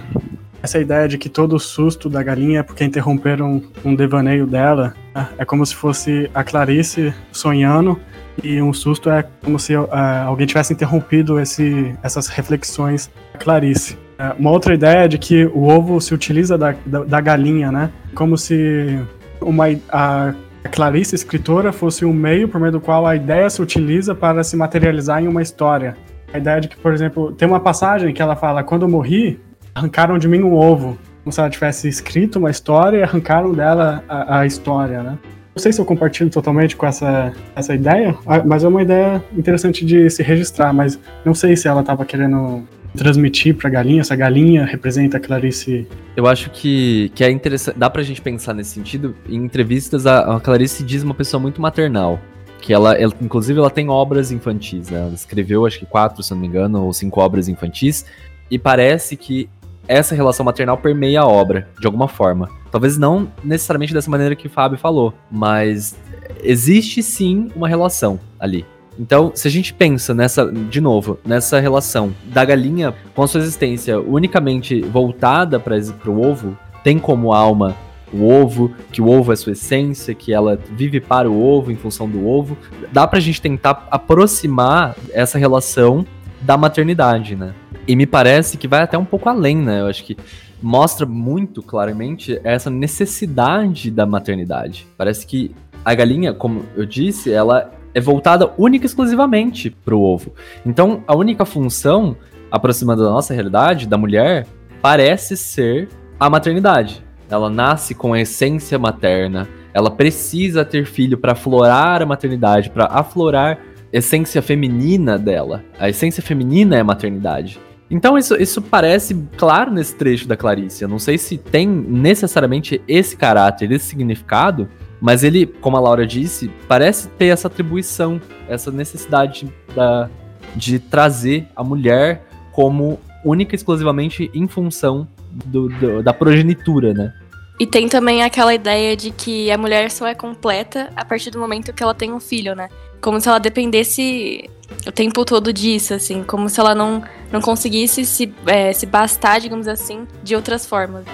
essa 0.62 0.80
ideia 0.80 1.08
de 1.08 1.18
que 1.18 1.30
todo 1.30 1.56
o 1.56 1.60
susto 1.60 2.10
da 2.10 2.22
galinha 2.22 2.60
é 2.60 2.64
porque 2.64 2.84
interromperam 2.84 3.62
um 3.84 3.96
devaneio 3.96 4.46
dela. 4.46 4.94
Né? 5.14 5.28
É 5.40 5.46
como 5.46 5.66
se 5.66 5.76
fosse 5.76 6.30
a 6.34 6.44
Clarice 6.44 7.14
sonhando 7.32 8.00
e 8.44 8.62
um 8.62 8.74
susto 8.74 9.10
é 9.10 9.24
como 9.44 9.58
se 9.58 9.76
uh, 9.76 9.88
alguém 10.26 10.46
tivesse 10.46 10.74
interrompido 10.74 11.40
esse, 11.40 11.96
essas 12.04 12.28
reflexões 12.28 13.10
da 13.34 13.40
Clarice. 13.40 13.94
Uh, 13.94 14.40
uma 14.40 14.52
outra 14.52 14.74
ideia 14.74 15.06
é 15.06 15.08
de 15.08 15.18
que 15.18 15.46
o 15.46 15.68
ovo 15.68 16.00
se 16.00 16.14
utiliza 16.14 16.58
da, 16.58 16.76
da, 16.86 17.04
da 17.04 17.22
galinha, 17.22 17.72
né? 17.72 17.92
Como 18.14 18.38
se 18.38 19.00
uma, 19.42 19.66
a 19.90 20.34
a 20.66 20.68
Clarice, 20.68 21.14
escritora, 21.14 21.72
fosse 21.72 22.04
um 22.04 22.12
meio 22.12 22.50
por 22.50 22.60
meio 22.60 22.72
do 22.72 22.82
qual 22.82 23.06
a 23.06 23.16
ideia 23.16 23.48
se 23.52 23.62
utiliza 23.62 24.16
para 24.16 24.44
se 24.44 24.58
materializar 24.58 25.24
em 25.24 25.28
uma 25.28 25.44
história. 25.44 25.96
A 26.34 26.40
ideia 26.40 26.60
de 26.60 26.68
que, 26.68 26.76
por 26.76 26.92
exemplo, 26.92 27.32
tem 27.34 27.48
uma 27.48 27.60
passagem 27.60 28.12
que 28.12 28.20
ela 28.20 28.36
fala: 28.36 28.64
quando 28.64 28.82
eu 28.82 28.90
morri, 28.90 29.40
arrancaram 29.76 30.18
de 30.18 30.28
mim 30.28 30.42
um 30.42 30.56
ovo. 30.56 30.98
Como 31.24 31.32
se 31.32 31.40
ela 31.40 31.52
tivesse 31.52 31.88
escrito 31.88 32.40
uma 32.40 32.50
história 32.50 32.98
e 32.98 33.04
arrancaram 33.04 33.54
dela 33.54 34.04
a, 34.10 34.40
a 34.40 34.46
história, 34.48 35.04
né? 35.04 35.20
Não 35.56 35.62
sei 35.62 35.72
se 35.72 35.80
eu 35.80 35.86
compartilho 35.86 36.32
totalmente 36.32 36.76
com 36.76 36.86
essa, 36.86 37.32
essa 37.56 37.74
ideia, 37.74 38.16
mas 38.46 38.64
é 38.64 38.68
uma 38.68 38.82
ideia 38.82 39.24
interessante 39.38 39.86
de 39.86 40.10
se 40.10 40.22
registrar, 40.22 40.74
mas 40.74 41.00
não 41.24 41.34
sei 41.34 41.56
se 41.56 41.68
ela 41.68 41.82
estava 41.82 42.04
querendo 42.06 42.64
transmitir 42.96 43.56
pra 43.56 43.70
galinha, 43.70 44.02
essa 44.02 44.16
galinha 44.16 44.66
representa 44.66 45.18
a 45.18 45.20
Clarice. 45.20 45.88
Eu 46.16 46.26
acho 46.28 46.50
que, 46.50 47.12
que 47.14 47.24
é 47.24 47.30
interessante, 47.30 47.78
dá 47.78 47.90
pra 47.90 48.02
gente 48.02 48.22
pensar 48.22 48.54
nesse 48.54 48.72
sentido. 48.72 49.16
Em 49.28 49.36
entrevistas, 49.36 50.08
a, 50.08 50.36
a 50.36 50.40
Clarice 50.40 50.84
diz 50.84 51.04
uma 51.04 51.14
pessoa 51.14 51.40
muito 51.40 51.62
maternal. 51.62 52.20
Que 52.62 52.74
ela, 52.74 52.94
ela, 52.94 53.14
inclusive, 53.22 53.60
ela 53.60 53.70
tem 53.70 53.90
obras 53.90 54.32
infantis. 54.32 54.90
Né? 54.90 55.00
Ela 55.00 55.14
escreveu, 55.14 55.66
acho 55.66 55.78
que 55.78 55.86
quatro, 55.86 56.24
se 56.24 56.32
não 56.32 56.40
me 56.40 56.48
engano, 56.48 56.84
ou 56.84 56.92
cinco 56.94 57.22
obras 57.22 57.48
infantis. 57.48 58.06
E 58.50 58.58
parece 58.58 59.16
que 59.16 59.48
essa 59.88 60.16
relação 60.16 60.44
maternal 60.44 60.78
permeia 60.78 61.22
a 61.22 61.28
obra, 61.28 61.68
de 61.80 61.86
alguma 61.86 62.08
forma. 62.08 62.50
Talvez 62.72 62.98
não 62.98 63.32
necessariamente 63.44 63.94
dessa 63.94 64.10
maneira 64.10 64.36
que 64.36 64.48
o 64.48 64.50
Fábio 64.50 64.78
falou, 64.78 65.14
mas 65.32 65.96
existe 66.44 67.04
sim 67.04 67.50
uma 67.56 67.68
relação 67.68 68.20
ali. 68.40 68.66
Então, 68.98 69.32
se 69.36 69.48
a 69.48 69.52
gente 69.52 69.74
pensa 69.74 70.14
nessa, 70.14 70.46
de 70.52 70.80
novo, 70.80 71.20
nessa 71.26 71.60
relação 71.60 72.14
da 72.26 72.46
galinha 72.46 72.94
com 73.14 73.24
a 73.24 73.28
sua 73.28 73.42
existência 73.42 74.00
unicamente 74.00 74.82
voltada 74.82 75.60
para 75.60 75.76
o 76.08 76.22
ovo, 76.22 76.58
tem 76.84 76.98
como 76.98 77.34
alma 77.34 77.76
o 78.14 78.30
ovo, 78.30 78.72
que 78.92 79.02
o 79.02 79.10
ovo 79.10 79.34
é 79.34 79.36
sua 79.36 79.52
essência, 79.52 80.14
que 80.14 80.34
ela 80.34 80.58
vive 80.72 81.02
para 81.02 81.30
o 81.30 81.44
ovo 81.44 81.72
em 81.72 81.76
função 81.76 82.08
do 82.08 82.26
ovo. 82.26 82.58
Dá 82.92 83.06
pra 83.06 83.20
gente 83.20 83.42
tentar 83.42 83.88
aproximar 83.92 84.96
essa 85.12 85.38
relação 85.38 86.06
da 86.42 86.58
maternidade, 86.58 87.36
né? 87.36 87.54
E 87.88 87.96
me 87.96 88.06
parece 88.06 88.58
que 88.58 88.68
vai 88.68 88.82
até 88.82 88.98
um 88.98 89.06
pouco 89.06 89.28
além, 89.28 89.58
né? 89.58 89.82
Eu 89.82 89.88
acho 89.88 90.04
que 90.04 90.18
mostra 90.62 91.06
muito 91.06 91.62
claramente 91.62 92.40
essa 92.44 92.70
necessidade 92.70 93.92
da 93.92 94.06
maternidade. 94.06 94.88
Parece 94.98 95.28
que 95.28 95.54
a 95.84 95.94
galinha, 95.94 96.34
como 96.34 96.66
eu 96.76 96.86
disse, 96.86 97.32
ela 97.32 97.72
é 97.96 98.02
voltada 98.02 98.52
única 98.58 98.86
e 98.86 98.88
exclusivamente 98.88 99.70
para 99.70 99.96
o 99.96 100.02
ovo. 100.02 100.34
Então, 100.66 101.02
a 101.08 101.16
única 101.16 101.46
função, 101.46 102.18
aproximando 102.52 103.04
da 103.04 103.10
nossa 103.10 103.34
realidade, 103.34 103.88
da 103.88 103.98
mulher, 103.98 104.46
parece 104.82 105.38
ser 105.38 105.88
a 106.20 106.30
maternidade. 106.30 107.02
Ela 107.30 107.50
nasce 107.50 107.96
com 107.96 108.14
a 108.14 108.20
essência 108.20 108.78
materna, 108.78 109.48
ela 109.74 109.90
precisa 109.90 110.66
ter 110.66 110.86
filho 110.86 111.18
para 111.18 111.32
aflorar 111.32 112.02
a 112.02 112.06
maternidade, 112.06 112.70
para 112.70 112.86
aflorar 112.86 113.58
a 113.94 113.98
essência 113.98 114.42
feminina 114.42 115.18
dela. 115.18 115.64
A 115.80 115.90
essência 115.90 116.22
feminina 116.22 116.76
é 116.76 116.82
a 116.82 116.84
maternidade. 116.84 117.60
Então 117.90 118.18
isso, 118.18 118.36
isso 118.36 118.62
parece 118.62 119.16
claro 119.38 119.72
nesse 119.72 119.96
trecho 119.96 120.28
da 120.28 120.36
Clarice. 120.36 120.84
Eu 120.84 120.90
não 120.90 121.00
sei 121.00 121.18
se 121.18 121.38
tem 121.38 121.68
necessariamente 121.68 122.82
esse 122.88 123.16
caráter, 123.16 123.72
esse 123.72 123.86
significado, 123.86 124.68
mas 125.06 125.24
ele, 125.24 125.46
como 125.46 125.78
a 125.78 125.80
Laura 125.80 126.04
disse, 126.04 126.50
parece 126.68 127.08
ter 127.10 127.28
essa 127.28 127.48
atribuição, 127.48 128.20
essa 128.50 128.72
necessidade 128.72 129.54
da, 129.76 130.10
de 130.56 130.80
trazer 130.80 131.48
a 131.56 131.64
mulher 131.64 132.28
como 132.52 133.00
única 133.24 133.54
e 133.54 133.56
exclusivamente 133.56 134.32
em 134.34 134.48
função 134.48 135.08
do, 135.32 135.70
do, 135.70 136.02
da 136.02 136.12
progenitura, 136.12 136.92
né? 136.92 137.14
E 137.60 137.68
tem 137.68 137.88
também 137.88 138.24
aquela 138.24 138.52
ideia 138.52 138.98
de 138.98 139.12
que 139.12 139.52
a 139.52 139.60
mulher 139.60 139.92
só 139.92 140.08
é 140.08 140.16
completa 140.16 140.90
a 140.96 141.06
partir 141.06 141.30
do 141.30 141.38
momento 141.38 141.72
que 141.72 141.84
ela 141.84 141.94
tem 141.94 142.12
um 142.12 142.20
filho, 142.20 142.56
né? 142.56 142.68
Como 143.00 143.22
se 143.22 143.30
ela 143.30 143.38
dependesse 143.38 144.50
o 144.88 144.92
tempo 144.92 145.24
todo 145.24 145.54
disso, 145.54 145.94
assim, 145.94 146.24
como 146.24 146.50
se 146.50 146.60
ela 146.60 146.74
não, 146.74 147.04
não 147.32 147.42
conseguisse 147.42 148.04
se, 148.08 148.34
é, 148.48 148.74
se 148.74 148.88
bastar, 148.88 149.40
digamos 149.40 149.68
assim, 149.68 150.08
de 150.24 150.36
outras 150.36 150.66
formas. 150.66 151.06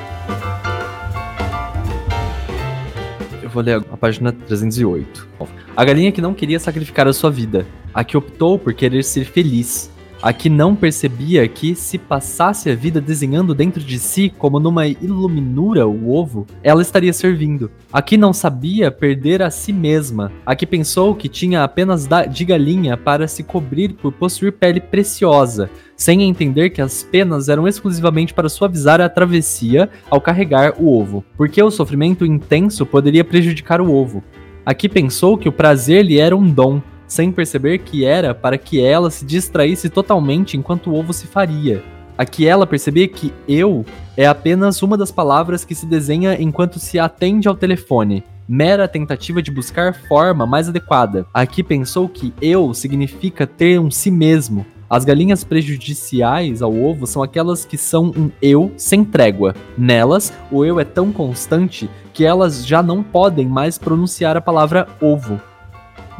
Vou 3.53 3.61
ler 3.61 3.83
a 3.91 3.97
página 3.97 4.31
308. 4.31 5.27
A 5.75 5.83
galinha 5.83 6.11
que 6.11 6.21
não 6.21 6.33
queria 6.33 6.59
sacrificar 6.59 7.07
a 7.07 7.13
sua 7.13 7.29
vida, 7.29 7.65
a 7.93 8.03
que 8.03 8.15
optou 8.15 8.57
por 8.57 8.73
querer 8.73 9.03
ser 9.03 9.25
feliz, 9.25 9.91
a 10.21 10.31
que 10.31 10.49
não 10.49 10.75
percebia 10.75 11.47
que, 11.47 11.73
se 11.73 11.97
passasse 11.97 12.69
a 12.69 12.75
vida 12.75 13.01
desenhando 13.01 13.55
dentro 13.55 13.81
de 13.81 13.97
si 13.97 14.29
como 14.29 14.59
numa 14.59 14.87
iluminura 14.87 15.87
o 15.87 16.13
ovo, 16.13 16.45
ela 16.61 16.81
estaria 16.81 17.11
servindo. 17.11 17.71
A 17.91 18.01
que 18.01 18.17
não 18.17 18.31
sabia 18.31 18.91
perder 18.91 19.41
a 19.41 19.49
si 19.49 19.73
mesma, 19.73 20.31
a 20.45 20.55
que 20.55 20.67
pensou 20.67 21.15
que 21.15 21.27
tinha 21.27 21.63
apenas 21.63 22.07
de 22.29 22.45
galinha 22.45 22.95
para 22.95 23.27
se 23.27 23.43
cobrir 23.43 23.93
por 23.93 24.11
possuir 24.11 24.53
pele 24.53 24.79
preciosa, 24.79 25.69
sem 25.95 26.23
entender 26.23 26.69
que 26.69 26.81
as 26.81 27.03
penas 27.03 27.49
eram 27.49 27.67
exclusivamente 27.67 28.33
para 28.33 28.49
suavizar 28.49 29.01
a 29.01 29.09
travessia 29.09 29.89
ao 30.09 30.21
carregar 30.21 30.75
o 30.79 30.99
ovo, 30.99 31.23
porque 31.35 31.61
o 31.61 31.71
sofrimento 31.71 32.25
intenso 32.25 32.85
poderia 32.85 33.23
prejudicar 33.23 33.81
o 33.81 33.91
ovo. 33.91 34.23
Aqui 34.63 34.87
pensou 34.87 35.37
que 35.37 35.49
o 35.49 35.51
prazer 35.51 36.05
lhe 36.05 36.19
era 36.19 36.37
um 36.37 36.47
dom, 36.47 36.81
sem 37.11 37.29
perceber 37.29 37.79
que 37.79 38.05
era 38.05 38.33
para 38.33 38.57
que 38.57 38.81
ela 38.81 39.11
se 39.11 39.25
distraísse 39.25 39.89
totalmente 39.89 40.55
enquanto 40.55 40.89
o 40.89 40.95
ovo 40.95 41.11
se 41.11 41.27
faria. 41.27 41.83
Aqui 42.17 42.47
ela 42.47 42.65
percebia 42.65 43.05
que 43.05 43.33
eu 43.49 43.85
é 44.15 44.25
apenas 44.25 44.81
uma 44.81 44.97
das 44.97 45.11
palavras 45.11 45.65
que 45.65 45.75
se 45.75 45.85
desenha 45.85 46.41
enquanto 46.41 46.79
se 46.79 46.97
atende 46.97 47.49
ao 47.49 47.55
telefone, 47.55 48.23
mera 48.47 48.87
tentativa 48.87 49.41
de 49.41 49.51
buscar 49.51 49.93
forma 49.93 50.45
mais 50.45 50.69
adequada. 50.69 51.25
Aqui 51.33 51.61
pensou 51.61 52.07
que 52.07 52.33
eu 52.41 52.73
significa 52.73 53.45
ter 53.45 53.77
um 53.77 53.91
si 53.91 54.09
mesmo. 54.09 54.65
As 54.89 55.03
galinhas 55.03 55.43
prejudiciais 55.43 56.61
ao 56.61 56.73
ovo 56.73 57.05
são 57.05 57.21
aquelas 57.21 57.65
que 57.65 57.77
são 57.77 58.05
um 58.15 58.31
eu 58.41 58.71
sem 58.77 59.03
trégua. 59.03 59.53
Nelas, 59.77 60.31
o 60.49 60.63
eu 60.63 60.79
é 60.79 60.85
tão 60.85 61.11
constante 61.11 61.89
que 62.13 62.23
elas 62.23 62.65
já 62.65 62.81
não 62.81 63.03
podem 63.03 63.47
mais 63.47 63.77
pronunciar 63.77 64.37
a 64.37 64.41
palavra 64.41 64.87
ovo. 65.01 65.50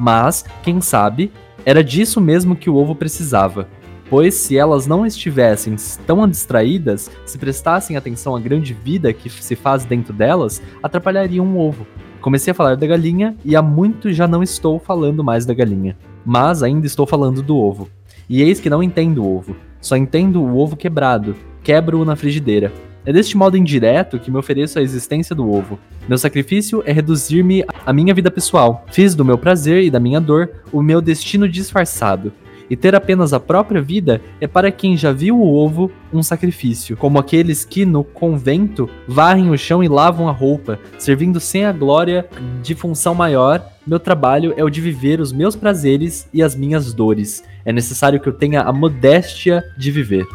Mas, 0.02 0.44
quem 0.64 0.82
sabe, 0.82 1.32
era 1.64 1.84
disso 1.84 2.20
mesmo 2.20 2.56
que 2.56 2.72
o 2.72 2.76
ovo 2.76 2.96
precisava. 2.96 3.68
Pois 4.10 4.34
se 4.34 4.58
elas 4.58 4.88
não 4.88 5.06
estivessem 5.06 5.76
tão 6.08 6.28
distraídas, 6.28 7.12
se 7.24 7.38
prestassem 7.38 7.96
atenção 7.96 8.36
à 8.36 8.40
grande 8.40 8.74
vida 8.74 9.14
que 9.14 9.30
se 9.30 9.56
faz 9.56 9.86
dentro 9.86 10.12
delas, 10.12 10.60
atrapalhariam 10.82 11.46
o 11.46 11.60
ovo. 11.60 11.86
Comecei 12.20 12.50
a 12.50 12.56
falar 12.56 12.76
da 12.78 12.88
galinha 12.88 13.38
e 13.46 13.56
há 13.56 13.62
muito 13.62 14.12
já 14.12 14.28
não 14.28 14.42
estou 14.42 14.80
falando 14.80 15.24
mais 15.24 15.46
da 15.46 15.54
galinha. 15.54 15.96
Mas 16.26 16.64
ainda 16.64 16.88
estou 16.88 17.06
falando 17.06 17.44
do 17.44 17.56
ovo. 17.56 17.88
E 18.28 18.42
eis 18.42 18.60
que 18.60 18.72
não 18.72 18.82
entendo 18.82 19.24
o 19.24 19.38
ovo. 19.38 19.56
Só 19.80 19.96
entendo 19.96 20.42
o 20.42 20.58
ovo 20.58 20.76
quebrado. 20.76 21.36
Quebro-o 21.62 22.04
na 22.04 22.16
frigideira. 22.16 22.74
É 23.06 23.12
deste 23.12 23.36
modo 23.36 23.58
indireto 23.58 24.20
que 24.20 24.30
me 24.30 24.38
ofereço 24.38 24.78
a 24.78 24.82
existência 24.82 25.36
do 25.36 25.50
ovo. 25.50 25.80
Meu 26.08 26.18
sacrifício 26.18 26.84
é 26.86 26.92
reduzir-me 26.92 27.66
à 27.86 27.92
minha 27.92 28.14
vida 28.14 28.30
pessoal. 28.30 28.86
Fiz 28.92 29.16
do 29.16 29.26
meu 29.26 29.38
prazer 29.38 29.84
e 29.84 29.90
da 29.90 30.00
minha 30.00 30.22
dor 30.22 30.52
o 30.72 30.82
meu 30.82 31.02
destino 31.02 31.50
disfarçado. 31.50 32.32
E 32.70 32.76
ter 32.78 32.96
apenas 32.96 33.34
a 33.34 33.40
própria 33.40 33.82
vida 33.82 34.22
é 34.40 34.48
para 34.48 34.72
quem 34.72 34.96
já 34.96 35.12
viu 35.12 35.38
o 35.38 35.54
ovo 35.54 35.92
um 36.14 36.24
sacrifício, 36.24 36.96
como 36.96 37.20
aqueles 37.20 37.66
que 37.66 37.86
no 37.86 38.02
convento 38.02 38.90
varrem 39.06 39.50
o 39.50 39.58
chão 39.58 39.84
e 39.84 39.90
lavam 39.90 40.30
a 40.30 40.32
roupa, 40.32 40.80
servindo 40.98 41.38
sem 41.38 41.66
a 41.66 41.74
glória 41.74 42.30
de 42.62 42.74
função 42.74 43.14
maior. 43.14 43.62
Meu 43.86 44.00
trabalho 44.00 44.54
é 44.56 44.64
o 44.64 44.70
de 44.70 44.80
viver 44.80 45.20
os 45.20 45.34
meus 45.34 45.54
prazeres 45.54 46.30
e 46.34 46.42
as 46.42 46.56
minhas 46.56 46.94
dores. 46.94 47.44
É 47.66 47.74
necessário 47.74 48.22
que 48.22 48.30
eu 48.30 48.34
tenha 48.34 48.62
a 48.62 48.72
modéstia 48.72 49.62
de 49.78 49.92
viver. 49.92 50.26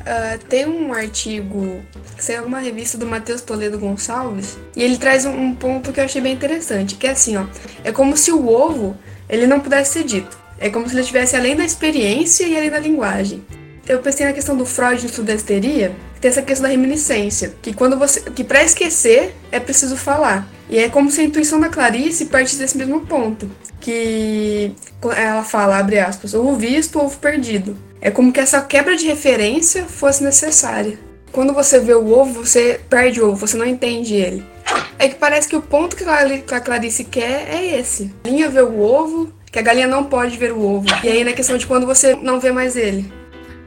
Uh, 0.00 0.42
tem 0.46 0.66
um 0.66 0.92
artigo, 0.94 1.82
saiu 2.18 2.44
uma 2.44 2.58
revista 2.58 2.96
do 2.96 3.06
Matheus 3.06 3.42
Toledo 3.42 3.78
Gonçalves, 3.78 4.56
e 4.74 4.82
ele 4.82 4.96
traz 4.96 5.26
um, 5.26 5.30
um, 5.30 5.54
ponto 5.54 5.92
que 5.92 6.00
eu 6.00 6.04
achei 6.04 6.22
bem 6.22 6.32
interessante, 6.32 6.94
que 6.94 7.06
é 7.06 7.10
assim, 7.10 7.36
ó, 7.36 7.44
é 7.84 7.92
como 7.92 8.16
se 8.16 8.32
o 8.32 8.48
ovo, 8.48 8.96
ele 9.28 9.46
não 9.46 9.60
pudesse 9.60 9.92
ser 9.92 10.04
dito. 10.04 10.38
É 10.58 10.68
como 10.70 10.86
se 10.86 10.94
ele 10.94 11.00
estivesse 11.00 11.36
além 11.36 11.54
da 11.54 11.64
experiência 11.64 12.46
e 12.46 12.56
além 12.56 12.70
da 12.70 12.78
linguagem. 12.78 13.42
Eu 13.86 13.98
pensei 14.00 14.26
na 14.26 14.32
questão 14.32 14.56
do 14.56 14.66
Freud 14.66 15.06
no 15.06 15.24
da 15.24 15.34
histeria, 15.34 15.94
tem 16.20 16.30
essa 16.30 16.42
questão 16.42 16.64
da 16.64 16.68
reminiscência, 16.68 17.54
que 17.62 17.72
quando 17.72 17.98
você, 17.98 18.20
que 18.20 18.44
para 18.44 18.62
esquecer 18.62 19.34
é 19.50 19.58
preciso 19.58 19.96
falar. 19.96 20.46
E 20.68 20.78
é 20.78 20.88
como 20.88 21.10
se 21.10 21.20
a 21.20 21.24
intuição 21.24 21.58
da 21.58 21.68
Clarice 21.68 22.26
partisse 22.26 22.58
desse 22.58 22.76
mesmo 22.76 23.00
ponto, 23.00 23.50
que 23.80 24.72
ela 25.16 25.42
fala, 25.42 25.78
abre 25.78 25.98
aspas, 25.98 26.34
ovo 26.34 26.54
visto, 26.54 27.00
ovo 27.00 27.18
perdido. 27.18 27.76
É 28.00 28.10
como 28.10 28.32
que 28.32 28.40
essa 28.40 28.60
quebra 28.60 28.96
de 28.96 29.06
referência 29.06 29.84
fosse 29.84 30.22
necessária. 30.22 30.98
Quando 31.32 31.52
você 31.52 31.78
vê 31.78 31.94
o 31.94 32.12
ovo, 32.12 32.44
você 32.44 32.80
perde 32.88 33.20
o 33.20 33.28
ovo, 33.28 33.46
você 33.46 33.56
não 33.56 33.66
entende 33.66 34.14
ele. 34.14 34.44
É 34.98 35.08
que 35.08 35.14
parece 35.14 35.48
que 35.48 35.56
o 35.56 35.62
ponto 35.62 35.96
que 35.96 36.04
a 36.04 36.60
Clarice 36.60 37.04
quer 37.04 37.48
é 37.48 37.78
esse. 37.78 38.12
A 38.24 38.28
galinha 38.28 38.48
vê 38.48 38.60
o 38.60 38.80
ovo, 38.80 39.32
que 39.50 39.58
a 39.58 39.62
galinha 39.62 39.86
não 39.86 40.04
pode 40.04 40.36
ver 40.36 40.52
o 40.52 40.60
ovo. 40.60 40.86
E 41.02 41.08
aí 41.08 41.24
na 41.24 41.32
questão 41.32 41.56
de 41.56 41.66
quando 41.66 41.86
você 41.86 42.14
não 42.14 42.38
vê 42.38 42.52
mais 42.52 42.76
ele. 42.76 43.10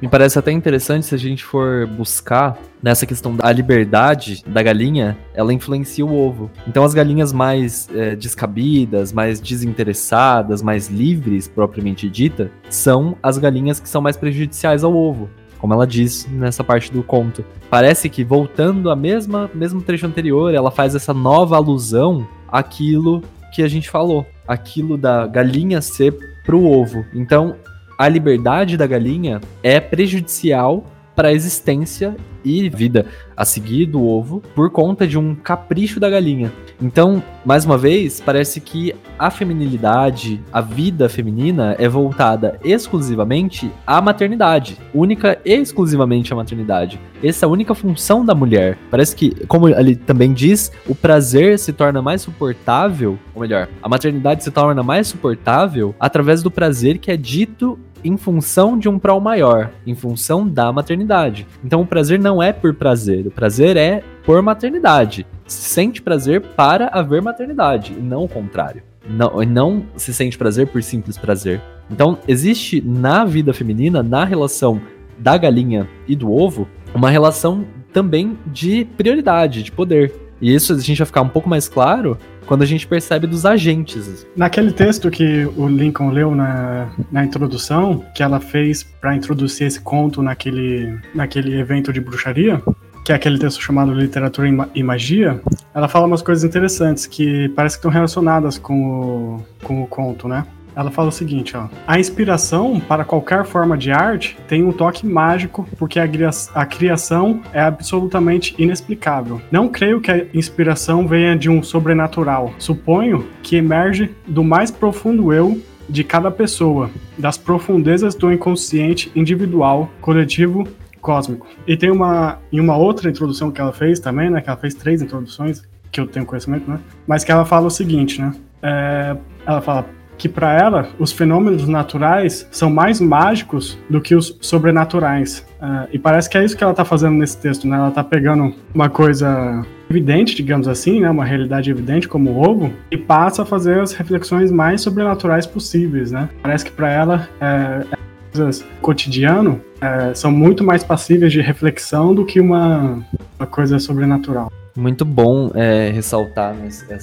Me 0.03 0.09
parece 0.09 0.37
até 0.37 0.51
interessante 0.51 1.05
se 1.05 1.15
a 1.15 1.17
gente 1.17 1.45
for 1.45 1.87
buscar 1.87 2.59
nessa 2.81 3.05
questão 3.05 3.37
da 3.37 3.49
liberdade 3.53 4.43
da 4.45 4.61
galinha, 4.61 5.17
ela 5.33 5.53
influencia 5.53 6.05
o 6.05 6.13
ovo. 6.13 6.51
Então 6.67 6.83
as 6.83 6.93
galinhas 6.93 7.31
mais 7.31 7.87
é, 7.95 8.13
descabidas, 8.13 9.13
mais 9.13 9.39
desinteressadas, 9.39 10.61
mais 10.61 10.89
livres, 10.89 11.47
propriamente 11.47 12.09
dita, 12.09 12.51
são 12.69 13.15
as 13.23 13.37
galinhas 13.37 13.79
que 13.79 13.87
são 13.87 14.01
mais 14.01 14.17
prejudiciais 14.17 14.83
ao 14.83 14.93
ovo. 14.93 15.29
Como 15.57 15.73
ela 15.73 15.87
diz 15.87 16.27
nessa 16.29 16.65
parte 16.65 16.91
do 16.91 17.01
conto. 17.01 17.45
Parece 17.69 18.09
que 18.09 18.25
voltando 18.25 18.91
a 18.91 18.97
mesma 18.97 19.49
mesmo 19.55 19.81
trecho 19.81 20.05
anterior, 20.05 20.53
ela 20.53 20.69
faz 20.69 20.95
essa 20.95 21.13
nova 21.13 21.55
alusão 21.55 22.27
àquilo 22.51 23.21
que 23.53 23.63
a 23.63 23.69
gente 23.69 23.89
falou, 23.89 24.27
aquilo 24.45 24.97
da 24.97 25.25
galinha 25.27 25.81
ser 25.81 26.13
pro 26.43 26.61
ovo. 26.61 27.05
Então, 27.13 27.55
a 27.97 28.07
liberdade 28.07 28.77
da 28.77 28.87
galinha 28.87 29.39
é 29.61 29.79
prejudicial 29.79 30.85
para 31.15 31.29
a 31.29 31.33
existência 31.33 32.15
e 32.43 32.69
vida 32.69 33.05
a 33.35 33.45
seguir 33.45 33.85
do 33.85 34.05
ovo 34.05 34.41
por 34.53 34.69
conta 34.69 35.07
de 35.07 35.17
um 35.17 35.33
capricho 35.33 35.99
da 35.99 36.09
galinha. 36.09 36.51
Então, 36.81 37.23
mais 37.45 37.65
uma 37.65 37.77
vez, 37.77 38.19
parece 38.19 38.59
que 38.59 38.93
a 39.17 39.31
feminilidade, 39.31 40.41
a 40.51 40.61
vida 40.61 41.07
feminina 41.07 41.75
é 41.79 41.87
voltada 41.87 42.59
exclusivamente 42.63 43.71
à 43.87 44.01
maternidade, 44.01 44.77
única 44.93 45.39
e 45.45 45.53
exclusivamente 45.53 46.33
à 46.33 46.35
maternidade. 46.35 46.99
Essa 47.23 47.45
é 47.45 47.47
a 47.47 47.49
única 47.49 47.73
função 47.73 48.25
da 48.25 48.35
mulher. 48.35 48.77
Parece 48.91 49.15
que, 49.15 49.31
como 49.45 49.69
ele 49.69 49.95
também 49.95 50.33
diz, 50.33 50.71
o 50.87 50.93
prazer 50.93 51.57
se 51.57 51.71
torna 51.71 52.01
mais 52.01 52.21
suportável, 52.21 53.17
ou 53.33 53.41
melhor, 53.41 53.69
a 53.81 53.87
maternidade 53.87 54.43
se 54.43 54.51
torna 54.51 54.83
mais 54.83 55.07
suportável 55.07 55.95
através 55.99 56.43
do 56.43 56.51
prazer 56.51 56.97
que 56.97 57.11
é 57.11 57.17
dito 57.17 57.79
em 58.03 58.17
função 58.17 58.77
de 58.77 58.89
um 58.89 58.99
prol 58.99 59.19
maior, 59.19 59.71
em 59.85 59.95
função 59.95 60.47
da 60.47 60.71
maternidade. 60.71 61.47
Então 61.63 61.81
o 61.81 61.87
prazer 61.87 62.19
não 62.19 62.41
é 62.41 62.51
por 62.51 62.73
prazer, 62.73 63.27
o 63.27 63.31
prazer 63.31 63.77
é 63.77 64.03
por 64.25 64.41
maternidade. 64.41 65.25
Se 65.47 65.69
sente 65.69 66.01
prazer 66.01 66.41
para 66.41 66.87
haver 66.87 67.21
maternidade, 67.21 67.93
e 67.93 68.01
não 68.01 68.23
o 68.23 68.29
contrário. 68.29 68.83
Não, 69.07 69.41
não 69.43 69.83
se 69.97 70.13
sente 70.13 70.37
prazer 70.37 70.67
por 70.67 70.81
simples 70.81 71.17
prazer. 71.17 71.61
Então 71.91 72.17
existe 72.27 72.81
na 72.81 73.25
vida 73.25 73.53
feminina, 73.53 74.01
na 74.01 74.23
relação 74.23 74.81
da 75.17 75.37
galinha 75.37 75.87
e 76.07 76.15
do 76.15 76.31
ovo, 76.31 76.67
uma 76.93 77.09
relação 77.09 77.65
também 77.91 78.37
de 78.47 78.85
prioridade, 78.97 79.63
de 79.63 79.71
poder. 79.71 80.13
E 80.41 80.53
isso 80.53 80.73
a 80.73 80.77
gente 80.79 80.97
vai 80.97 81.05
ficar 81.05 81.21
um 81.21 81.29
pouco 81.29 81.47
mais 81.47 81.69
claro 81.69 82.17
quando 82.45 82.61
a 82.61 82.65
gente 82.65 82.85
percebe 82.87 83.27
dos 83.27 83.45
agentes. 83.45 84.25
Naquele 84.35 84.71
texto 84.71 85.09
que 85.09 85.45
o 85.57 85.67
Lincoln 85.67 86.09
leu 86.09 86.35
na, 86.35 86.91
na 87.11 87.23
introdução, 87.23 88.03
que 88.15 88.23
ela 88.23 88.39
fez 88.39 88.83
para 88.83 89.15
introduzir 89.15 89.67
esse 89.67 89.79
conto 89.79 90.21
naquele, 90.21 90.99
naquele 91.13 91.57
evento 91.59 91.91
de 91.91 91.99
bruxaria, 91.99 92.61
que 93.05 93.11
é 93.11 93.15
aquele 93.15 93.37
texto 93.37 93.61
chamado 93.61 93.93
Literatura 93.93 94.47
e 94.73 94.83
Magia, 94.83 95.41
ela 95.75 95.87
fala 95.87 96.07
umas 96.07 96.21
coisas 96.21 96.43
interessantes 96.43 97.05
que 97.05 97.49
parece 97.49 97.75
que 97.75 97.79
estão 97.79 97.91
relacionadas 97.91 98.57
com 98.57 99.37
o, 99.41 99.45
com 99.61 99.83
o 99.83 99.87
conto, 99.87 100.27
né? 100.27 100.45
Ela 100.75 100.91
fala 100.91 101.09
o 101.09 101.11
seguinte, 101.11 101.55
ó. 101.55 101.67
A 101.87 101.99
inspiração 101.99 102.79
para 102.79 103.05
qualquer 103.05 103.45
forma 103.45 103.77
de 103.77 103.91
arte 103.91 104.37
tem 104.47 104.63
um 104.63 104.71
toque 104.71 105.05
mágico 105.05 105.67
porque 105.77 105.99
a, 105.99 106.65
criação 106.65 107.41
é 107.53 107.61
absolutamente 107.61 108.55
inexplicável. 108.57 109.41
Não 109.51 109.69
creio 109.69 110.01
que 110.01 110.11
a 110.11 110.25
inspiração 110.33 111.07
venha 111.07 111.35
de 111.35 111.49
um 111.49 111.61
sobrenatural. 111.61 112.53
Suponho 112.57 113.27
que 113.41 113.55
emerge 113.55 114.11
do 114.27 114.43
mais 114.43 114.71
profundo 114.71 115.31
eu 115.33 115.61
de 115.87 116.03
cada 116.03 116.31
pessoa, 116.31 116.89
das 117.17 117.37
profundezas 117.37 118.15
do 118.15 118.31
inconsciente 118.31 119.11
individual, 119.15 119.89
coletivo, 120.01 120.67
cósmico. 121.01 121.45
E 121.67 121.75
tem 121.75 121.91
uma 121.91 122.39
em 122.51 122.59
uma 122.59 122.77
outra 122.77 123.09
introdução 123.09 123.51
que 123.51 123.59
ela 123.59 123.73
fez 123.73 123.99
também, 123.99 124.29
né? 124.29 124.41
Que 124.41 124.49
ela 124.49 124.57
fez 124.57 124.73
três 124.73 125.01
introduções 125.01 125.61
que 125.91 125.99
eu 125.99 126.07
tenho 126.07 126.25
conhecimento, 126.25 126.69
né? 126.69 126.79
Mas 127.05 127.23
que 127.23 127.31
ela 127.31 127.45
fala 127.45 127.67
o 127.67 127.69
seguinte, 127.69 128.19
né? 128.19 128.33
É, 128.61 129.15
ela 129.45 129.61
fala 129.61 129.85
que 130.17 130.29
para 130.29 130.53
ela 130.53 130.89
os 130.99 131.11
fenômenos 131.11 131.67
naturais 131.67 132.47
são 132.51 132.69
mais 132.69 132.99
mágicos 132.99 133.77
do 133.89 134.01
que 134.01 134.15
os 134.15 134.37
sobrenaturais. 134.41 135.45
Uh, 135.61 135.87
e 135.91 135.99
parece 135.99 136.29
que 136.29 136.37
é 136.37 136.43
isso 136.43 136.57
que 136.57 136.63
ela 136.63 136.71
está 136.73 136.83
fazendo 136.83 137.15
nesse 137.15 137.37
texto, 137.37 137.67
né? 137.67 137.77
Ela 137.77 137.89
está 137.89 138.03
pegando 138.03 138.53
uma 138.73 138.89
coisa 138.89 139.65
evidente, 139.89 140.35
digamos 140.35 140.67
assim, 140.67 140.99
né? 140.99 141.09
Uma 141.09 141.25
realidade 141.25 141.69
evidente 141.69 142.07
como 142.07 142.31
o 142.31 142.41
ovo 142.41 142.73
e 142.91 142.97
passa 142.97 143.43
a 143.43 143.45
fazer 143.45 143.79
as 143.79 143.93
reflexões 143.93 144.51
mais 144.51 144.81
sobrenaturais 144.81 145.45
possíveis, 145.45 146.11
né? 146.11 146.29
Parece 146.41 146.65
que 146.65 146.71
para 146.71 146.91
ela 146.91 147.29
é, 147.39 147.85
é 147.91 147.97
coisas 148.33 148.65
cotidiano 148.81 149.61
é, 149.79 150.13
são 150.13 150.31
muito 150.31 150.63
mais 150.63 150.83
passíveis 150.83 151.31
de 151.31 151.39
reflexão 151.39 152.15
do 152.15 152.25
que 152.25 152.39
uma, 152.39 153.05
uma 153.39 153.47
coisa 153.47 153.77
sobrenatural. 153.79 154.51
Muito 154.75 155.05
bom 155.05 155.51
é, 155.53 155.91
ressaltar 155.91 156.55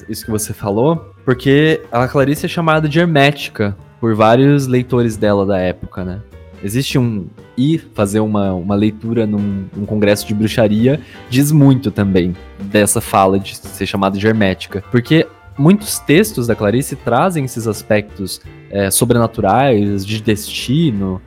isso 0.08 0.24
que 0.24 0.30
você 0.30 0.52
falou, 0.52 1.14
porque 1.24 1.80
a 1.92 2.08
Clarice 2.08 2.46
é 2.46 2.48
chamada 2.48 2.88
de 2.88 2.98
hermética 2.98 3.76
por 4.00 4.14
vários 4.14 4.66
leitores 4.66 5.16
dela 5.16 5.46
da 5.46 5.58
época, 5.58 6.04
né? 6.04 6.20
Existe 6.62 6.98
um. 6.98 7.26
E 7.56 7.78
fazer 7.78 8.20
uma, 8.20 8.54
uma 8.54 8.74
leitura 8.74 9.26
num, 9.26 9.66
congresso 9.86 10.26
de 10.26 10.32
bruxaria 10.32 10.98
diz 11.28 11.52
muito 11.52 11.90
também 11.90 12.34
dessa 12.58 13.02
fala 13.02 13.38
de 13.38 13.54
ser 13.54 13.86
chamada 13.86 14.18
de 14.18 14.26
hermética. 14.26 14.82
Porque 14.90 15.26
muitos 15.58 15.98
textos 15.98 16.46
da 16.46 16.54
Clarice 16.54 16.96
trazem 16.96 17.44
esses 17.44 17.66
aspectos 17.66 18.40
é, 18.70 18.90
sobrenaturais, 18.90 20.06
de 20.06 20.22
destino, 20.22 21.20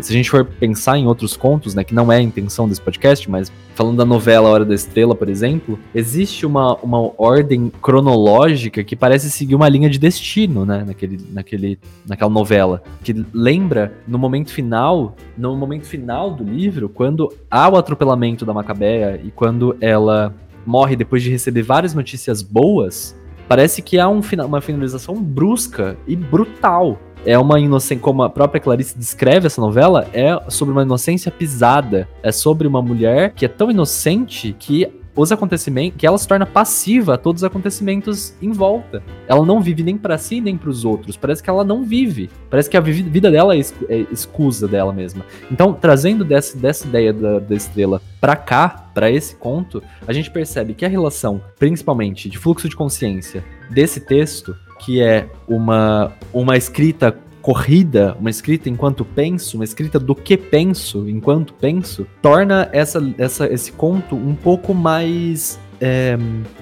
se 0.00 0.12
a 0.12 0.16
gente 0.16 0.30
for 0.30 0.44
pensar 0.44 0.96
em 0.98 1.06
outros 1.06 1.36
contos, 1.36 1.74
né, 1.74 1.84
que 1.84 1.94
não 1.94 2.10
é 2.10 2.16
a 2.16 2.20
intenção 2.20 2.68
desse 2.68 2.80
podcast, 2.80 3.30
mas 3.30 3.52
falando 3.74 3.96
da 3.96 4.04
novela 4.04 4.48
Hora 4.48 4.64
da 4.64 4.74
Estrela, 4.74 5.14
por 5.14 5.28
exemplo, 5.28 5.78
existe 5.94 6.46
uma, 6.46 6.76
uma 6.76 7.12
ordem 7.18 7.70
cronológica 7.80 8.82
que 8.82 8.96
parece 8.96 9.30
seguir 9.30 9.54
uma 9.54 9.68
linha 9.68 9.90
de 9.90 9.98
destino, 9.98 10.64
né, 10.64 10.84
naquele, 10.86 11.20
naquele, 11.30 11.78
naquela 12.06 12.30
novela, 12.30 12.82
que 13.02 13.24
lembra 13.32 13.92
no 14.06 14.18
momento 14.18 14.52
final, 14.52 15.14
no 15.36 15.56
momento 15.56 15.86
final 15.86 16.30
do 16.30 16.44
livro, 16.44 16.88
quando 16.88 17.32
há 17.50 17.68
o 17.68 17.76
atropelamento 17.76 18.44
da 18.44 18.54
Macabeia 18.54 19.20
e 19.22 19.30
quando 19.30 19.76
ela 19.80 20.34
morre 20.64 20.96
depois 20.96 21.22
de 21.22 21.30
receber 21.30 21.62
várias 21.62 21.94
notícias 21.94 22.42
boas, 22.42 23.16
parece 23.48 23.82
que 23.82 23.98
há 23.98 24.08
um, 24.08 24.20
uma 24.46 24.60
finalização 24.60 25.20
brusca 25.22 25.96
e 26.06 26.14
brutal 26.16 26.98
é 27.24 27.38
uma 27.38 27.58
inocência, 27.60 28.02
como 28.02 28.22
a 28.22 28.30
própria 28.30 28.60
Clarice 28.60 28.98
descreve 28.98 29.46
essa 29.46 29.60
novela, 29.60 30.08
é 30.12 30.38
sobre 30.48 30.72
uma 30.72 30.82
inocência 30.82 31.30
pisada. 31.30 32.08
É 32.22 32.32
sobre 32.32 32.66
uma 32.66 32.82
mulher 32.82 33.32
que 33.32 33.44
é 33.44 33.48
tão 33.48 33.70
inocente 33.70 34.54
que 34.58 34.88
os 35.14 35.30
acontecimentos, 35.30 35.98
que 35.98 36.06
ela 36.06 36.16
se 36.16 36.26
torna 36.26 36.46
passiva 36.46 37.14
a 37.14 37.18
todos 37.18 37.42
os 37.42 37.44
acontecimentos 37.44 38.34
em 38.40 38.50
volta. 38.50 39.02
Ela 39.28 39.44
não 39.44 39.60
vive 39.60 39.82
nem 39.82 39.96
para 39.96 40.16
si 40.16 40.40
nem 40.40 40.56
para 40.56 40.70
os 40.70 40.84
outros. 40.84 41.16
Parece 41.16 41.42
que 41.42 41.50
ela 41.50 41.64
não 41.64 41.84
vive. 41.84 42.30
Parece 42.48 42.70
que 42.70 42.76
a 42.76 42.80
vida 42.80 43.30
dela 43.30 43.54
é, 43.54 43.60
é 43.88 44.06
escusa 44.10 44.66
dela 44.66 44.92
mesma. 44.92 45.24
Então, 45.50 45.74
trazendo 45.74 46.24
dessa, 46.24 46.56
dessa 46.56 46.86
ideia 46.86 47.12
da, 47.12 47.38
da 47.38 47.54
estrela 47.54 48.00
para 48.20 48.36
cá, 48.36 48.90
para 48.94 49.10
esse 49.10 49.36
conto, 49.36 49.82
a 50.06 50.12
gente 50.12 50.30
percebe 50.30 50.74
que 50.74 50.84
a 50.84 50.88
relação, 50.88 51.42
principalmente 51.58 52.28
de 52.28 52.38
fluxo 52.38 52.68
de 52.68 52.76
consciência 52.76 53.44
desse 53.70 54.00
texto 54.00 54.56
que 54.84 55.00
é 55.00 55.28
uma, 55.46 56.12
uma 56.32 56.56
escrita 56.56 57.16
corrida, 57.40 58.16
uma 58.20 58.30
escrita 58.30 58.68
enquanto 58.68 59.04
penso, 59.04 59.56
uma 59.56 59.64
escrita 59.64 59.98
do 59.98 60.14
que 60.14 60.36
penso 60.36 61.08
enquanto 61.08 61.52
penso, 61.54 62.06
torna 62.22 62.68
essa, 62.72 63.02
essa, 63.18 63.52
esse 63.52 63.72
conto 63.72 64.14
um 64.14 64.34
pouco 64.34 64.72
mais 64.72 65.58
é, 65.80 66.16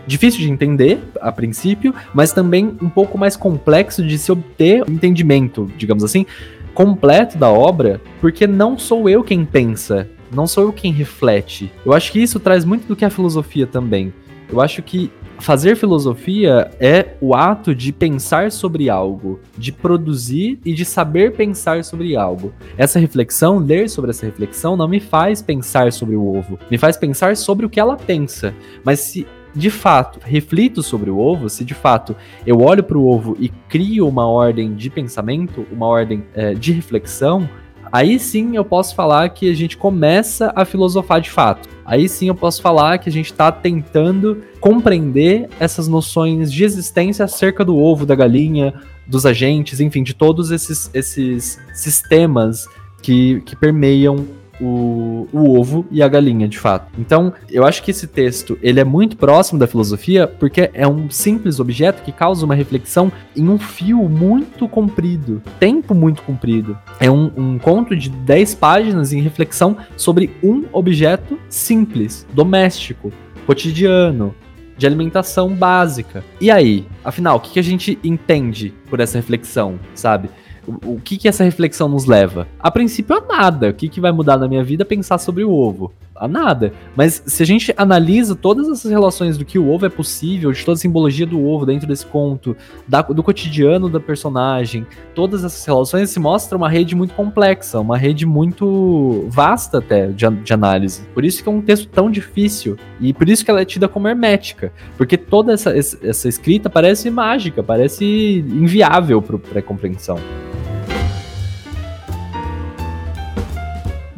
difícil 0.06 0.40
de 0.40 0.50
entender 0.50 0.98
a 1.20 1.30
princípio, 1.30 1.94
mas 2.14 2.32
também 2.32 2.76
um 2.80 2.88
pouco 2.88 3.18
mais 3.18 3.36
complexo 3.36 4.02
de 4.02 4.16
se 4.16 4.32
obter 4.32 4.82
entendimento, 4.88 5.70
digamos 5.76 6.02
assim, 6.02 6.24
completo 6.72 7.36
da 7.36 7.50
obra, 7.50 8.00
porque 8.20 8.46
não 8.46 8.78
sou 8.78 9.08
eu 9.08 9.22
quem 9.22 9.44
pensa, 9.44 10.08
não 10.32 10.46
sou 10.46 10.64
eu 10.64 10.72
quem 10.72 10.92
reflete. 10.92 11.70
Eu 11.84 11.92
acho 11.92 12.10
que 12.10 12.22
isso 12.22 12.40
traz 12.40 12.64
muito 12.64 12.86
do 12.88 12.96
que 12.96 13.04
a 13.04 13.10
filosofia 13.10 13.66
também. 13.66 14.12
Eu 14.50 14.60
acho 14.60 14.82
que 14.82 15.10
fazer 15.40 15.76
filosofia 15.76 16.70
é 16.78 17.14
o 17.20 17.34
ato 17.34 17.74
de 17.74 17.92
pensar 17.92 18.52
sobre 18.52 18.88
algo, 18.88 19.40
de 19.56 19.72
produzir 19.72 20.60
e 20.64 20.72
de 20.72 20.84
saber 20.84 21.32
pensar 21.32 21.82
sobre 21.84 22.14
algo. 22.14 22.52
Essa 22.76 22.98
reflexão, 22.98 23.58
ler 23.58 23.88
sobre 23.88 24.10
essa 24.10 24.26
reflexão, 24.26 24.76
não 24.76 24.86
me 24.86 25.00
faz 25.00 25.40
pensar 25.42 25.92
sobre 25.92 26.14
o 26.14 26.36
ovo, 26.36 26.58
me 26.70 26.78
faz 26.78 26.96
pensar 26.96 27.36
sobre 27.36 27.66
o 27.66 27.70
que 27.70 27.80
ela 27.80 27.96
pensa. 27.96 28.54
Mas 28.84 29.00
se 29.00 29.26
de 29.54 29.70
fato 29.70 30.20
reflito 30.22 30.82
sobre 30.82 31.10
o 31.10 31.18
ovo, 31.18 31.48
se 31.48 31.64
de 31.64 31.74
fato 31.74 32.14
eu 32.46 32.60
olho 32.60 32.84
para 32.84 32.98
o 32.98 33.06
ovo 33.06 33.36
e 33.40 33.48
crio 33.48 34.06
uma 34.06 34.26
ordem 34.26 34.74
de 34.74 34.88
pensamento, 34.88 35.66
uma 35.72 35.86
ordem 35.86 36.24
é, 36.34 36.54
de 36.54 36.72
reflexão, 36.72 37.48
aí 37.92 38.18
sim 38.18 38.56
eu 38.56 38.64
posso 38.64 38.94
falar 38.94 39.28
que 39.30 39.50
a 39.50 39.54
gente 39.54 39.76
começa 39.76 40.52
a 40.54 40.64
filosofar 40.64 41.20
de 41.20 41.30
fato. 41.30 41.68
Aí 41.84 42.08
sim 42.08 42.28
eu 42.28 42.34
posso 42.34 42.62
falar 42.62 42.98
que 42.98 43.08
a 43.08 43.12
gente 43.12 43.32
está 43.32 43.50
tentando 43.50 44.42
compreender 44.60 45.48
essas 45.58 45.88
noções 45.88 46.52
de 46.52 46.64
existência 46.64 47.24
acerca 47.24 47.64
do 47.64 47.76
ovo, 47.76 48.06
da 48.06 48.14
galinha, 48.14 48.74
dos 49.06 49.26
agentes, 49.26 49.80
enfim, 49.80 50.02
de 50.02 50.14
todos 50.14 50.50
esses, 50.50 50.90
esses 50.94 51.58
sistemas 51.74 52.66
que, 53.02 53.40
que 53.40 53.56
permeiam 53.56 54.26
o, 54.60 55.28
o 55.32 55.58
ovo 55.58 55.86
e 55.90 56.02
a 56.02 56.08
galinha, 56.08 56.48
de 56.48 56.58
fato. 56.58 56.92
Então, 56.98 57.32
eu 57.50 57.64
acho 57.64 57.82
que 57.82 57.90
esse 57.90 58.06
texto 58.06 58.58
ele 58.62 58.80
é 58.80 58.84
muito 58.84 59.16
próximo 59.16 59.58
da 59.58 59.66
filosofia 59.66 60.26
porque 60.26 60.70
é 60.72 60.86
um 60.86 61.08
simples 61.10 61.58
objeto 61.60 62.02
que 62.02 62.12
causa 62.12 62.44
uma 62.44 62.54
reflexão 62.54 63.10
em 63.36 63.48
um 63.48 63.58
fio 63.58 64.08
muito 64.08 64.68
comprido, 64.68 65.42
tempo 65.58 65.94
muito 65.94 66.22
comprido. 66.22 66.78
É 66.98 67.10
um, 67.10 67.30
um 67.36 67.58
conto 67.58 67.96
de 67.96 68.10
10 68.10 68.54
páginas 68.56 69.12
em 69.12 69.20
reflexão 69.20 69.76
sobre 69.96 70.30
um 70.42 70.64
objeto 70.72 71.38
simples, 71.48 72.26
doméstico, 72.32 73.12
cotidiano, 73.46 74.34
de 74.80 74.86
alimentação 74.86 75.50
básica. 75.50 76.24
E 76.40 76.50
aí, 76.50 76.86
afinal, 77.04 77.36
o 77.36 77.40
que, 77.40 77.50
que 77.52 77.58
a 77.58 77.62
gente 77.62 77.98
entende 78.02 78.72
por 78.88 78.98
essa 78.98 79.18
reflexão, 79.18 79.78
sabe? 79.94 80.30
O, 80.66 80.94
o 80.94 81.00
que, 81.00 81.16
que 81.16 81.28
essa 81.28 81.44
reflexão 81.44 81.88
nos 81.88 82.04
leva? 82.04 82.46
A 82.58 82.70
princípio, 82.70 83.16
a 83.16 83.20
nada. 83.20 83.70
O 83.70 83.74
que, 83.74 83.88
que 83.88 84.00
vai 84.00 84.12
mudar 84.12 84.38
na 84.38 84.48
minha 84.48 84.62
vida 84.62 84.84
pensar 84.84 85.18
sobre 85.18 85.44
o 85.44 85.50
ovo? 85.50 85.92
A 86.20 86.28
nada. 86.28 86.72
Mas 86.94 87.22
se 87.26 87.42
a 87.42 87.46
gente 87.46 87.72
analisa 87.76 88.34
todas 88.34 88.68
essas 88.68 88.90
relações 88.90 89.38
do 89.38 89.44
que 89.44 89.58
o 89.58 89.70
ovo 89.70 89.86
é 89.86 89.88
possível, 89.88 90.52
de 90.52 90.62
toda 90.62 90.76
a 90.76 90.78
simbologia 90.78 91.26
do 91.26 91.42
ovo 91.42 91.64
dentro 91.64 91.88
desse 91.88 92.04
conto, 92.04 92.54
da, 92.86 93.00
do 93.00 93.22
cotidiano 93.22 93.88
da 93.88 93.98
personagem, 93.98 94.86
todas 95.14 95.42
essas 95.42 95.64
relações 95.64 96.10
se 96.10 96.20
mostra 96.20 96.58
uma 96.58 96.68
rede 96.68 96.94
muito 96.94 97.14
complexa, 97.14 97.80
uma 97.80 97.96
rede 97.96 98.26
muito 98.26 99.26
vasta 99.30 99.78
até 99.78 100.08
de, 100.08 100.28
de 100.28 100.52
análise. 100.52 101.02
Por 101.14 101.24
isso 101.24 101.42
que 101.42 101.48
é 101.48 101.52
um 101.52 101.62
texto 101.62 101.88
tão 101.88 102.10
difícil 102.10 102.76
e 103.00 103.14
por 103.14 103.28
isso 103.28 103.44
que 103.44 103.50
ela 103.50 103.62
é 103.62 103.64
tida 103.64 103.88
como 103.88 104.06
hermética, 104.06 104.72
porque 104.98 105.16
toda 105.16 105.54
essa, 105.54 105.74
essa 105.76 106.28
escrita 106.28 106.68
parece 106.68 107.10
mágica, 107.10 107.62
parece 107.62 108.04
inviável 108.46 109.22
para 109.22 109.60
a 109.60 109.62
compreensão. 109.62 110.18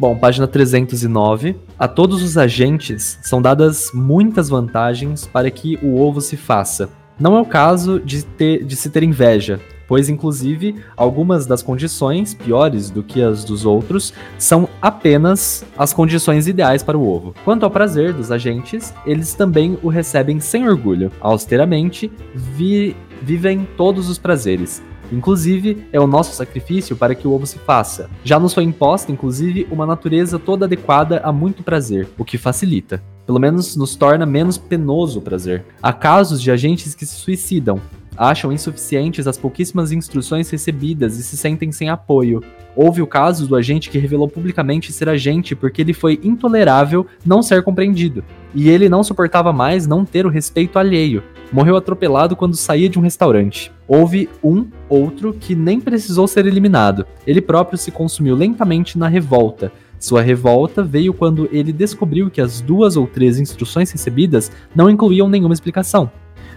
Bom, 0.03 0.17
página 0.17 0.49
309. 0.49 1.55
A 1.79 1.87
todos 1.87 2.25
os 2.25 2.37
agentes 2.37 3.21
são 3.23 3.41
dadas 3.41 3.93
muitas 3.95 4.49
vantagens 4.49 5.29
para 5.29 5.49
que 5.49 5.79
o 5.81 6.01
ovo 6.01 6.21
se 6.21 6.37
faça. 6.37 6.89
Não 7.21 7.37
é 7.37 7.41
o 7.41 7.45
caso 7.45 8.01
de, 8.01 8.25
ter, 8.25 8.65
de 8.65 8.75
se 8.75 8.91
ter 8.91 9.05
inveja, 9.05 9.61
pois, 9.87 10.09
inclusive, 10.09 10.75
algumas 10.97 11.47
das 11.47 11.63
condições, 11.63 12.35
piores 12.35 12.91
do 12.91 13.01
que 13.01 13.23
as 13.23 13.45
dos 13.45 13.65
outros, 13.65 14.13
são 14.39 14.69
apenas 14.81 15.65
as 15.79 15.93
condições 15.93 16.49
ideais 16.49 16.83
para 16.83 16.99
o 16.99 17.09
ovo. 17.09 17.33
Quanto 17.45 17.63
ao 17.63 17.71
prazer 17.71 18.13
dos 18.13 18.33
agentes, 18.33 18.93
eles 19.07 19.35
também 19.35 19.79
o 19.85 19.89
recebem 19.89 20.41
sem 20.41 20.69
orgulho. 20.69 21.13
Austeramente, 21.21 22.11
vi, 22.35 22.97
vivem 23.23 23.69
todos 23.77 24.09
os 24.09 24.19
prazeres, 24.19 24.83
Inclusive, 25.13 25.87
é 25.93 26.01
o 26.01 26.07
nosso 26.07 26.35
sacrifício 26.35 26.97
para 26.97 27.15
que 27.15 27.29
o 27.29 27.33
ovo 27.33 27.47
se 27.47 27.59
faça. 27.59 28.09
Já 28.25 28.41
nos 28.41 28.55
foi 28.55 28.65
imposta, 28.65 29.13
inclusive, 29.13 29.69
uma 29.71 29.87
natureza 29.87 30.39
toda 30.39 30.65
adequada 30.65 31.21
a 31.23 31.31
muito 31.31 31.63
prazer, 31.63 32.09
o 32.19 32.25
que 32.25 32.39
facilita. 32.39 33.03
Pelo 33.27 33.39
menos 33.39 33.77
nos 33.77 33.95
torna 33.95 34.27
menos 34.27 34.59
penoso 34.59 35.19
o 35.19 35.23
prazer. 35.23 35.65
Há 35.83 35.93
casos 35.93 36.41
de 36.41 36.51
agentes 36.51 36.95
que 36.95 37.07
se 37.07 37.15
suicidam, 37.15 37.81
acham 38.17 38.53
insuficientes 38.53 39.27
as 39.27 39.39
pouquíssimas 39.39 39.93
instruções 39.93 40.51
recebidas 40.51 41.19
e 41.19 41.23
se 41.23 41.37
sentem 41.37 41.73
sem 41.73 41.89
apoio. 41.89 42.43
Houve 42.75 43.03
o 43.03 43.07
caso 43.07 43.47
do 43.47 43.57
agente 43.57 43.91
que 43.91 43.99
revelou 43.99 44.29
publicamente 44.29 44.93
ser 44.93 45.09
agente 45.09 45.55
porque 45.55 45.83
ele 45.83 45.93
foi 45.93 46.19
intolerável 46.23 47.07
não 47.25 47.43
ser 47.43 47.63
compreendido, 47.63 48.25
e 48.55 48.71
ele 48.71 48.89
não 48.89 49.05
suportava 49.05 49.53
mais 49.53 49.87
não 49.87 50.05
ter 50.05 50.25
o 50.25 50.31
respeito 50.31 50.79
alheio. 50.79 51.23
Morreu 51.53 51.77
atropelado 51.77 52.35
quando 52.35 52.57
saía 52.57 52.89
de 52.89 52.99
um 52.99 53.03
restaurante. 53.03 53.71
Houve 53.87 54.29
um 54.43 54.67
outro 54.89 55.35
que 55.35 55.55
nem 55.55 55.79
precisou 55.79 56.27
ser 56.27 56.47
eliminado. 56.47 57.05
Ele 57.27 57.43
próprio 57.43 57.77
se 57.77 57.91
consumiu 57.91 58.35
lentamente 58.35 58.97
na 58.97 59.07
revolta. 59.07 59.71
Sua 59.99 60.23
revolta 60.23 60.83
veio 60.83 61.13
quando 61.13 61.49
ele 61.53 61.73
descobriu 61.73 62.31
que 62.31 62.41
as 62.41 62.61
duas 62.63 62.97
ou 62.97 63.07
três 63.07 63.39
instruções 63.39 63.91
recebidas 63.93 64.51
não 64.75 64.89
incluíam 64.89 65.29
nenhuma 65.29 65.55
explicação. 65.55 66.11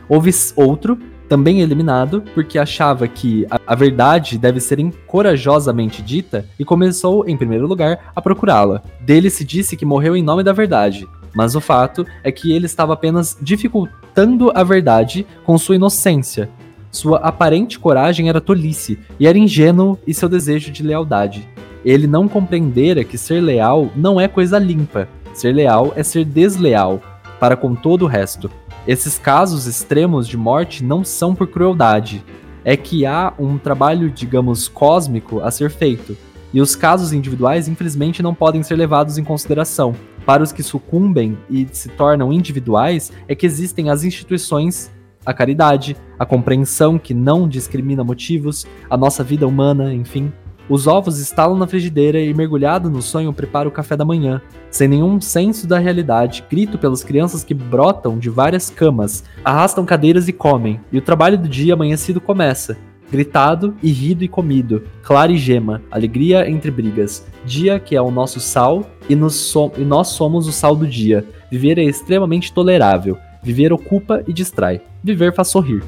Houve 0.08 0.32
outro 0.56 0.98
também 1.28 1.62
eliminado 1.62 2.24
porque 2.34 2.58
achava 2.58 3.08
que 3.08 3.46
a, 3.50 3.60
a 3.68 3.76
verdade 3.76 4.38
deve 4.38 4.60
ser 4.60 4.80
encorajosamente 4.80 6.02
dita 6.02 6.46
e 6.60 6.66
começou, 6.66 7.28
em 7.28 7.38
primeiro 7.38 7.68
lugar, 7.68 8.12
a 8.16 8.22
procurá-la. 8.22 8.82
Dele 9.02 9.30
se 9.30 9.44
disse 9.44 9.76
que 9.76 9.86
morreu 9.86 10.16
em 10.16 10.24
nome 10.24 10.44
da 10.44 10.54
verdade, 10.54 11.08
mas 11.36 11.56
o 11.56 11.62
fato 11.62 12.06
é 12.24 12.32
que 12.32 12.52
ele 12.52 12.66
estava 12.66 12.94
apenas 12.94 13.38
dificultando 13.42 14.52
a 14.56 14.64
verdade 14.64 15.26
com 15.44 15.58
sua 15.58 15.76
inocência. 15.76 16.50
Sua 16.92 17.18
aparente 17.18 17.78
coragem 17.78 18.30
era 18.30 18.40
tolice, 18.40 18.98
e 19.20 19.28
era 19.28 19.38
ingênuo 19.38 20.00
e 20.08 20.14
seu 20.14 20.30
desejo 20.30 20.72
de 20.72 20.82
lealdade. 20.82 21.48
Ele 21.84 22.08
não 22.08 22.28
compreendera 22.28 23.04
que 23.04 23.18
ser 23.18 23.42
leal 23.42 23.92
não 23.96 24.20
é 24.20 24.28
coisa 24.28 24.58
limpa. 24.58 25.08
Ser 25.34 25.54
leal 25.54 25.92
é 25.96 26.02
ser 26.02 26.24
desleal 26.24 27.02
para 27.38 27.58
com 27.58 27.76
todo 27.76 28.06
o 28.06 28.08
resto. 28.08 28.50
Esses 28.88 29.18
casos 29.18 29.66
extremos 29.66 30.28
de 30.28 30.38
morte 30.38 30.84
não 30.84 31.04
são 31.04 31.34
por 31.34 31.48
crueldade, 31.48 32.24
é 32.64 32.78
que 32.78 33.04
há 33.04 33.34
um 33.40 33.58
trabalho, 33.58 34.12
digamos, 34.12 34.68
cósmico 34.68 35.40
a 35.42 35.50
ser 35.50 35.72
feito, 35.72 36.16
e 36.54 36.62
os 36.62 36.76
casos 36.76 37.12
individuais, 37.12 37.68
infelizmente, 37.68 38.22
não 38.22 38.34
podem 38.34 38.62
ser 38.62 38.76
levados 38.76 39.18
em 39.18 39.24
consideração. 39.24 39.96
Para 40.24 40.44
os 40.44 40.52
que 40.52 40.62
sucumbem 40.62 41.36
e 41.50 41.68
se 41.72 41.90
tornam 41.90 42.32
individuais, 42.32 43.12
é 43.28 43.34
que 43.34 43.46
existem 43.46 43.90
as 43.90 44.04
instituições, 44.04 44.92
a 45.26 45.34
caridade, 45.34 45.98
a 46.18 46.26
compreensão 46.26 47.00
que 47.00 47.14
não 47.14 47.48
discrimina 47.48 48.04
motivos, 48.04 48.68
a 48.88 48.96
nossa 48.96 49.24
vida 49.24 49.48
humana, 49.48 49.94
enfim. 49.94 50.32
Os 50.68 50.88
ovos 50.88 51.20
estalam 51.20 51.58
na 51.58 51.68
frigideira 51.68 52.20
e, 52.20 52.34
mergulhado 52.34 52.90
no 52.90 53.02
sonho, 53.02 53.32
prepara 53.32 53.70
o 53.70 53.72
café 53.72 53.96
da 53.96 54.04
manhã. 54.04 54.42
Sem 54.72 54.88
nenhum 54.88 55.22
senso 55.22 55.68
da 55.68 55.78
realidade, 55.78 56.44
grito 56.50 56.78
pelas 56.80 57.04
crianças 57.04 57.44
que 57.44 57.54
brotam 57.54 58.18
de 58.18 58.30
várias 58.30 58.70
camas, 58.70 59.24
arrastam 59.44 59.86
cadeiras 59.86 60.28
e 60.28 60.34
comem, 60.34 60.80
e 60.92 60.98
o 60.98 61.02
trabalho 61.02 61.38
do 61.38 61.48
dia 61.48 61.76
amanhecido 61.76 62.20
começa. 62.20 62.76
Gritado 63.12 63.76
e 63.84 63.92
rido 63.92 64.24
e 64.24 64.28
comido, 64.28 64.84
clara 65.04 65.32
e 65.32 65.38
gema, 65.38 65.84
alegria 65.92 66.50
entre 66.50 66.72
brigas. 66.72 67.24
Dia 67.46 67.80
que 67.80 67.96
é 67.96 68.02
o 68.02 68.10
nosso 68.10 68.40
sal 68.40 68.84
e, 69.08 69.16
so 69.30 69.72
e 69.78 69.82
nós 69.82 70.08
somos 70.08 70.48
o 70.48 70.52
sal 70.52 70.76
do 70.76 70.88
dia. 70.88 71.24
Viver 71.52 71.78
é 71.78 71.84
extremamente 71.84 72.52
tolerável. 72.52 73.16
Viver 73.44 73.72
ocupa 73.72 74.24
e 74.28 74.34
distrai. 74.34 74.82
Viver 75.04 75.32
faz 75.36 75.50
sorrir 75.50 75.84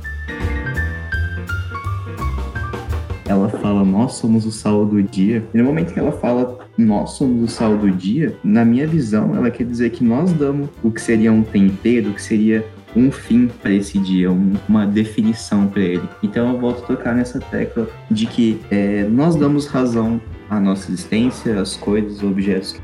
ela 3.27 3.49
fala 3.49 3.83
nós 3.83 4.13
somos 4.13 4.45
o 4.45 4.51
sal 4.51 4.85
do 4.85 5.01
dia. 5.03 5.43
E 5.53 5.57
no 5.57 5.63
momento 5.63 5.93
que 5.93 5.99
ela 5.99 6.11
fala 6.11 6.59
nós 6.77 7.11
somos 7.11 7.43
o 7.43 7.53
sal 7.53 7.77
do 7.77 7.89
dia, 7.91 8.37
na 8.43 8.63
minha 8.63 8.87
visão, 8.87 9.35
ela 9.35 9.49
quer 9.49 9.65
dizer 9.65 9.89
que 9.89 10.03
nós 10.03 10.31
damos 10.33 10.69
o 10.83 10.91
que 10.91 11.01
seria 11.01 11.31
um 11.31 11.43
tempero, 11.43 12.11
o 12.11 12.13
que 12.13 12.21
seria 12.21 12.65
um 12.95 13.11
fim 13.11 13.47
para 13.47 13.71
esse 13.71 13.99
dia, 13.99 14.31
um, 14.31 14.53
uma 14.67 14.85
definição 14.85 15.67
para 15.67 15.81
ele. 15.81 16.09
Então 16.23 16.53
eu 16.53 16.59
volto 16.59 16.83
a 16.83 16.87
tocar 16.87 17.15
nessa 17.15 17.39
tecla 17.39 17.87
de 18.09 18.25
que 18.25 18.59
é, 18.71 19.03
nós 19.03 19.35
damos 19.35 19.67
razão 19.67 20.21
à 20.49 20.59
nossa 20.59 20.91
existência, 20.91 21.59
às 21.59 21.75
coisas, 21.75 22.23
objetos 22.23 22.73
que 22.73 22.81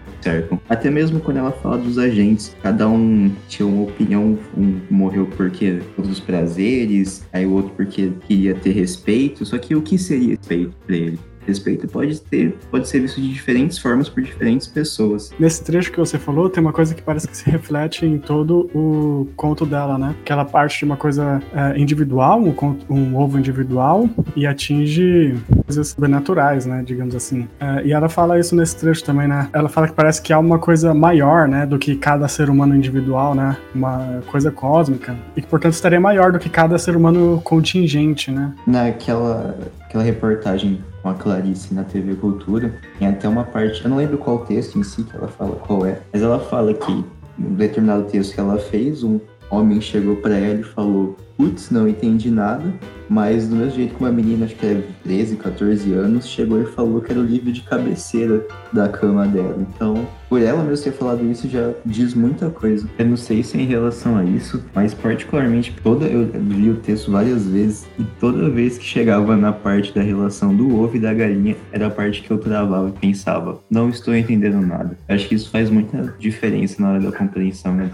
Até 0.70 0.90
mesmo 0.90 1.20
quando 1.20 1.38
ela 1.38 1.52
fala 1.52 1.78
dos 1.78 1.98
agentes, 1.98 2.56
cada 2.62 2.88
um 2.88 3.32
tinha 3.48 3.68
uma 3.68 3.84
opinião, 3.84 4.38
um 4.58 4.80
morreu 4.90 5.28
porque 5.38 5.82
todos 5.96 6.12
os 6.12 6.20
prazeres, 6.20 7.26
aí 7.32 7.46
o 7.46 7.52
outro 7.52 7.72
porque 7.76 8.12
queria 8.28 8.56
ter 8.56 8.72
respeito, 8.72 9.46
só 9.46 9.58
que 9.58 9.76
o 9.76 9.82
que 9.82 9.98
seria 9.98 10.30
respeito 10.30 10.76
para 10.86 10.96
ele? 10.96 11.20
Respeito 11.46 11.88
pode 11.88 12.20
ter, 12.22 12.56
pode 12.72 12.88
ser 12.88 13.00
visto 13.00 13.22
de 13.22 13.32
diferentes 13.32 13.78
formas 13.78 14.10
por 14.10 14.22
diferentes 14.22 14.68
pessoas. 14.68 15.32
Nesse 15.40 15.64
trecho 15.64 15.92
que 15.92 15.98
você 15.98 16.18
falou, 16.18 16.50
tem 16.50 16.62
uma 16.62 16.74
coisa 16.74 16.94
que 16.94 17.02
parece 17.02 17.28
que 17.28 17.36
se 17.36 17.50
reflete 17.50 18.06
em 18.06 18.18
todo 18.18 18.70
o 18.74 19.28
conto 19.36 19.66
dela, 19.66 19.98
né? 19.98 20.16
Que 20.24 20.32
ela 20.32 20.46
parte 20.46 20.80
de 20.80 20.86
uma 20.86 20.98
coisa 20.98 21.42
é, 21.54 21.78
individual, 21.78 22.40
um, 22.40 22.54
um, 22.90 23.16
ovo 23.16 23.38
individual, 23.38 24.10
e 24.36 24.46
atinge 24.46 25.36
coisas 25.66 25.90
sobrenaturais, 25.90 26.66
né? 26.66 26.84
Digamos 26.86 27.16
assim. 27.16 27.48
É, 27.60 27.86
e 27.86 27.94
ela 27.94 28.10
fala 28.10 28.40
isso 28.40 28.56
nesse 28.56 28.76
trecho 28.78 29.04
também, 29.04 29.28
né? 29.28 29.50
Ela 29.54 29.70
fala 29.70 29.88
que 29.88 29.94
parece 29.94 30.22
que 30.22 30.34
há 30.34 30.40
uma 30.40 30.60
coisa 30.60 30.94
maior, 30.94 31.48
né? 31.48 31.66
Do 31.66 31.78
que 31.78 31.96
cada 31.96 32.28
ser 32.28 32.50
humano 32.50 32.76
individual, 32.76 33.36
né? 33.36 33.58
Uma 33.74 34.22
coisa 34.28 34.52
cósmica. 34.52 35.16
E 35.36 35.42
que, 35.42 35.48
portanto, 35.48 35.74
estaria 35.74 36.00
maior 36.00 36.32
do 36.32 36.40
que 36.40 36.50
cada 36.50 36.78
ser 36.78 36.96
humano 36.96 37.42
contingente, 37.44 38.32
né? 38.32 38.54
Naquela 38.66 39.58
aquela 39.94 40.04
reportagem 40.04 40.84
com 41.04 41.10
a 41.10 41.14
Clarice 41.14 41.72
na 41.72 41.84
TV 41.84 42.16
Cultura, 42.16 42.74
tem 42.98 43.08
até 43.08 43.30
uma 43.30 43.44
parte, 43.44 43.84
eu 43.84 43.90
não 43.92 43.98
lembro 43.98 44.18
qual 44.18 44.40
texto 44.40 44.80
em 44.80 44.84
si 44.84 45.04
que 45.04 45.16
ela 45.16 45.28
fala 45.28 45.56
qual 45.56 45.86
é, 45.86 46.02
mas 46.12 46.24
ela 46.24 46.40
fala 46.40 46.74
que 46.74 46.92
um 47.40 47.54
determinado 47.54 48.06
texto 48.06 48.34
que 48.34 48.40
ela 48.40 48.58
fez, 48.58 49.04
um 49.04 49.20
homem 49.52 49.80
chegou 49.80 50.16
para 50.16 50.36
ela 50.36 50.62
e 50.62 50.64
falou: 50.64 51.16
Putz, 51.44 51.70
não 51.70 51.90
entendi 51.90 52.32
nada, 52.32 52.74
mas 53.10 53.50
do 53.50 53.58
mesmo 53.58 53.76
jeito 53.76 53.96
que 53.96 54.00
uma 54.00 54.14
menina, 54.14 54.46
acho 54.46 54.56
que 54.56 54.66
é 54.66 54.82
13, 55.04 55.36
14 55.36 55.92
anos, 55.92 56.26
chegou 56.26 56.62
e 56.62 56.66
falou 56.66 57.02
que 57.02 57.12
era 57.12 57.20
o 57.20 57.24
livro 57.26 57.52
de 57.52 57.62
cabeceira 57.64 58.48
da 58.72 58.88
cama 58.88 59.28
dela. 59.28 59.58
Então, 59.60 60.08
por 60.30 60.42
ela 60.42 60.64
mesmo 60.64 60.86
ter 60.86 60.94
falado 60.94 61.30
isso 61.30 61.50
já 61.50 61.74
diz 61.86 62.14
muita 62.14 62.50
coisa. 62.50 62.88
Eu 62.98 63.06
não 63.06 63.18
sei 63.18 63.44
se 63.44 63.58
é 63.58 63.62
em 63.62 63.66
relação 63.66 64.16
a 64.16 64.24
isso, 64.24 64.64
mas 64.74 64.94
particularmente 64.94 65.76
toda 65.84 66.06
eu 66.06 66.24
li 66.24 66.70
o 66.70 66.78
texto 66.78 67.12
várias 67.12 67.46
vezes 67.46 67.86
e 68.00 68.06
toda 68.22 68.50
vez 68.50 68.78
que 68.78 68.86
chegava 68.86 69.36
na 69.36 69.52
parte 69.52 69.94
da 69.94 70.02
relação 70.02 70.56
do 70.56 70.82
ovo 70.82 70.96
e 70.96 71.00
da 71.02 71.14
galinha, 71.14 71.58
era 71.74 71.88
a 71.88 71.92
parte 71.92 72.22
que 72.22 72.32
eu 72.32 72.38
travava 72.38 72.88
e 72.88 73.00
pensava, 73.00 73.60
não 73.70 73.90
estou 73.90 74.16
entendendo 74.16 74.62
nada. 74.66 74.98
Acho 75.10 75.28
que 75.28 75.36
isso 75.36 75.50
faz 75.50 75.70
muita 75.70 76.16
diferença 76.18 76.82
na 76.82 76.92
hora 76.92 77.02
da 77.02 77.12
compreensão 77.12 77.76
né, 77.76 77.92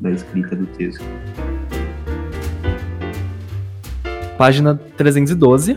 da 0.00 0.10
escrita 0.10 0.56
do 0.56 0.64
texto. 0.64 1.04
Página 4.40 4.74
312. 4.96 5.76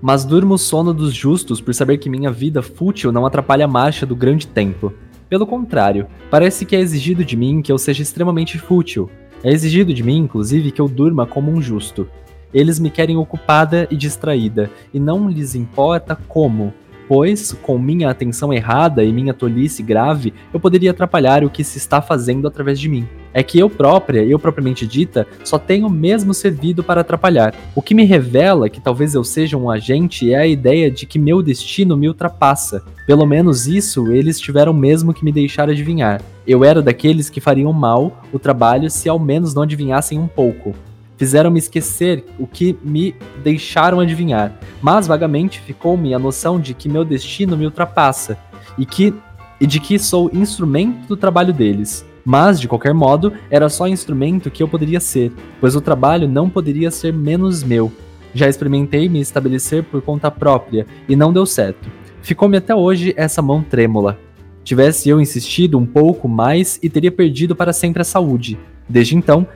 Mas 0.00 0.24
durmo 0.24 0.54
o 0.54 0.58
sono 0.58 0.94
dos 0.94 1.12
justos 1.12 1.60
por 1.60 1.74
saber 1.74 1.98
que 1.98 2.08
minha 2.08 2.30
vida 2.30 2.62
fútil 2.62 3.12
não 3.12 3.26
atrapalha 3.26 3.66
a 3.66 3.68
marcha 3.68 4.06
do 4.06 4.16
grande 4.16 4.46
tempo. 4.46 4.90
Pelo 5.28 5.46
contrário, 5.46 6.06
parece 6.30 6.64
que 6.64 6.74
é 6.74 6.80
exigido 6.80 7.22
de 7.22 7.36
mim 7.36 7.60
que 7.60 7.70
eu 7.70 7.76
seja 7.76 8.02
extremamente 8.02 8.58
fútil. 8.58 9.10
É 9.42 9.52
exigido 9.52 9.92
de 9.92 10.02
mim, 10.02 10.16
inclusive, 10.16 10.70
que 10.70 10.80
eu 10.80 10.88
durma 10.88 11.26
como 11.26 11.52
um 11.52 11.60
justo. 11.60 12.08
Eles 12.54 12.80
me 12.80 12.88
querem 12.88 13.18
ocupada 13.18 13.86
e 13.90 13.96
distraída, 13.96 14.70
e 14.94 14.98
não 14.98 15.28
lhes 15.28 15.54
importa 15.54 16.16
como, 16.26 16.72
pois, 17.06 17.52
com 17.52 17.78
minha 17.78 18.08
atenção 18.08 18.50
errada 18.50 19.04
e 19.04 19.12
minha 19.12 19.34
tolice 19.34 19.82
grave, 19.82 20.32
eu 20.54 20.58
poderia 20.58 20.92
atrapalhar 20.92 21.44
o 21.44 21.50
que 21.50 21.62
se 21.62 21.76
está 21.76 22.00
fazendo 22.00 22.48
através 22.48 22.80
de 22.80 22.88
mim. 22.88 23.06
É 23.34 23.42
que 23.42 23.58
eu 23.58 23.68
própria, 23.68 24.22
eu 24.22 24.38
propriamente 24.38 24.86
dita, 24.86 25.26
só 25.42 25.58
tenho 25.58 25.90
mesmo 25.90 26.32
servido 26.32 26.84
para 26.84 27.00
atrapalhar. 27.00 27.52
O 27.74 27.82
que 27.82 27.92
me 27.92 28.04
revela 28.04 28.70
que 28.70 28.80
talvez 28.80 29.14
eu 29.14 29.24
seja 29.24 29.56
um 29.56 29.68
agente 29.68 30.32
é 30.32 30.38
a 30.38 30.46
ideia 30.46 30.88
de 30.88 31.04
que 31.04 31.18
meu 31.18 31.42
destino 31.42 31.96
me 31.96 32.06
ultrapassa. 32.06 32.84
Pelo 33.08 33.26
menos 33.26 33.66
isso 33.66 34.12
eles 34.12 34.38
tiveram 34.38 34.72
mesmo 34.72 35.12
que 35.12 35.24
me 35.24 35.32
deixar 35.32 35.68
adivinhar. 35.68 36.22
Eu 36.46 36.64
era 36.64 36.80
daqueles 36.80 37.28
que 37.28 37.40
fariam 37.40 37.72
mal 37.72 38.22
o 38.32 38.38
trabalho 38.38 38.88
se 38.88 39.08
ao 39.08 39.18
menos 39.18 39.52
não 39.52 39.64
adivinhassem 39.64 40.16
um 40.18 40.28
pouco 40.28 40.72
fizeram-me 41.16 41.58
esquecer 41.58 42.24
o 42.38 42.46
que 42.46 42.76
me 42.82 43.14
deixaram 43.42 44.00
adivinhar, 44.00 44.58
mas 44.82 45.06
vagamente 45.06 45.60
ficou-me 45.60 46.12
a 46.12 46.18
noção 46.18 46.60
de 46.60 46.74
que 46.74 46.88
meu 46.88 47.04
destino 47.04 47.56
me 47.56 47.64
ultrapassa 47.64 48.36
e 48.76 48.84
que 48.84 49.14
e 49.60 49.66
de 49.66 49.78
que 49.78 49.98
sou 49.98 50.30
instrumento 50.32 51.06
do 51.06 51.16
trabalho 51.16 51.52
deles. 51.52 52.04
Mas, 52.24 52.60
de 52.60 52.66
qualquer 52.66 52.94
modo, 52.94 53.32
era 53.50 53.68
só 53.68 53.86
instrumento 53.86 54.50
que 54.50 54.62
eu 54.62 54.68
poderia 54.68 55.00
ser, 55.00 55.30
pois 55.60 55.76
o 55.76 55.80
trabalho 55.80 56.26
não 56.26 56.48
poderia 56.48 56.90
ser 56.90 57.12
menos 57.12 57.62
meu. 57.62 57.92
Já 58.34 58.48
experimentei 58.48 59.08
me 59.08 59.20
estabelecer 59.20 59.84
por 59.84 60.00
conta 60.02 60.30
própria 60.30 60.86
e 61.08 61.14
não 61.14 61.32
deu 61.32 61.44
certo. 61.44 61.88
Ficou-me 62.22 62.56
até 62.56 62.74
hoje 62.74 63.12
essa 63.16 63.42
mão 63.42 63.62
trêmula. 63.62 64.18
Tivesse 64.64 65.08
eu 65.08 65.20
insistido 65.20 65.78
um 65.78 65.84
pouco 65.84 66.26
mais 66.26 66.78
e 66.82 66.88
teria 66.88 67.12
perdido 67.12 67.54
para 67.54 67.72
sempre 67.72 68.00
a 68.00 68.04
saúde. 68.04 68.58
Desde 68.88 69.14
então, 69.14 69.46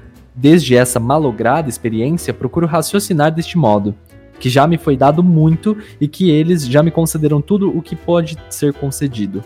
Desde 0.41 0.77
essa 0.77 1.01
malograda 1.01 1.69
experiência, 1.69 2.33
procuro 2.33 2.64
raciocinar 2.64 3.35
deste 3.35 3.59
modo, 3.59 3.93
que 4.39 4.49
já 4.49 4.69
me 4.69 4.79
foi 4.79 4.97
dado 4.97 5.21
muito 5.21 5.77
e 6.01 6.07
que 6.07 6.31
eles 6.31 6.64
já 6.64 6.81
me 6.81 6.93
concederam 6.93 7.41
tudo 7.41 7.77
o 7.77 7.83
que 7.83 7.97
pode 7.97 8.39
ser 8.49 8.73
concedido. 8.73 9.43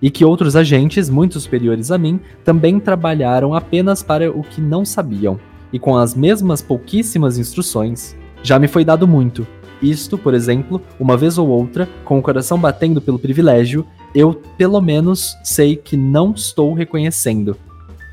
E 0.00 0.10
que 0.10 0.24
outros 0.24 0.54
agentes, 0.54 1.10
muito 1.10 1.40
superiores 1.40 1.90
a 1.90 1.98
mim, 1.98 2.20
também 2.44 2.78
trabalharam 2.78 3.54
apenas 3.54 4.02
para 4.02 4.30
o 4.30 4.42
que 4.42 4.60
não 4.60 4.84
sabiam, 4.84 5.38
e 5.72 5.78
com 5.78 5.96
as 5.96 6.14
mesmas 6.14 6.62
pouquíssimas 6.62 7.38
instruções. 7.38 8.16
Já 8.42 8.58
me 8.58 8.68
foi 8.68 8.84
dado 8.84 9.08
muito. 9.08 9.46
Isto, 9.82 10.16
por 10.18 10.34
exemplo, 10.34 10.80
uma 10.98 11.16
vez 11.16 11.38
ou 11.38 11.48
outra, 11.48 11.88
com 12.04 12.18
o 12.18 12.22
coração 12.22 12.58
batendo 12.58 13.00
pelo 13.00 13.18
privilégio, 13.18 13.86
eu 14.14 14.34
pelo 14.56 14.80
menos 14.80 15.36
sei 15.44 15.76
que 15.76 15.96
não 15.96 16.32
estou 16.32 16.72
reconhecendo. 16.74 17.56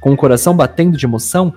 Com 0.02 0.14
o 0.14 0.18
coração 0.18 0.56
batendo 0.56 0.98
de 0.98 1.06
emoção, 1.06 1.54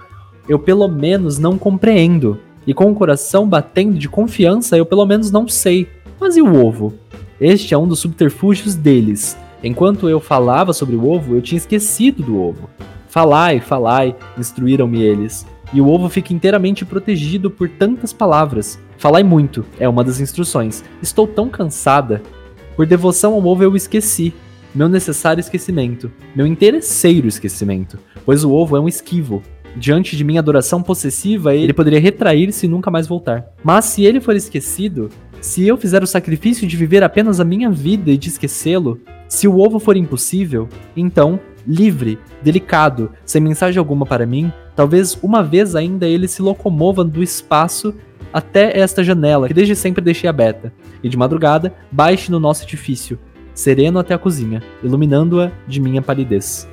eu 0.49 0.59
pelo 0.59 0.89
menos 0.89 1.39
não 1.39 1.59
compreendo. 1.59 2.39
E 2.67 2.73
com 2.73 2.91
o 2.91 2.95
coração 2.95 3.49
batendo 3.49 3.99
de 3.99 4.09
confiança, 4.09 4.77
eu 4.77 4.87
pelo 4.87 5.05
menos 5.05 5.31
não 5.31 5.47
sei. 5.49 5.89
Mas 6.21 6.37
e 6.37 6.43
o 6.43 6.55
ovo? 6.55 6.95
Este 7.41 7.75
é 7.75 7.79
um 7.79 7.87
dos 7.87 8.01
subterfúgios 8.01 8.75
deles. 8.75 9.37
Enquanto 9.63 10.09
eu 10.09 10.21
falava 10.21 10.73
sobre 10.73 10.95
o 10.95 11.09
ovo, 11.09 11.35
eu 11.35 11.43
tinha 11.43 11.59
esquecido 11.59 12.23
do 12.23 12.41
ovo. 12.41 12.71
Falai, 13.09 13.61
falai, 13.61 14.15
instruíram-me 14.37 15.03
eles. 15.03 15.47
E 15.73 15.81
o 15.81 15.89
ovo 15.89 16.09
fica 16.09 16.33
inteiramente 16.33 16.85
protegido 16.85 17.51
por 17.51 17.69
tantas 17.69 18.13
palavras. 18.13 18.79
Falai 18.97 19.23
muito, 19.23 19.65
é 19.79 19.89
uma 19.89 20.05
das 20.05 20.21
instruções. 20.21 20.85
Estou 21.03 21.27
tão 21.27 21.49
cansada. 21.49 22.23
Por 22.77 22.87
devoção 22.87 23.35
ao 23.35 23.45
ovo 23.45 23.63
eu 23.63 23.77
esqueci. 23.77 24.33
Meu 24.75 24.89
necessário 24.89 25.41
esquecimento. 25.41 26.11
Meu 26.35 26.47
interesseiro 26.47 27.27
esquecimento. 27.27 27.99
Pois 28.25 28.45
o 28.45 28.53
ovo 28.53 28.77
é 28.77 28.81
um 28.81 28.89
esquivo. 28.89 29.43
Diante 29.77 30.17
de 30.17 30.25
minha 30.25 30.41
adoração 30.41 30.83
possessiva, 30.83 31.55
ele 31.55 31.73
poderia 31.73 32.01
retrair-se 32.01 32.67
e 32.67 32.69
nunca 32.69 32.91
mais 32.91 33.07
voltar. 33.07 33.47
Mas 33.63 33.85
se 33.85 34.05
ele 34.05 34.21
for 34.21 34.35
esquecido, 34.35 35.09
se 35.41 35.67
eu 35.67 35.77
fizer 35.77 36.03
o 36.03 36.07
sacrifício 36.07 36.67
de 36.67 36.77
viver 36.77 37.03
apenas 37.03 37.39
a 37.39 37.45
minha 37.45 37.71
vida 37.71 38.11
e 38.11 38.19
de 38.19 38.29
esquecê-lo, 38.29 39.01
se 39.29 39.47
o 39.47 39.59
ovo 39.59 39.79
for 39.79 39.97
impossível, 39.97 40.69
então, 40.97 41.39
livre, 41.67 42.19
delicado, 42.43 43.13
sem 43.25 43.41
mensagem 43.41 43.79
alguma 43.79 44.07
para 44.07 44.27
mim, 44.27 44.53
talvez 44.75 45.17
uma 45.23 45.43
vez 45.43 45.77
ainda 45.77 46.09
ele 46.09 46.27
se 46.27 46.43
locomova 46.43 47.05
do 47.05 47.23
espaço 47.23 47.95
até 48.33 48.79
esta 48.79 49.05
janela 49.05 49.49
que 49.49 49.55
desde 49.55 49.77
sempre 49.77 50.03
deixei 50.03 50.29
aberta, 50.29 50.73
e 51.03 51.09
de 51.09 51.17
madrugada 51.17 51.75
baixe 51.91 52.31
no 52.31 52.41
nosso 52.41 52.65
edifício, 52.65 53.19
sereno 53.55 53.99
até 53.99 54.15
a 54.15 54.19
cozinha, 54.19 54.63
iluminando-a 54.83 55.51
de 55.67 55.81
minha 55.81 56.03
palidez. 56.03 56.69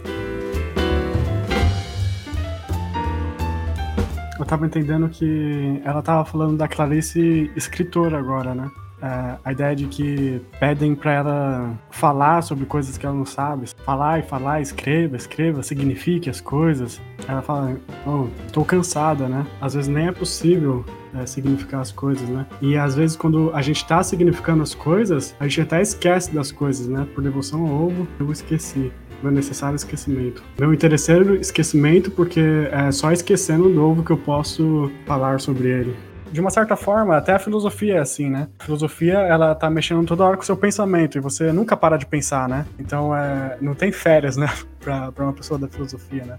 Eu 4.37 4.45
tava 4.45 4.65
entendendo 4.65 5.07
que 5.07 5.81
ela 5.85 6.01
tava 6.01 6.25
falando 6.25 6.57
da 6.57 6.67
Clarice 6.67 7.49
escritora 7.55 8.19
agora, 8.19 8.53
né? 8.53 8.69
É, 9.01 9.37
a 9.43 9.51
ideia 9.51 9.75
de 9.75 9.87
que 9.87 10.41
pedem 10.59 10.95
para 10.95 11.13
ela 11.13 11.79
falar 11.91 12.41
sobre 12.41 12.65
coisas 12.65 12.97
que 12.97 13.05
ela 13.05 13.15
não 13.15 13.25
sabe. 13.25 13.67
Falar 13.85 14.19
e 14.19 14.23
falar, 14.23 14.61
escreva, 14.61 15.15
escreva, 15.15 15.63
signifique 15.63 16.29
as 16.29 16.41
coisas. 16.41 17.01
Ela 17.27 17.41
fala, 17.41 17.77
oh, 18.05 18.27
tô 18.51 18.65
cansada, 18.65 19.27
né? 19.29 19.45
Às 19.61 19.73
vezes 19.73 19.87
nem 19.87 20.07
é 20.07 20.11
possível 20.11 20.83
é, 21.13 21.25
significar 21.25 21.81
as 21.81 21.91
coisas, 21.91 22.27
né? 22.27 22.45
E 22.61 22.77
às 22.77 22.95
vezes 22.95 23.15
quando 23.15 23.51
a 23.53 23.61
gente 23.61 23.85
tá 23.85 24.03
significando 24.03 24.63
as 24.63 24.75
coisas, 24.75 25.35
a 25.39 25.47
gente 25.47 25.61
até 25.61 25.81
esquece 25.81 26.33
das 26.33 26.51
coisas, 26.51 26.87
né? 26.87 27.07
Por 27.13 27.23
devoção 27.23 27.65
ao 27.65 27.73
ovo, 27.73 28.07
eu 28.19 28.31
esqueci 28.31 28.91
meu 29.21 29.31
necessário 29.31 29.75
esquecimento. 29.75 30.43
Meu 30.59 30.73
interesseiro 30.73 31.35
esquecimento, 31.35 32.11
porque 32.11 32.41
é 32.71 32.91
só 32.91 33.11
esquecendo 33.11 33.69
do 33.69 33.83
ovo 33.83 34.03
que 34.03 34.11
eu 34.11 34.17
posso 34.17 34.91
falar 35.05 35.39
sobre 35.39 35.69
ele. 35.69 35.95
De 36.31 36.41
uma 36.41 36.49
certa 36.49 36.75
forma, 36.75 37.15
até 37.15 37.33
a 37.33 37.39
filosofia 37.39 37.95
é 37.95 37.99
assim, 37.99 38.29
né? 38.29 38.49
A 38.59 38.63
filosofia, 38.63 39.13
ela 39.19 39.55
tá 39.55 39.69
mexendo 39.69 40.05
toda 40.05 40.23
hora 40.23 40.35
com 40.35 40.43
o 40.43 40.45
seu 40.45 40.57
pensamento 40.57 41.17
e 41.17 41.21
você 41.21 41.51
nunca 41.51 41.77
para 41.77 41.97
de 41.97 42.05
pensar, 42.05 42.49
né? 42.49 42.65
Então, 42.77 43.15
é, 43.15 43.57
não 43.61 43.73
tem 43.73 43.91
férias, 43.91 44.35
né? 44.35 44.49
pra, 44.81 45.11
pra 45.11 45.23
uma 45.23 45.33
pessoa 45.33 45.57
da 45.57 45.67
filosofia, 45.67 46.25
né? 46.25 46.37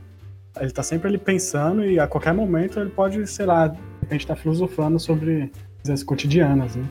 Ele 0.60 0.70
tá 0.70 0.82
sempre 0.82 1.08
ali 1.08 1.18
pensando 1.18 1.84
e 1.84 1.98
a 1.98 2.06
qualquer 2.06 2.34
momento 2.34 2.80
ele 2.80 2.90
pode, 2.90 3.26
sei 3.26 3.46
lá, 3.46 3.68
de 3.68 3.78
repente 4.02 4.26
tá 4.26 4.34
filosofando 4.34 4.98
sobre 4.98 5.50
coisas 5.82 6.02
cotidianas, 6.02 6.76
né? 6.76 6.84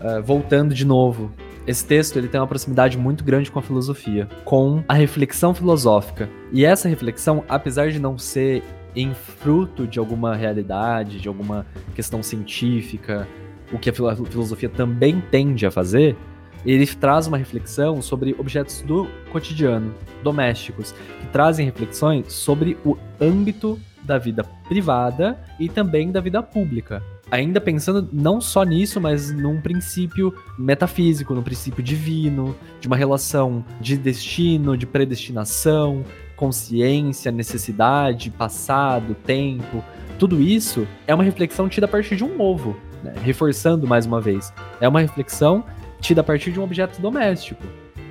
Uh, 0.00 0.22
voltando 0.22 0.74
de 0.74 0.84
novo 0.84 1.32
esse 1.68 1.84
texto 1.84 2.16
ele 2.16 2.28
tem 2.28 2.40
uma 2.40 2.46
proximidade 2.46 2.96
muito 2.96 3.22
grande 3.22 3.50
com 3.50 3.58
a 3.58 3.62
filosofia, 3.62 4.26
com 4.42 4.82
a 4.88 4.94
reflexão 4.94 5.52
filosófica. 5.52 6.26
E 6.50 6.64
essa 6.64 6.88
reflexão, 6.88 7.44
apesar 7.46 7.90
de 7.90 7.98
não 7.98 8.16
ser 8.16 8.62
em 8.96 9.12
fruto 9.12 9.86
de 9.86 9.98
alguma 9.98 10.34
realidade, 10.34 11.20
de 11.20 11.28
alguma 11.28 11.66
questão 11.94 12.22
científica, 12.22 13.28
o 13.70 13.78
que 13.78 13.90
a 13.90 13.92
filosofia 13.92 14.70
também 14.70 15.22
tende 15.30 15.66
a 15.66 15.70
fazer, 15.70 16.16
ele 16.64 16.86
traz 16.86 17.26
uma 17.26 17.36
reflexão 17.36 18.00
sobre 18.00 18.34
objetos 18.38 18.80
do 18.80 19.06
cotidiano, 19.30 19.94
domésticos, 20.22 20.92
que 21.20 21.26
trazem 21.26 21.66
reflexões 21.66 22.32
sobre 22.32 22.78
o 22.82 22.96
âmbito 23.20 23.78
da 24.02 24.16
vida 24.16 24.42
privada 24.66 25.38
e 25.60 25.68
também 25.68 26.10
da 26.10 26.20
vida 26.22 26.42
pública 26.42 27.02
ainda 27.30 27.60
pensando 27.60 28.08
não 28.12 28.40
só 28.40 28.62
nisso, 28.62 29.00
mas 29.00 29.30
num 29.30 29.60
princípio 29.60 30.34
metafísico, 30.58 31.34
num 31.34 31.42
princípio 31.42 31.82
divino, 31.82 32.56
de 32.80 32.86
uma 32.86 32.96
relação 32.96 33.64
de 33.80 33.96
destino, 33.96 34.76
de 34.76 34.86
predestinação, 34.86 36.04
consciência, 36.36 37.32
necessidade, 37.32 38.30
passado, 38.30 39.14
tempo. 39.14 39.84
Tudo 40.18 40.40
isso 40.40 40.86
é 41.06 41.14
uma 41.14 41.24
reflexão 41.24 41.68
tida 41.68 41.86
a 41.86 41.88
partir 41.88 42.16
de 42.16 42.24
um 42.24 42.40
ovo, 42.40 42.76
né? 43.02 43.14
reforçando 43.22 43.86
mais 43.86 44.06
uma 44.06 44.20
vez. 44.20 44.52
É 44.80 44.88
uma 44.88 45.00
reflexão 45.00 45.64
tida 46.00 46.20
a 46.20 46.24
partir 46.24 46.52
de 46.52 46.60
um 46.60 46.62
objeto 46.62 47.00
doméstico. 47.00 47.62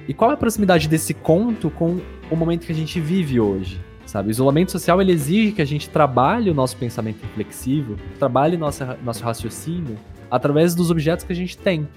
E 0.07 0.13
qual 0.13 0.32
é 0.32 0.34
a 0.36 0.38
proximidade 0.38 0.88
desse 0.88 1.13
conto 1.13 1.70
com 1.70 1.99
o 2.30 2.36
momento 2.36 2.65
que 2.65 2.72
a 2.72 2.76
gente 2.76 2.99
vive 2.99 3.39
hoje? 3.39 3.86
Sabe? 4.08 4.30
O 4.30 4.32
isolamento 4.32 4.72
social 4.72 4.99
ele 5.01 5.12
exige 5.12 5.51
que 5.51 5.62
a 5.62 5.66
gente 5.66 5.89
trabalhe 5.89 6.49
o 6.49 6.53
nosso 6.53 6.76
pensamento 6.78 7.22
reflexivo, 7.22 7.97
trabalhe 8.18 8.58
nossa, 8.58 8.97
nosso 9.03 9.24
raciocínio 9.24 9.97
através 10.32 10.74
dos 10.74 10.89
objetos 10.89 11.26
que 11.26 11.34
a 11.34 11.36
gente 11.36 11.58
tem. 11.58 11.88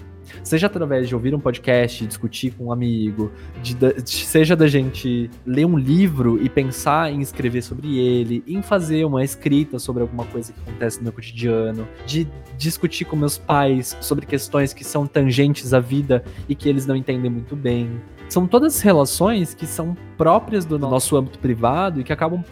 Seja 0.43 0.67
através 0.67 1.09
de 1.09 1.15
ouvir 1.15 1.35
um 1.35 1.41
podcast, 1.41 2.07
discutir 2.07 2.53
com 2.53 2.67
um 2.67 2.73
amigo, 2.73 3.31
de, 3.63 3.75
de, 3.75 4.11
seja 4.11 4.57
da 4.57 4.67
gente 4.67 5.31
ler 5.47 5.67
um 5.67 5.79
livro 5.79 6.43
e 6.43 6.49
pensar 6.49 7.13
em 7.13 7.21
escrever 7.21 7.63
sobre 7.63 7.99
ele, 7.99 8.43
em 8.47 8.63
fazer 8.63 9.05
uma 9.05 9.25
escrita 9.25 9.79
sobre 9.79 10.03
alguma 10.03 10.25
coisa 10.27 10.53
que 10.53 10.61
acontece 10.61 10.99
no 10.99 11.05
meu 11.05 11.13
cotidiano, 11.13 11.87
de 12.07 12.27
discutir 12.57 13.05
com 13.05 13.17
meus 13.17 13.39
pais 13.39 13.97
sobre 14.01 14.27
questões 14.27 14.73
que 14.73 14.85
são 14.85 15.07
tangentes 15.07 15.73
à 15.73 15.81
vida 15.81 16.25
e 16.49 16.55
que 16.55 16.69
eles 16.69 16.87
não 16.87 16.97
entendem 16.97 17.31
muito 17.31 17.57
bem. 17.57 18.01
São 18.29 18.47
todas 18.47 18.81
relações 18.81 19.55
que 19.55 19.67
são 19.67 19.97
próprias 20.17 20.65
do 20.65 20.79
nosso 20.79 21.17
âmbito 21.17 21.39
privado 21.39 22.01
e 22.01 22.05
que 22.05 22.13
acabam 22.13 22.45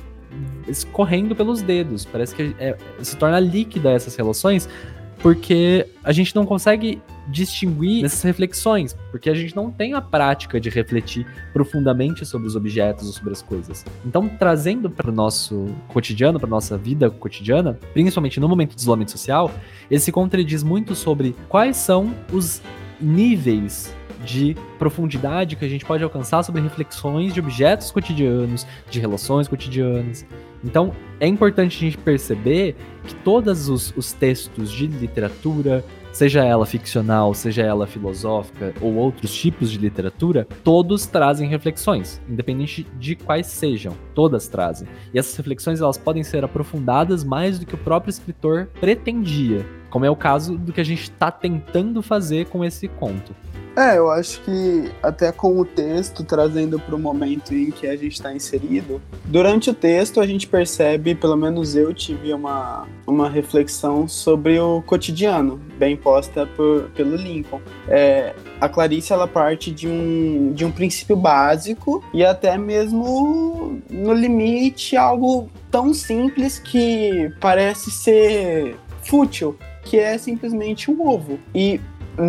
escorrendo 0.66 1.34
pelos 1.34 1.62
dedos. 1.62 2.04
Parece 2.04 2.34
que 2.34 2.54
é, 2.58 2.76
se 3.00 3.16
torna 3.16 3.38
líquida 3.38 3.90
essas 3.90 4.14
relações 4.16 4.68
porque 5.20 5.86
a 6.02 6.12
gente 6.12 6.34
não 6.34 6.46
consegue 6.46 7.00
distinguir 7.28 8.04
essas 8.04 8.22
reflexões, 8.22 8.96
porque 9.10 9.28
a 9.28 9.34
gente 9.34 9.54
não 9.54 9.70
tem 9.70 9.94
a 9.94 10.00
prática 10.00 10.60
de 10.60 10.70
refletir 10.70 11.26
profundamente 11.52 12.24
sobre 12.24 12.48
os 12.48 12.56
objetos 12.56 13.06
ou 13.06 13.12
sobre 13.12 13.32
as 13.32 13.42
coisas. 13.42 13.84
Então, 14.04 14.28
trazendo 14.28 14.90
para 14.90 15.10
o 15.10 15.12
nosso 15.12 15.66
cotidiano, 15.88 16.40
para 16.40 16.48
nossa 16.48 16.76
vida 16.76 17.10
cotidiana, 17.10 17.78
principalmente 17.92 18.40
no 18.40 18.48
momento 18.48 18.74
de 18.74 18.80
isolamento 18.80 19.10
social, 19.10 19.50
esse 19.90 20.10
contradiz 20.10 20.62
muito 20.62 20.94
sobre 20.94 21.36
quais 21.48 21.76
são 21.76 22.14
os 22.32 22.62
níveis 23.00 23.94
de 24.24 24.56
profundidade 24.78 25.56
que 25.56 25.64
a 25.64 25.68
gente 25.68 25.84
pode 25.84 26.02
alcançar 26.02 26.42
sobre 26.42 26.60
reflexões 26.60 27.32
de 27.32 27.40
objetos 27.40 27.90
cotidianos, 27.90 28.66
de 28.90 28.98
relações 28.98 29.46
cotidianas. 29.46 30.26
Então, 30.64 30.92
é 31.20 31.26
importante 31.26 31.76
a 31.76 31.80
gente 31.80 31.98
perceber 31.98 32.74
que 33.04 33.14
todos 33.16 33.68
os, 33.68 33.94
os 33.96 34.12
textos 34.12 34.70
de 34.70 34.86
literatura, 34.86 35.84
seja 36.12 36.44
ela 36.44 36.66
ficcional, 36.66 37.34
seja 37.34 37.62
ela 37.62 37.86
filosófica 37.86 38.74
ou 38.80 38.94
outros 38.94 39.34
tipos 39.34 39.70
de 39.70 39.78
literatura, 39.78 40.46
todos 40.64 41.06
trazem 41.06 41.48
reflexões, 41.48 42.20
independente 42.28 42.86
de 42.98 43.14
quais 43.14 43.46
sejam, 43.46 43.94
todas 44.14 44.48
trazem. 44.48 44.88
E 45.12 45.18
essas 45.18 45.36
reflexões 45.36 45.80
elas 45.80 45.98
podem 45.98 46.22
ser 46.22 46.44
aprofundadas 46.44 47.24
mais 47.24 47.58
do 47.58 47.66
que 47.66 47.74
o 47.74 47.78
próprio 47.78 48.10
escritor 48.10 48.68
pretendia, 48.80 49.64
como 49.90 50.04
é 50.04 50.10
o 50.10 50.16
caso 50.16 50.56
do 50.56 50.72
que 50.72 50.80
a 50.80 50.84
gente 50.84 51.02
está 51.02 51.30
tentando 51.30 52.02
fazer 52.02 52.46
com 52.46 52.64
esse 52.64 52.88
conto. 52.88 53.34
É, 53.78 53.96
eu 53.96 54.10
acho 54.10 54.40
que 54.40 54.90
até 55.00 55.30
com 55.30 55.56
o 55.56 55.64
texto 55.64 56.24
trazendo 56.24 56.80
para 56.80 56.96
o 56.96 56.98
momento 56.98 57.54
em 57.54 57.70
que 57.70 57.86
a 57.86 57.96
gente 57.96 58.14
está 58.14 58.34
inserido, 58.34 59.00
durante 59.24 59.70
o 59.70 59.74
texto 59.74 60.20
a 60.20 60.26
gente 60.26 60.48
percebe, 60.48 61.14
pelo 61.14 61.36
menos 61.36 61.76
eu 61.76 61.94
tive 61.94 62.32
uma, 62.32 62.88
uma 63.06 63.30
reflexão 63.30 64.08
sobre 64.08 64.58
o 64.58 64.82
cotidiano, 64.82 65.60
bem 65.78 65.96
posta 65.96 66.44
por, 66.44 66.90
pelo 66.90 67.14
Lincoln. 67.14 67.60
É, 67.86 68.34
a 68.60 68.68
Clarice 68.68 69.12
ela 69.12 69.28
parte 69.28 69.70
de 69.70 69.86
um, 69.86 70.52
de 70.52 70.64
um 70.64 70.72
princípio 70.72 71.14
básico 71.14 72.02
e 72.12 72.24
até 72.24 72.58
mesmo 72.58 73.80
no 73.88 74.12
limite 74.12 74.96
algo 74.96 75.48
tão 75.70 75.94
simples 75.94 76.58
que 76.58 77.32
parece 77.38 77.92
ser 77.92 78.76
fútil, 79.04 79.56
que 79.88 79.98
é 79.98 80.18
simplesmente 80.18 80.90
um 80.90 81.08
ovo. 81.08 81.40
E 81.54 81.80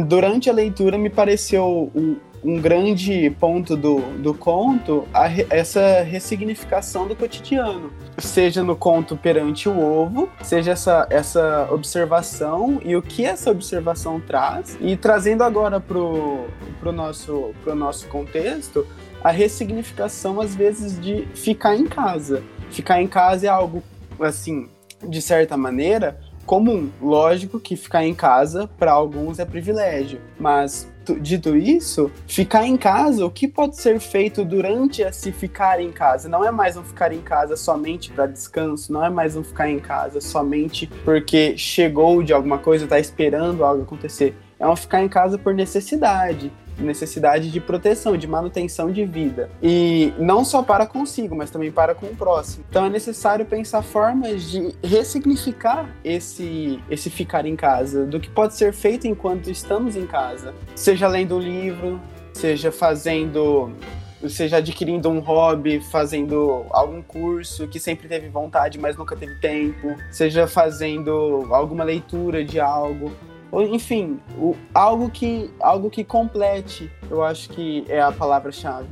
durante 0.07 0.49
a 0.49 0.53
leitura 0.53 0.97
me 0.97 1.09
pareceu 1.09 1.91
um, 1.93 2.15
um 2.41 2.57
grande 2.57 3.29
ponto 3.37 3.75
do, 3.75 3.99
do 4.17 4.33
conto 4.33 5.05
essa 5.49 6.01
ressignificação 6.03 7.05
do 7.05 7.17
cotidiano. 7.17 7.91
Seja 8.17 8.63
no 8.63 8.77
conto 8.77 9.17
perante 9.17 9.67
o 9.67 9.77
ovo, 9.77 10.29
seja 10.41 10.71
essa, 10.71 11.05
essa 11.09 11.67
observação 11.69 12.79
e 12.85 12.95
o 12.95 13.01
que 13.01 13.25
essa 13.25 13.51
observação 13.51 14.21
traz. 14.21 14.77
E 14.79 14.95
trazendo 14.95 15.43
agora 15.43 15.81
pro, 15.81 16.45
pro, 16.79 16.93
nosso, 16.93 17.51
pro 17.61 17.75
nosso 17.75 18.07
contexto, 18.07 18.87
a 19.21 19.31
ressignificação, 19.31 20.39
às 20.39 20.55
vezes, 20.55 20.97
de 20.97 21.27
ficar 21.35 21.75
em 21.75 21.87
casa. 21.87 22.41
Ficar 22.69 23.01
em 23.01 23.07
casa 23.07 23.47
é 23.47 23.49
algo, 23.49 23.83
assim, 24.21 24.69
de 25.05 25.21
certa 25.21 25.57
maneira, 25.57 26.17
comum. 26.49 26.89
Lógico 26.99 27.59
que 27.59 27.75
ficar 27.75 28.03
em 28.03 28.15
casa 28.15 28.67
para 28.79 28.91
alguns 28.91 29.37
é 29.37 29.45
privilégio, 29.45 30.19
mas 30.39 30.91
dito 31.21 31.55
isso, 31.55 32.11
ficar 32.25 32.65
em 32.65 32.75
casa, 32.75 33.23
o 33.23 33.29
que 33.29 33.47
pode 33.47 33.77
ser 33.77 33.99
feito 33.99 34.43
durante 34.43 35.03
esse 35.03 35.31
ficar 35.31 35.79
em 35.79 35.91
casa? 35.91 36.27
Não 36.27 36.43
é 36.43 36.49
mais 36.49 36.75
um 36.75 36.83
ficar 36.83 37.11
em 37.11 37.21
casa 37.21 37.55
somente 37.55 38.11
para 38.11 38.25
descanso, 38.25 38.91
não 38.91 39.05
é 39.05 39.11
mais 39.11 39.35
um 39.35 39.43
ficar 39.43 39.69
em 39.69 39.77
casa 39.77 40.19
somente 40.19 40.87
porque 41.05 41.55
chegou 41.55 42.23
de 42.23 42.33
alguma 42.33 42.57
coisa, 42.57 42.85
está 42.85 42.99
esperando 42.99 43.63
algo 43.63 43.83
acontecer. 43.83 44.35
É 44.59 44.67
um 44.67 44.75
ficar 44.75 45.03
em 45.03 45.07
casa 45.07 45.37
por 45.37 45.53
necessidade 45.53 46.51
necessidade 46.79 47.51
de 47.51 47.59
proteção, 47.59 48.17
de 48.17 48.27
manutenção 48.27 48.91
de 48.91 49.05
vida. 49.05 49.49
E 49.61 50.13
não 50.17 50.43
só 50.43 50.61
para 50.61 50.85
consigo, 50.85 51.35
mas 51.35 51.49
também 51.49 51.71
para 51.71 51.93
com 51.95 52.07
o 52.07 52.15
próximo. 52.15 52.65
Então 52.69 52.85
é 52.85 52.89
necessário 52.89 53.45
pensar 53.45 53.81
formas 53.81 54.49
de 54.49 54.73
ressignificar 54.83 55.89
esse, 56.03 56.79
esse 56.89 57.09
ficar 57.09 57.45
em 57.45 57.55
casa, 57.55 58.05
do 58.05 58.19
que 58.19 58.29
pode 58.29 58.55
ser 58.55 58.73
feito 58.73 59.07
enquanto 59.07 59.49
estamos 59.49 59.95
em 59.95 60.05
casa. 60.05 60.53
Seja 60.75 61.07
lendo 61.07 61.35
um 61.35 61.39
livro, 61.39 61.99
seja 62.33 62.71
fazendo 62.71 63.73
seja 64.27 64.57
adquirindo 64.57 65.09
um 65.09 65.19
hobby, 65.19 65.79
fazendo 65.79 66.65
algum 66.71 67.01
curso 67.01 67.67
que 67.67 67.79
sempre 67.79 68.07
teve 68.07 68.27
vontade, 68.27 68.77
mas 68.77 68.97
nunca 68.97 69.15
teve 69.15 69.35
tempo, 69.35 69.95
seja 70.11 70.47
fazendo 70.47 71.47
alguma 71.51 71.83
leitura 71.83 72.43
de 72.43 72.59
algo, 72.59 73.13
enfim, 73.53 74.19
o, 74.37 74.55
algo, 74.73 75.09
que, 75.09 75.49
algo 75.59 75.89
que 75.89 76.03
complete, 76.03 76.89
eu 77.09 77.23
acho 77.23 77.49
que 77.49 77.83
é 77.87 78.01
a 78.01 78.11
palavra-chave. 78.11 78.89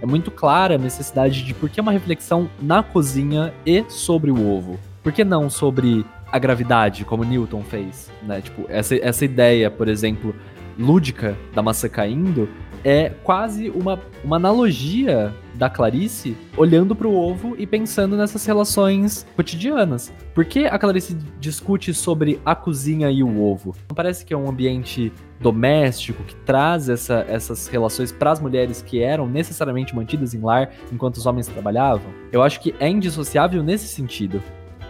É 0.00 0.06
muito 0.06 0.30
clara 0.30 0.76
a 0.76 0.78
necessidade 0.78 1.42
de 1.44 1.52
por 1.52 1.68
que 1.68 1.80
uma 1.80 1.92
reflexão 1.92 2.48
na 2.60 2.82
cozinha 2.82 3.52
e 3.66 3.84
sobre 3.88 4.30
o 4.30 4.48
ovo. 4.48 4.78
Por 5.02 5.12
que 5.12 5.24
não 5.24 5.50
sobre 5.50 6.04
a 6.30 6.38
gravidade, 6.38 7.04
como 7.04 7.24
Newton 7.24 7.62
fez? 7.62 8.10
Né? 8.22 8.40
Tipo, 8.40 8.64
essa, 8.68 8.94
essa 8.96 9.24
ideia, 9.24 9.70
por 9.70 9.88
exemplo, 9.88 10.34
lúdica 10.78 11.36
da 11.54 11.62
maçã 11.62 11.88
caindo 11.88 12.48
é 12.84 13.10
quase 13.24 13.70
uma, 13.70 14.00
uma 14.22 14.36
analogia 14.36 15.34
da 15.58 15.68
Clarice 15.68 16.36
olhando 16.56 16.94
para 16.94 17.08
o 17.08 17.14
ovo 17.14 17.56
e 17.58 17.66
pensando 17.66 18.16
nessas 18.16 18.46
relações 18.46 19.26
cotidianas. 19.34 20.12
Por 20.32 20.44
que 20.44 20.66
a 20.66 20.78
Clarice 20.78 21.18
discute 21.40 21.92
sobre 21.92 22.40
a 22.44 22.54
cozinha 22.54 23.10
e 23.10 23.22
o 23.22 23.42
ovo? 23.42 23.74
Não 23.88 23.94
parece 23.94 24.24
que 24.24 24.32
é 24.32 24.36
um 24.36 24.48
ambiente 24.48 25.12
doméstico 25.40 26.22
que 26.22 26.34
traz 26.36 26.88
essa, 26.88 27.24
essas 27.28 27.66
relações 27.66 28.12
para 28.12 28.30
as 28.30 28.40
mulheres 28.40 28.80
que 28.80 29.02
eram 29.02 29.26
necessariamente 29.26 29.94
mantidas 29.94 30.32
em 30.32 30.40
lar 30.40 30.70
enquanto 30.92 31.16
os 31.16 31.26
homens 31.26 31.48
trabalhavam? 31.48 32.10
Eu 32.30 32.42
acho 32.42 32.60
que 32.60 32.74
é 32.78 32.88
indissociável 32.88 33.62
nesse 33.62 33.88
sentido. 33.88 34.40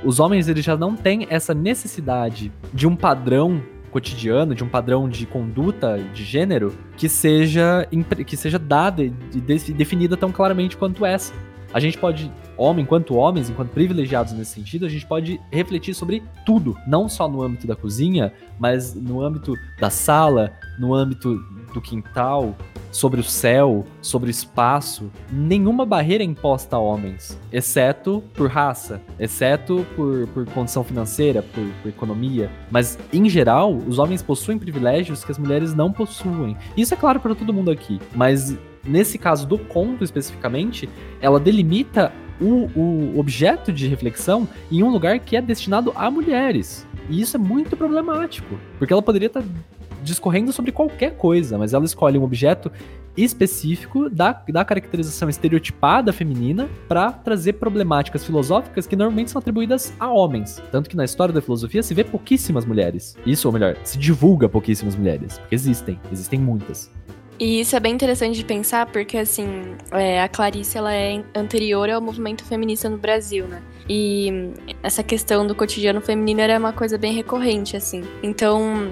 Os 0.05 0.21
homens 0.21 0.49
eles 0.49 0.65
já 0.65 0.77
não 0.77 0.95
têm 0.95 1.27
essa 1.29 1.53
necessidade 1.53 2.53
de 2.73 2.87
um 2.87 2.95
padrão 2.95 3.61
cotidiano, 3.91 4.55
de 4.55 4.63
um 4.63 4.69
padrão 4.69 5.09
de 5.09 5.27
conduta 5.27 5.99
de 6.13 6.25
gênero 6.25 6.77
que 6.97 7.09
seja, 7.09 7.89
que 8.27 8.37
seja 8.37 8.59
dada 8.59 9.03
e 9.03 9.13
definida 9.73 10.17
tão 10.17 10.31
claramente 10.31 10.77
quanto 10.77 11.05
essa. 11.05 11.33
A 11.73 11.81
gente 11.81 11.99
pode, 11.99 12.33
homem, 12.57 12.83
enquanto 12.83 13.15
homens, 13.15 13.51
enquanto 13.51 13.71
privilegiados 13.71 14.33
nesse 14.33 14.53
sentido, 14.53 14.87
a 14.87 14.89
gente 14.89 15.07
pode 15.07 15.39
refletir 15.53 15.95
sobre 15.95 16.23
tudo, 16.47 16.75
não 16.87 17.09
só 17.09 17.29
no 17.29 17.43
âmbito 17.43 17.67
da 17.67 17.77
cozinha, 17.77 18.33
mas 18.59 18.95
no 18.95 19.23
âmbito 19.23 19.55
da 19.79 19.91
sala, 19.91 20.53
no 20.79 20.95
âmbito 20.95 21.39
do 21.75 21.81
quintal, 21.81 22.57
sobre 22.91 23.21
o 23.21 23.25
céu, 23.25 23.85
sobre 24.01 24.29
o 24.29 24.31
espaço, 24.31 25.11
nenhuma 25.31 25.85
barreira 25.85 26.25
é 26.25 26.27
imposta 26.27 26.77
a 26.77 26.79
homens, 26.79 27.39
exceto 27.53 28.23
por 28.35 28.49
raça, 28.49 29.01
exceto 29.19 29.87
por, 29.95 30.27
por 30.29 30.47
condição 30.51 30.83
financeira, 30.83 31.43
por, 31.43 31.65
por 31.83 31.89
economia. 31.89 32.51
Mas, 32.71 32.99
em 33.13 33.29
geral, 33.29 33.75
os 33.75 33.99
homens 33.99 34.23
possuem 34.23 34.59
privilégios 34.59 35.25
que 35.25 35.33
as 35.33 35.39
mulheres 35.39 35.75
não 35.75 35.93
possuem. 35.93 36.57
Isso 36.77 36.95
é 36.95 36.97
claro 36.97 37.21
para 37.21 37.35
todo 37.35 37.53
mundo 37.53 37.71
aqui, 37.71 38.01
mas 38.15 38.57
nesse 38.85 39.19
caso 39.19 39.47
do 39.47 39.59
conto 39.59 40.03
especificamente, 40.03 40.89
ela 41.21 41.39
delimita 41.39 42.13
o, 42.41 42.71
o, 42.79 43.19
objeto 43.19 43.73
de 43.73 43.87
reflexão 43.89 44.49
em 44.71 44.83
um 44.83 44.91
lugar 44.91 45.19
que 45.19 45.37
é 45.37 45.43
destinado 45.43 45.93
a 45.95 46.11
mulheres. 46.11 46.87
E 47.11 47.21
isso 47.21 47.37
é 47.37 47.41
muito 47.41 47.77
problemático, 47.77 48.59
porque 48.79 48.93
ela 48.93 49.03
poderia 49.03 49.27
estar 49.27 49.43
tá 49.43 49.49
discorrendo 50.03 50.53
sobre 50.53 50.73
qualquer 50.73 51.17
coisa, 51.17 51.59
mas 51.59 51.75
ela 51.75 51.85
escolhe 51.85 52.19
um 52.19 52.23
objeto 52.23 52.71
específico 53.17 54.09
da, 54.09 54.33
da 54.49 54.65
caracterização 54.65 55.29
estereotipada 55.29 56.13
feminina 56.13 56.69
para 56.87 57.11
trazer 57.11 57.55
problemáticas 57.55 58.25
filosóficas 58.25 58.87
que 58.87 58.95
normalmente 58.95 59.31
são 59.31 59.41
atribuídas 59.41 59.93
a 59.99 60.09
homens. 60.09 60.63
Tanto 60.71 60.89
que 60.89 60.97
na 60.97 61.05
história 61.05 61.35
da 61.35 61.43
filosofia 61.43 61.83
se 61.83 61.95
vê 61.95 62.05
pouquíssimas 62.05 62.65
mulheres. 62.65 63.17
Isso, 63.27 63.49
ou 63.49 63.53
melhor, 63.53 63.77
se 63.83 63.99
divulga 63.99 64.49
pouquíssimas 64.49 64.95
mulheres. 64.95 65.39
Porque 65.39 65.55
existem, 65.55 66.01
existem 66.13 66.39
muitas. 66.39 66.91
E 67.41 67.61
isso 67.61 67.77
é 67.77 67.81
bem 67.81 67.95
interessante 67.95 68.37
de 68.37 68.45
pensar, 68.45 68.87
porque 68.87 69.17
assim, 69.17 69.47
é, 69.93 70.21
a 70.21 70.29
Clarice 70.29 70.77
ela 70.77 70.93
é 70.93 71.23
anterior 71.35 71.89
ao 71.89 72.01
movimento 72.01 72.45
feminista 72.45 72.89
no 72.89 72.99
Brasil, 72.99 73.47
né? 73.47 73.63
E 73.89 74.53
essa 74.83 75.05
questão 75.05 75.47
do 75.47 75.55
cotidiano 75.55 76.01
feminino 76.01 76.41
era 76.41 76.59
uma 76.59 76.73
coisa 76.73 76.99
bem 76.99 77.13
recorrente, 77.13 77.77
assim. 77.77 78.03
Então, 78.25 78.91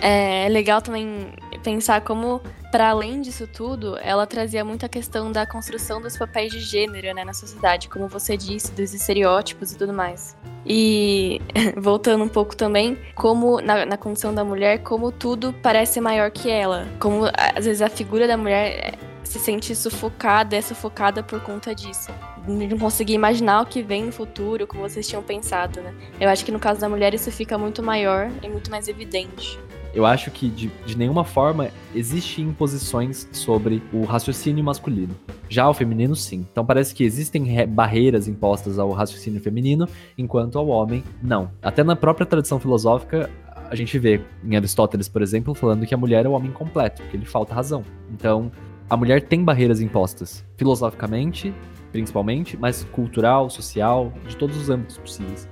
é 0.00 0.48
legal 0.48 0.80
também 0.80 1.32
pensar 1.62 2.00
como, 2.02 2.40
para 2.70 2.90
além 2.90 3.20
disso 3.20 3.46
tudo, 3.46 3.98
ela 3.98 4.26
trazia 4.26 4.64
muita 4.64 4.88
questão 4.88 5.30
da 5.30 5.46
construção 5.46 6.00
dos 6.00 6.16
papéis 6.16 6.52
de 6.52 6.60
gênero 6.60 7.14
né, 7.14 7.24
na 7.24 7.34
sociedade, 7.34 7.88
como 7.88 8.08
você 8.08 8.36
disse, 8.36 8.72
dos 8.72 8.94
estereótipos 8.94 9.72
e 9.72 9.78
tudo 9.78 9.92
mais. 9.92 10.36
E 10.64 11.40
voltando 11.76 12.24
um 12.24 12.28
pouco 12.28 12.56
também, 12.56 12.98
como 13.14 13.60
na, 13.60 13.84
na 13.84 13.96
condição 13.96 14.34
da 14.34 14.44
mulher, 14.44 14.82
como 14.82 15.10
tudo 15.10 15.52
parece 15.62 16.00
maior 16.00 16.30
que 16.30 16.50
ela. 16.50 16.86
Como 17.00 17.24
às 17.56 17.64
vezes 17.64 17.82
a 17.82 17.88
figura 17.88 18.26
da 18.26 18.36
mulher 18.36 18.66
é, 18.66 18.98
se 19.24 19.38
sente 19.38 19.74
sufocada, 19.74 20.56
é 20.56 20.62
sufocada 20.62 21.22
por 21.22 21.40
conta 21.40 21.74
disso. 21.74 22.10
Não 22.46 22.78
conseguir 22.78 23.14
imaginar 23.14 23.62
o 23.62 23.66
que 23.66 23.82
vem 23.82 24.06
no 24.06 24.12
futuro, 24.12 24.66
como 24.66 24.82
vocês 24.88 25.06
tinham 25.06 25.22
pensado, 25.22 25.80
né? 25.82 25.94
Eu 26.18 26.30
acho 26.30 26.44
que 26.44 26.52
no 26.52 26.58
caso 26.58 26.80
da 26.80 26.88
mulher 26.88 27.12
isso 27.12 27.30
fica 27.30 27.58
muito 27.58 27.82
maior 27.82 28.30
e 28.42 28.48
muito 28.48 28.70
mais 28.70 28.88
evidente. 28.88 29.58
Eu 29.94 30.04
acho 30.04 30.30
que 30.30 30.48
de, 30.48 30.70
de 30.84 30.96
nenhuma 30.96 31.24
forma 31.24 31.70
existe 31.94 32.42
imposições 32.42 33.28
sobre 33.32 33.82
o 33.92 34.04
raciocínio 34.04 34.62
masculino. 34.62 35.14
Já 35.48 35.68
o 35.68 35.74
feminino, 35.74 36.14
sim. 36.14 36.46
Então 36.52 36.64
parece 36.64 36.94
que 36.94 37.04
existem 37.04 37.66
barreiras 37.66 38.28
impostas 38.28 38.78
ao 38.78 38.90
raciocínio 38.90 39.40
feminino, 39.40 39.88
enquanto 40.16 40.58
ao 40.58 40.68
homem, 40.68 41.02
não. 41.22 41.50
Até 41.62 41.82
na 41.82 41.96
própria 41.96 42.26
tradição 42.26 42.60
filosófica, 42.60 43.30
a 43.70 43.74
gente 43.74 43.98
vê 43.98 44.20
em 44.44 44.56
Aristóteles, 44.56 45.08
por 45.08 45.22
exemplo, 45.22 45.54
falando 45.54 45.86
que 45.86 45.94
a 45.94 45.98
mulher 45.98 46.24
é 46.26 46.28
o 46.28 46.32
homem 46.32 46.50
completo, 46.50 47.02
porque 47.02 47.16
ele 47.16 47.26
falta 47.26 47.54
razão. 47.54 47.82
Então, 48.10 48.50
a 48.88 48.96
mulher 48.96 49.22
tem 49.22 49.44
barreiras 49.44 49.80
impostas, 49.80 50.44
filosoficamente, 50.56 51.52
principalmente, 51.92 52.56
mas 52.56 52.84
cultural, 52.92 53.50
social, 53.50 54.12
de 54.26 54.36
todos 54.36 54.56
os 54.56 54.70
âmbitos 54.70 54.98
possíveis. 54.98 55.48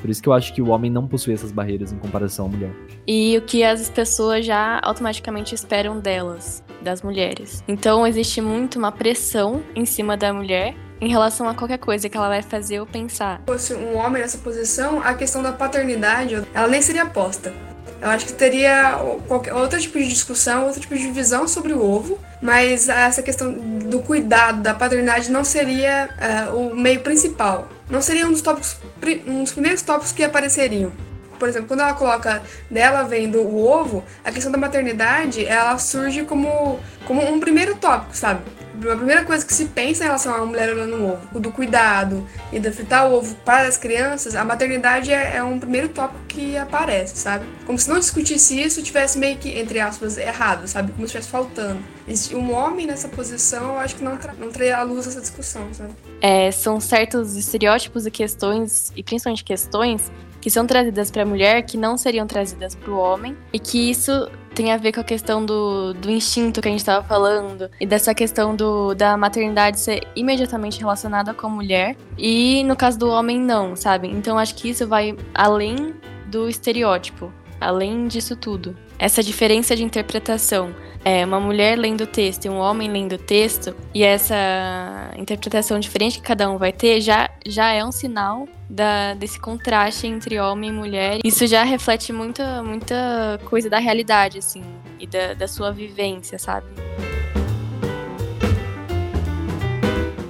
Por 0.00 0.10
isso 0.10 0.22
que 0.22 0.28
eu 0.28 0.32
acho 0.32 0.52
que 0.52 0.62
o 0.62 0.68
homem 0.68 0.90
não 0.90 1.06
possui 1.06 1.34
essas 1.34 1.52
barreiras 1.52 1.92
em 1.92 1.98
comparação 1.98 2.46
à 2.46 2.48
mulher. 2.48 2.70
E 3.06 3.36
o 3.36 3.42
que 3.42 3.64
as 3.64 3.88
pessoas 3.88 4.44
já 4.44 4.80
automaticamente 4.82 5.54
esperam 5.54 5.98
delas, 5.98 6.62
das 6.82 7.02
mulheres. 7.02 7.62
Então 7.66 8.06
existe 8.06 8.40
muito 8.40 8.78
uma 8.78 8.92
pressão 8.92 9.62
em 9.74 9.84
cima 9.84 10.16
da 10.16 10.32
mulher 10.32 10.74
em 11.00 11.08
relação 11.08 11.48
a 11.48 11.54
qualquer 11.54 11.78
coisa 11.78 12.08
que 12.08 12.16
ela 12.16 12.28
vai 12.28 12.42
fazer 12.42 12.80
ou 12.80 12.86
pensar. 12.86 13.40
Se 13.40 13.52
fosse 13.52 13.74
um 13.74 13.96
homem 13.96 14.22
nessa 14.22 14.38
posição, 14.38 15.02
a 15.02 15.14
questão 15.14 15.42
da 15.42 15.52
paternidade, 15.52 16.42
ela 16.54 16.68
nem 16.68 16.80
seria 16.80 17.06
posta. 17.06 17.52
Eu 18.00 18.10
acho 18.10 18.26
que 18.26 18.32
teria 18.34 18.98
qualquer, 19.26 19.54
outro 19.54 19.80
tipo 19.80 19.98
de 19.98 20.08
discussão, 20.08 20.66
outro 20.66 20.80
tipo 20.80 20.94
de 20.94 21.10
visão 21.10 21.48
sobre 21.48 21.72
o 21.72 21.82
ovo, 21.82 22.18
mas 22.42 22.88
essa 22.88 23.22
questão 23.22 23.52
do 23.52 24.00
cuidado, 24.00 24.62
da 24.62 24.74
paternidade 24.74 25.30
não 25.30 25.42
seria 25.42 26.08
uh, 26.50 26.56
o 26.56 26.76
meio 26.76 27.00
principal. 27.00 27.68
Não 27.88 28.02
seria 28.02 28.26
um 28.26 28.32
dos, 28.32 28.42
tópicos, 28.42 28.76
um 29.26 29.42
dos 29.42 29.52
primeiros 29.52 29.82
tópicos 29.82 30.12
que 30.12 30.24
apareceriam. 30.24 30.92
Por 31.38 31.48
exemplo, 31.48 31.68
quando 31.68 31.80
ela 31.80 31.94
coloca 31.94 32.42
dela 32.70 33.02
vendo 33.02 33.40
o 33.40 33.64
ovo, 33.64 34.02
a 34.24 34.32
questão 34.32 34.50
da 34.50 34.58
maternidade, 34.58 35.44
ela 35.44 35.76
surge 35.78 36.24
como, 36.24 36.80
como 37.06 37.22
um 37.22 37.38
primeiro 37.38 37.76
tópico, 37.76 38.16
sabe? 38.16 38.40
A 38.92 38.96
primeira 38.96 39.24
coisa 39.24 39.44
que 39.44 39.52
se 39.52 39.66
pensa 39.66 40.04
em 40.04 40.06
relação 40.06 40.34
uma 40.36 40.46
mulher 40.46 40.70
olhando 40.70 40.96
o 40.96 41.12
ovo, 41.12 41.40
do 41.40 41.50
cuidado 41.50 42.26
e 42.52 42.60
de 42.60 42.70
fritar 42.70 43.08
o 43.08 43.14
ovo 43.14 43.34
para 43.44 43.66
as 43.66 43.76
crianças, 43.76 44.34
a 44.34 44.44
maternidade 44.44 45.12
é, 45.12 45.36
é, 45.36 45.42
um 45.42 45.58
primeiro 45.58 45.88
tópico 45.88 46.24
que 46.26 46.56
aparece, 46.56 47.16
sabe? 47.16 47.46
Como 47.64 47.78
se 47.78 47.88
não 47.88 47.98
discutisse 47.98 48.60
isso, 48.60 48.82
tivesse 48.82 49.18
meio 49.18 49.36
que, 49.38 49.58
entre 49.58 49.80
aspas, 49.80 50.18
errado, 50.18 50.66
sabe? 50.66 50.92
Como 50.92 51.06
se 51.06 51.16
estivesse 51.16 51.28
faltando. 51.28 51.80
E 52.06 52.34
um 52.34 52.52
homem 52.52 52.86
nessa 52.86 53.08
posição, 53.08 53.74
eu 53.74 53.78
acho 53.78 53.96
que 53.96 54.04
não, 54.04 54.16
tra 54.16 54.34
não 54.34 54.50
traria 54.50 54.78
à 54.78 54.82
luz 54.82 55.06
essa 55.06 55.20
discussão, 55.20 55.66
sabe? 55.72 55.92
É, 56.20 56.50
são 56.50 56.80
certos 56.80 57.36
estereótipos 57.36 58.06
e 58.06 58.10
questões, 58.10 58.92
e 58.94 59.02
principalmente 59.02 59.42
questões, 59.42 60.10
que 60.46 60.50
são 60.50 60.64
trazidas 60.64 61.10
para 61.10 61.24
a 61.24 61.26
mulher 61.26 61.62
que 61.62 61.76
não 61.76 61.98
seriam 61.98 62.24
trazidas 62.24 62.72
para 62.72 62.92
o 62.92 62.96
homem, 62.96 63.36
e 63.52 63.58
que 63.58 63.90
isso 63.90 64.30
tem 64.54 64.72
a 64.72 64.76
ver 64.76 64.92
com 64.92 65.00
a 65.00 65.02
questão 65.02 65.44
do, 65.44 65.92
do 65.94 66.08
instinto 66.08 66.60
que 66.60 66.68
a 66.68 66.70
gente 66.70 66.78
estava 66.78 67.04
falando 67.04 67.68
e 67.80 67.84
dessa 67.84 68.14
questão 68.14 68.54
do, 68.54 68.94
da 68.94 69.16
maternidade 69.16 69.80
ser 69.80 70.06
imediatamente 70.14 70.78
relacionada 70.78 71.34
com 71.34 71.48
a 71.48 71.50
mulher 71.50 71.96
e 72.16 72.62
no 72.62 72.76
caso 72.76 72.96
do 72.96 73.10
homem 73.10 73.40
não, 73.40 73.74
sabe? 73.74 74.06
Então 74.06 74.38
acho 74.38 74.54
que 74.54 74.70
isso 74.70 74.86
vai 74.86 75.16
além 75.34 75.96
do 76.28 76.48
estereótipo, 76.48 77.32
além 77.60 78.06
disso 78.06 78.36
tudo. 78.36 78.76
Essa 78.98 79.22
diferença 79.22 79.76
de 79.76 79.84
interpretação 79.84 80.74
é, 81.04 81.24
uma 81.24 81.38
mulher 81.38 81.78
lendo 81.78 82.00
o 82.00 82.06
texto 82.06 82.46
e 82.46 82.48
um 82.48 82.56
homem 82.56 82.90
lendo 82.90 83.12
o 83.12 83.18
texto, 83.18 83.76
e 83.94 84.02
essa 84.02 84.34
interpretação 85.16 85.78
diferente 85.78 86.18
que 86.18 86.26
cada 86.26 86.50
um 86.50 86.58
vai 86.58 86.72
ter, 86.72 87.00
já, 87.00 87.30
já 87.46 87.70
é 87.70 87.84
um 87.84 87.92
sinal 87.92 88.48
da, 88.68 89.14
desse 89.14 89.38
contraste 89.38 90.08
entre 90.08 90.40
homem 90.40 90.70
e 90.70 90.72
mulher. 90.72 91.18
Isso 91.24 91.46
já 91.46 91.62
reflete 91.62 92.12
muita, 92.12 92.60
muita 92.62 93.38
coisa 93.44 93.70
da 93.70 93.78
realidade, 93.78 94.38
assim, 94.38 94.64
e 94.98 95.06
da, 95.06 95.34
da 95.34 95.46
sua 95.46 95.70
vivência, 95.70 96.40
sabe? 96.40 96.66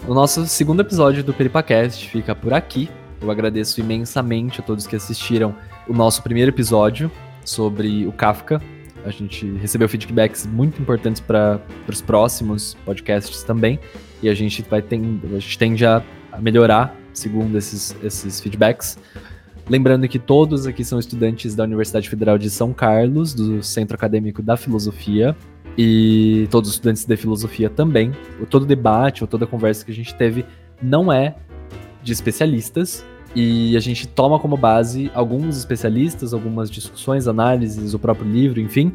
O 0.07 0.13
nosso 0.13 0.45
segundo 0.47 0.81
episódio 0.81 1.25
do 1.25 1.33
Peripacast 1.33 2.07
fica 2.11 2.35
por 2.35 2.53
aqui. 2.53 2.91
Eu 3.19 3.31
agradeço 3.31 3.81
imensamente 3.81 4.61
a 4.61 4.63
todos 4.63 4.87
que 4.87 4.95
assistiram 4.95 5.57
o 5.89 5.95
nosso 5.95 6.23
primeiro 6.23 6.51
episódio 6.51 7.11
sobre 7.47 8.07
o 8.07 8.13
Kafka, 8.13 8.61
a 9.07 9.11
gente 9.11 9.47
recebeu 9.53 9.89
feedbacks 9.89 10.47
muito 10.47 10.83
importantes 10.83 11.21
para 11.21 11.61
os 11.89 12.03
próximos 12.03 12.77
podcasts 12.85 13.43
também. 13.45 13.79
E 14.21 14.29
a 14.29 14.35
gente 14.35 14.63
vai 14.63 14.83
tend, 14.83 15.21
a 15.25 15.39
gente 15.39 15.57
tende 15.57 15.87
a 15.87 16.03
melhorar 16.41 16.95
segundo 17.13 17.57
esses, 17.57 17.97
esses 18.03 18.41
feedbacks. 18.41 18.99
Lembrando 19.69 20.07
que 20.09 20.19
todos 20.19 20.67
aqui 20.67 20.85
são 20.85 20.99
estudantes 20.99 21.55
da 21.55 21.65
Universidade 21.65 22.09
Federal 22.09 22.37
de 22.37 22.51
São 22.51 22.73
Carlos, 22.73 23.33
do 23.33 23.63
Centro 23.63 23.95
Acadêmico 23.97 24.43
da 24.43 24.57
Filosofia, 24.57 25.37
e 25.79 26.47
todos 26.51 26.71
os 26.71 26.77
estudantes 26.77 27.05
de 27.05 27.17
filosofia 27.17 27.69
também. 27.69 28.13
Todo 28.51 28.65
debate 28.65 29.23
ou 29.23 29.29
toda 29.29 29.47
conversa 29.47 29.85
que 29.85 29.91
a 29.91 29.95
gente 29.95 30.15
teve 30.15 30.45
não 30.83 31.13
é 31.13 31.35
de 32.03 32.13
especialistas, 32.13 33.05
e 33.35 33.77
a 33.77 33.81
gente 33.81 34.09
toma 34.09 34.39
como 34.39 34.57
base 34.57 35.11
alguns 35.15 35.59
especialistas, 35.59 36.33
algumas 36.33 36.71
discussões, 36.71 37.29
análises, 37.29 37.93
o 37.93 37.99
próprio 37.99 38.31
livro, 38.31 38.61
enfim. 38.61 38.93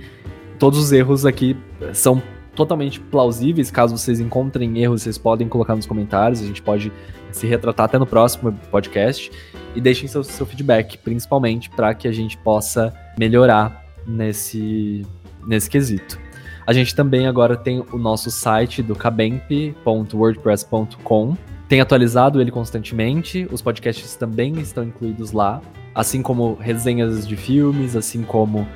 Todos 0.57 0.79
os 0.79 0.91
erros 0.91 1.25
aqui 1.25 1.55
são 1.93 2.21
totalmente 2.55 2.99
plausíveis. 2.99 3.69
Caso 3.71 3.97
vocês 3.97 4.19
encontrem 4.19 4.77
erros, 4.79 5.03
vocês 5.03 5.17
podem 5.17 5.47
colocar 5.47 5.73
nos 5.75 5.85
comentários. 5.85 6.41
A 6.41 6.45
gente 6.45 6.61
pode 6.61 6.91
se 7.31 7.47
retratar 7.47 7.85
até 7.85 7.97
no 7.97 8.05
próximo 8.05 8.51
podcast. 8.69 9.31
E 9.75 9.81
deixem 9.81 10.07
seu, 10.07 10.23
seu 10.23 10.45
feedback, 10.45 10.97
principalmente 10.97 11.69
para 11.69 11.93
que 11.93 12.07
a 12.07 12.11
gente 12.11 12.37
possa 12.37 12.93
melhorar 13.17 13.85
nesse, 14.05 15.05
nesse 15.45 15.69
quesito. 15.69 16.19
A 16.65 16.73
gente 16.73 16.95
também 16.95 17.27
agora 17.27 17.55
tem 17.55 17.83
o 17.91 17.97
nosso 17.97 18.29
site 18.29 18.83
do 18.83 18.95
cabemp.wordpress.com 18.95 21.37
tem 21.71 21.79
atualizado 21.79 22.41
ele 22.41 22.51
constantemente, 22.51 23.47
os 23.49 23.61
podcasts 23.61 24.17
também 24.17 24.59
estão 24.59 24.83
incluídos 24.83 25.31
lá, 25.31 25.61
assim 25.95 26.21
como 26.21 26.55
resenhas 26.55 27.25
de 27.25 27.37
filmes, 27.37 27.95
assim 27.95 28.23
como 28.23 28.67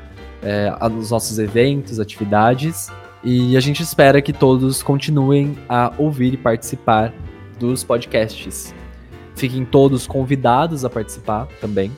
é, 0.42 0.74
os 0.98 1.12
nossos 1.12 1.38
eventos, 1.38 2.00
atividades. 2.00 2.90
E 3.22 3.58
a 3.58 3.60
gente 3.60 3.84
espera 3.84 4.22
que 4.22 4.32
todos 4.32 4.82
continuem 4.82 5.58
a 5.68 5.92
ouvir 5.98 6.36
e 6.36 6.38
participar 6.38 7.14
dos 7.60 7.84
podcasts. 7.84 8.74
Fiquem 9.36 9.66
todos 9.66 10.08
convidados 10.08 10.86
a 10.86 10.90
participar 10.90 11.50
também. 11.60 11.92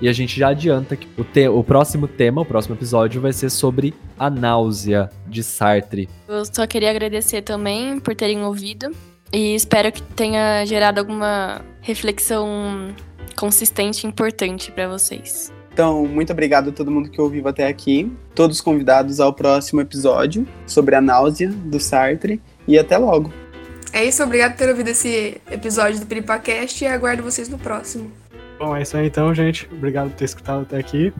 E 0.00 0.08
a 0.08 0.14
gente 0.14 0.40
já 0.40 0.48
adianta 0.48 0.96
que 0.96 1.06
o, 1.20 1.24
te 1.24 1.46
o 1.46 1.62
próximo 1.62 2.08
tema, 2.08 2.40
o 2.40 2.46
próximo 2.46 2.74
episódio, 2.74 3.20
vai 3.20 3.34
ser 3.34 3.50
sobre 3.50 3.92
a 4.18 4.30
náusea 4.30 5.10
de 5.26 5.42
Sartre. 5.42 6.08
Eu 6.26 6.42
só 6.46 6.66
queria 6.66 6.88
agradecer 6.88 7.42
também 7.42 8.00
por 8.00 8.14
terem 8.14 8.42
ouvido. 8.44 8.92
E 9.32 9.54
espero 9.54 9.92
que 9.92 10.02
tenha 10.02 10.64
gerado 10.64 11.00
alguma 11.00 11.60
reflexão 11.80 12.94
consistente 13.36 14.06
e 14.06 14.08
importante 14.08 14.72
para 14.72 14.88
vocês. 14.88 15.52
Então, 15.72 16.04
muito 16.06 16.32
obrigado 16.32 16.70
a 16.70 16.72
todo 16.72 16.90
mundo 16.90 17.08
que 17.08 17.20
ouviu 17.20 17.46
até 17.46 17.68
aqui. 17.68 18.12
Todos 18.34 18.60
convidados 18.60 19.20
ao 19.20 19.32
próximo 19.32 19.80
episódio 19.80 20.44
sobre 20.66 20.96
a 20.96 21.00
náusea 21.00 21.50
do 21.50 21.78
Sartre. 21.78 22.42
E 22.66 22.76
até 22.76 22.98
logo. 22.98 23.32
É 23.92 24.04
isso, 24.04 24.22
obrigado 24.22 24.52
por 24.52 24.58
ter 24.58 24.70
ouvido 24.70 24.88
esse 24.88 25.40
episódio 25.50 26.00
do 26.00 26.06
Peripacast 26.06 26.82
e 26.82 26.86
aguardo 26.88 27.22
vocês 27.22 27.48
no 27.48 27.58
próximo. 27.58 28.10
Bom, 28.58 28.74
é 28.74 28.82
isso 28.82 28.96
aí 28.96 29.06
então, 29.06 29.32
gente. 29.32 29.68
Obrigado 29.72 30.10
por 30.10 30.16
ter 30.16 30.24
escutado 30.24 30.62
até 30.62 30.78
aqui. 30.78 31.12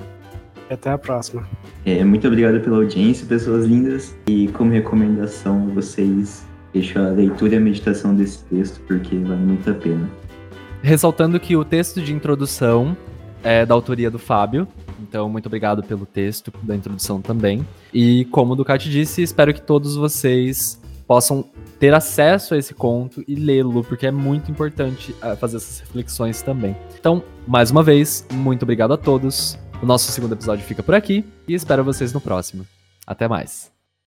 E 0.68 0.74
até 0.74 0.90
a 0.90 0.98
próxima. 0.98 1.48
É, 1.86 2.02
muito 2.02 2.26
obrigado 2.26 2.61
pela 2.61 2.78
audiência, 2.78 3.24
pessoas 3.26 3.64
lindas. 3.64 4.12
E 4.26 4.48
como 4.48 4.72
recomendação, 4.72 5.68
vocês 5.68 6.47
Deixo 6.72 6.98
a 6.98 7.08
leitura 7.08 7.54
e 7.54 7.56
a 7.56 7.60
meditação 7.60 8.14
desse 8.14 8.44
texto, 8.44 8.80
porque 8.86 9.16
vale 9.16 9.40
muito 9.40 9.70
a 9.70 9.74
pena. 9.74 10.08
Ressaltando 10.82 11.40
que 11.40 11.56
o 11.56 11.64
texto 11.64 12.00
de 12.00 12.12
introdução 12.12 12.96
é 13.42 13.64
da 13.64 13.74
autoria 13.74 14.10
do 14.10 14.18
Fábio, 14.18 14.66
então 15.00 15.28
muito 15.28 15.46
obrigado 15.46 15.82
pelo 15.82 16.04
texto, 16.04 16.52
da 16.62 16.74
introdução 16.74 17.20
também. 17.20 17.66
E 17.92 18.24
como 18.26 18.52
o 18.52 18.56
Ducati 18.56 18.90
disse, 18.90 19.22
espero 19.22 19.54
que 19.54 19.62
todos 19.62 19.96
vocês 19.96 20.80
possam 21.06 21.44
ter 21.80 21.94
acesso 21.94 22.54
a 22.54 22.58
esse 22.58 22.74
conto 22.74 23.24
e 23.26 23.34
lê-lo, 23.34 23.82
porque 23.82 24.06
é 24.06 24.10
muito 24.10 24.50
importante 24.50 25.12
uh, 25.22 25.36
fazer 25.36 25.56
essas 25.56 25.80
reflexões 25.80 26.42
também. 26.42 26.76
Então, 26.98 27.22
mais 27.46 27.70
uma 27.70 27.82
vez, 27.82 28.26
muito 28.32 28.64
obrigado 28.64 28.92
a 28.92 28.96
todos. 28.96 29.58
O 29.82 29.86
nosso 29.86 30.10
segundo 30.10 30.34
episódio 30.34 30.64
fica 30.64 30.82
por 30.82 30.94
aqui 30.94 31.24
e 31.46 31.54
espero 31.54 31.82
vocês 31.84 32.12
no 32.12 32.20
próximo. 32.20 32.66
Até 33.06 33.26
mais. 33.26 33.78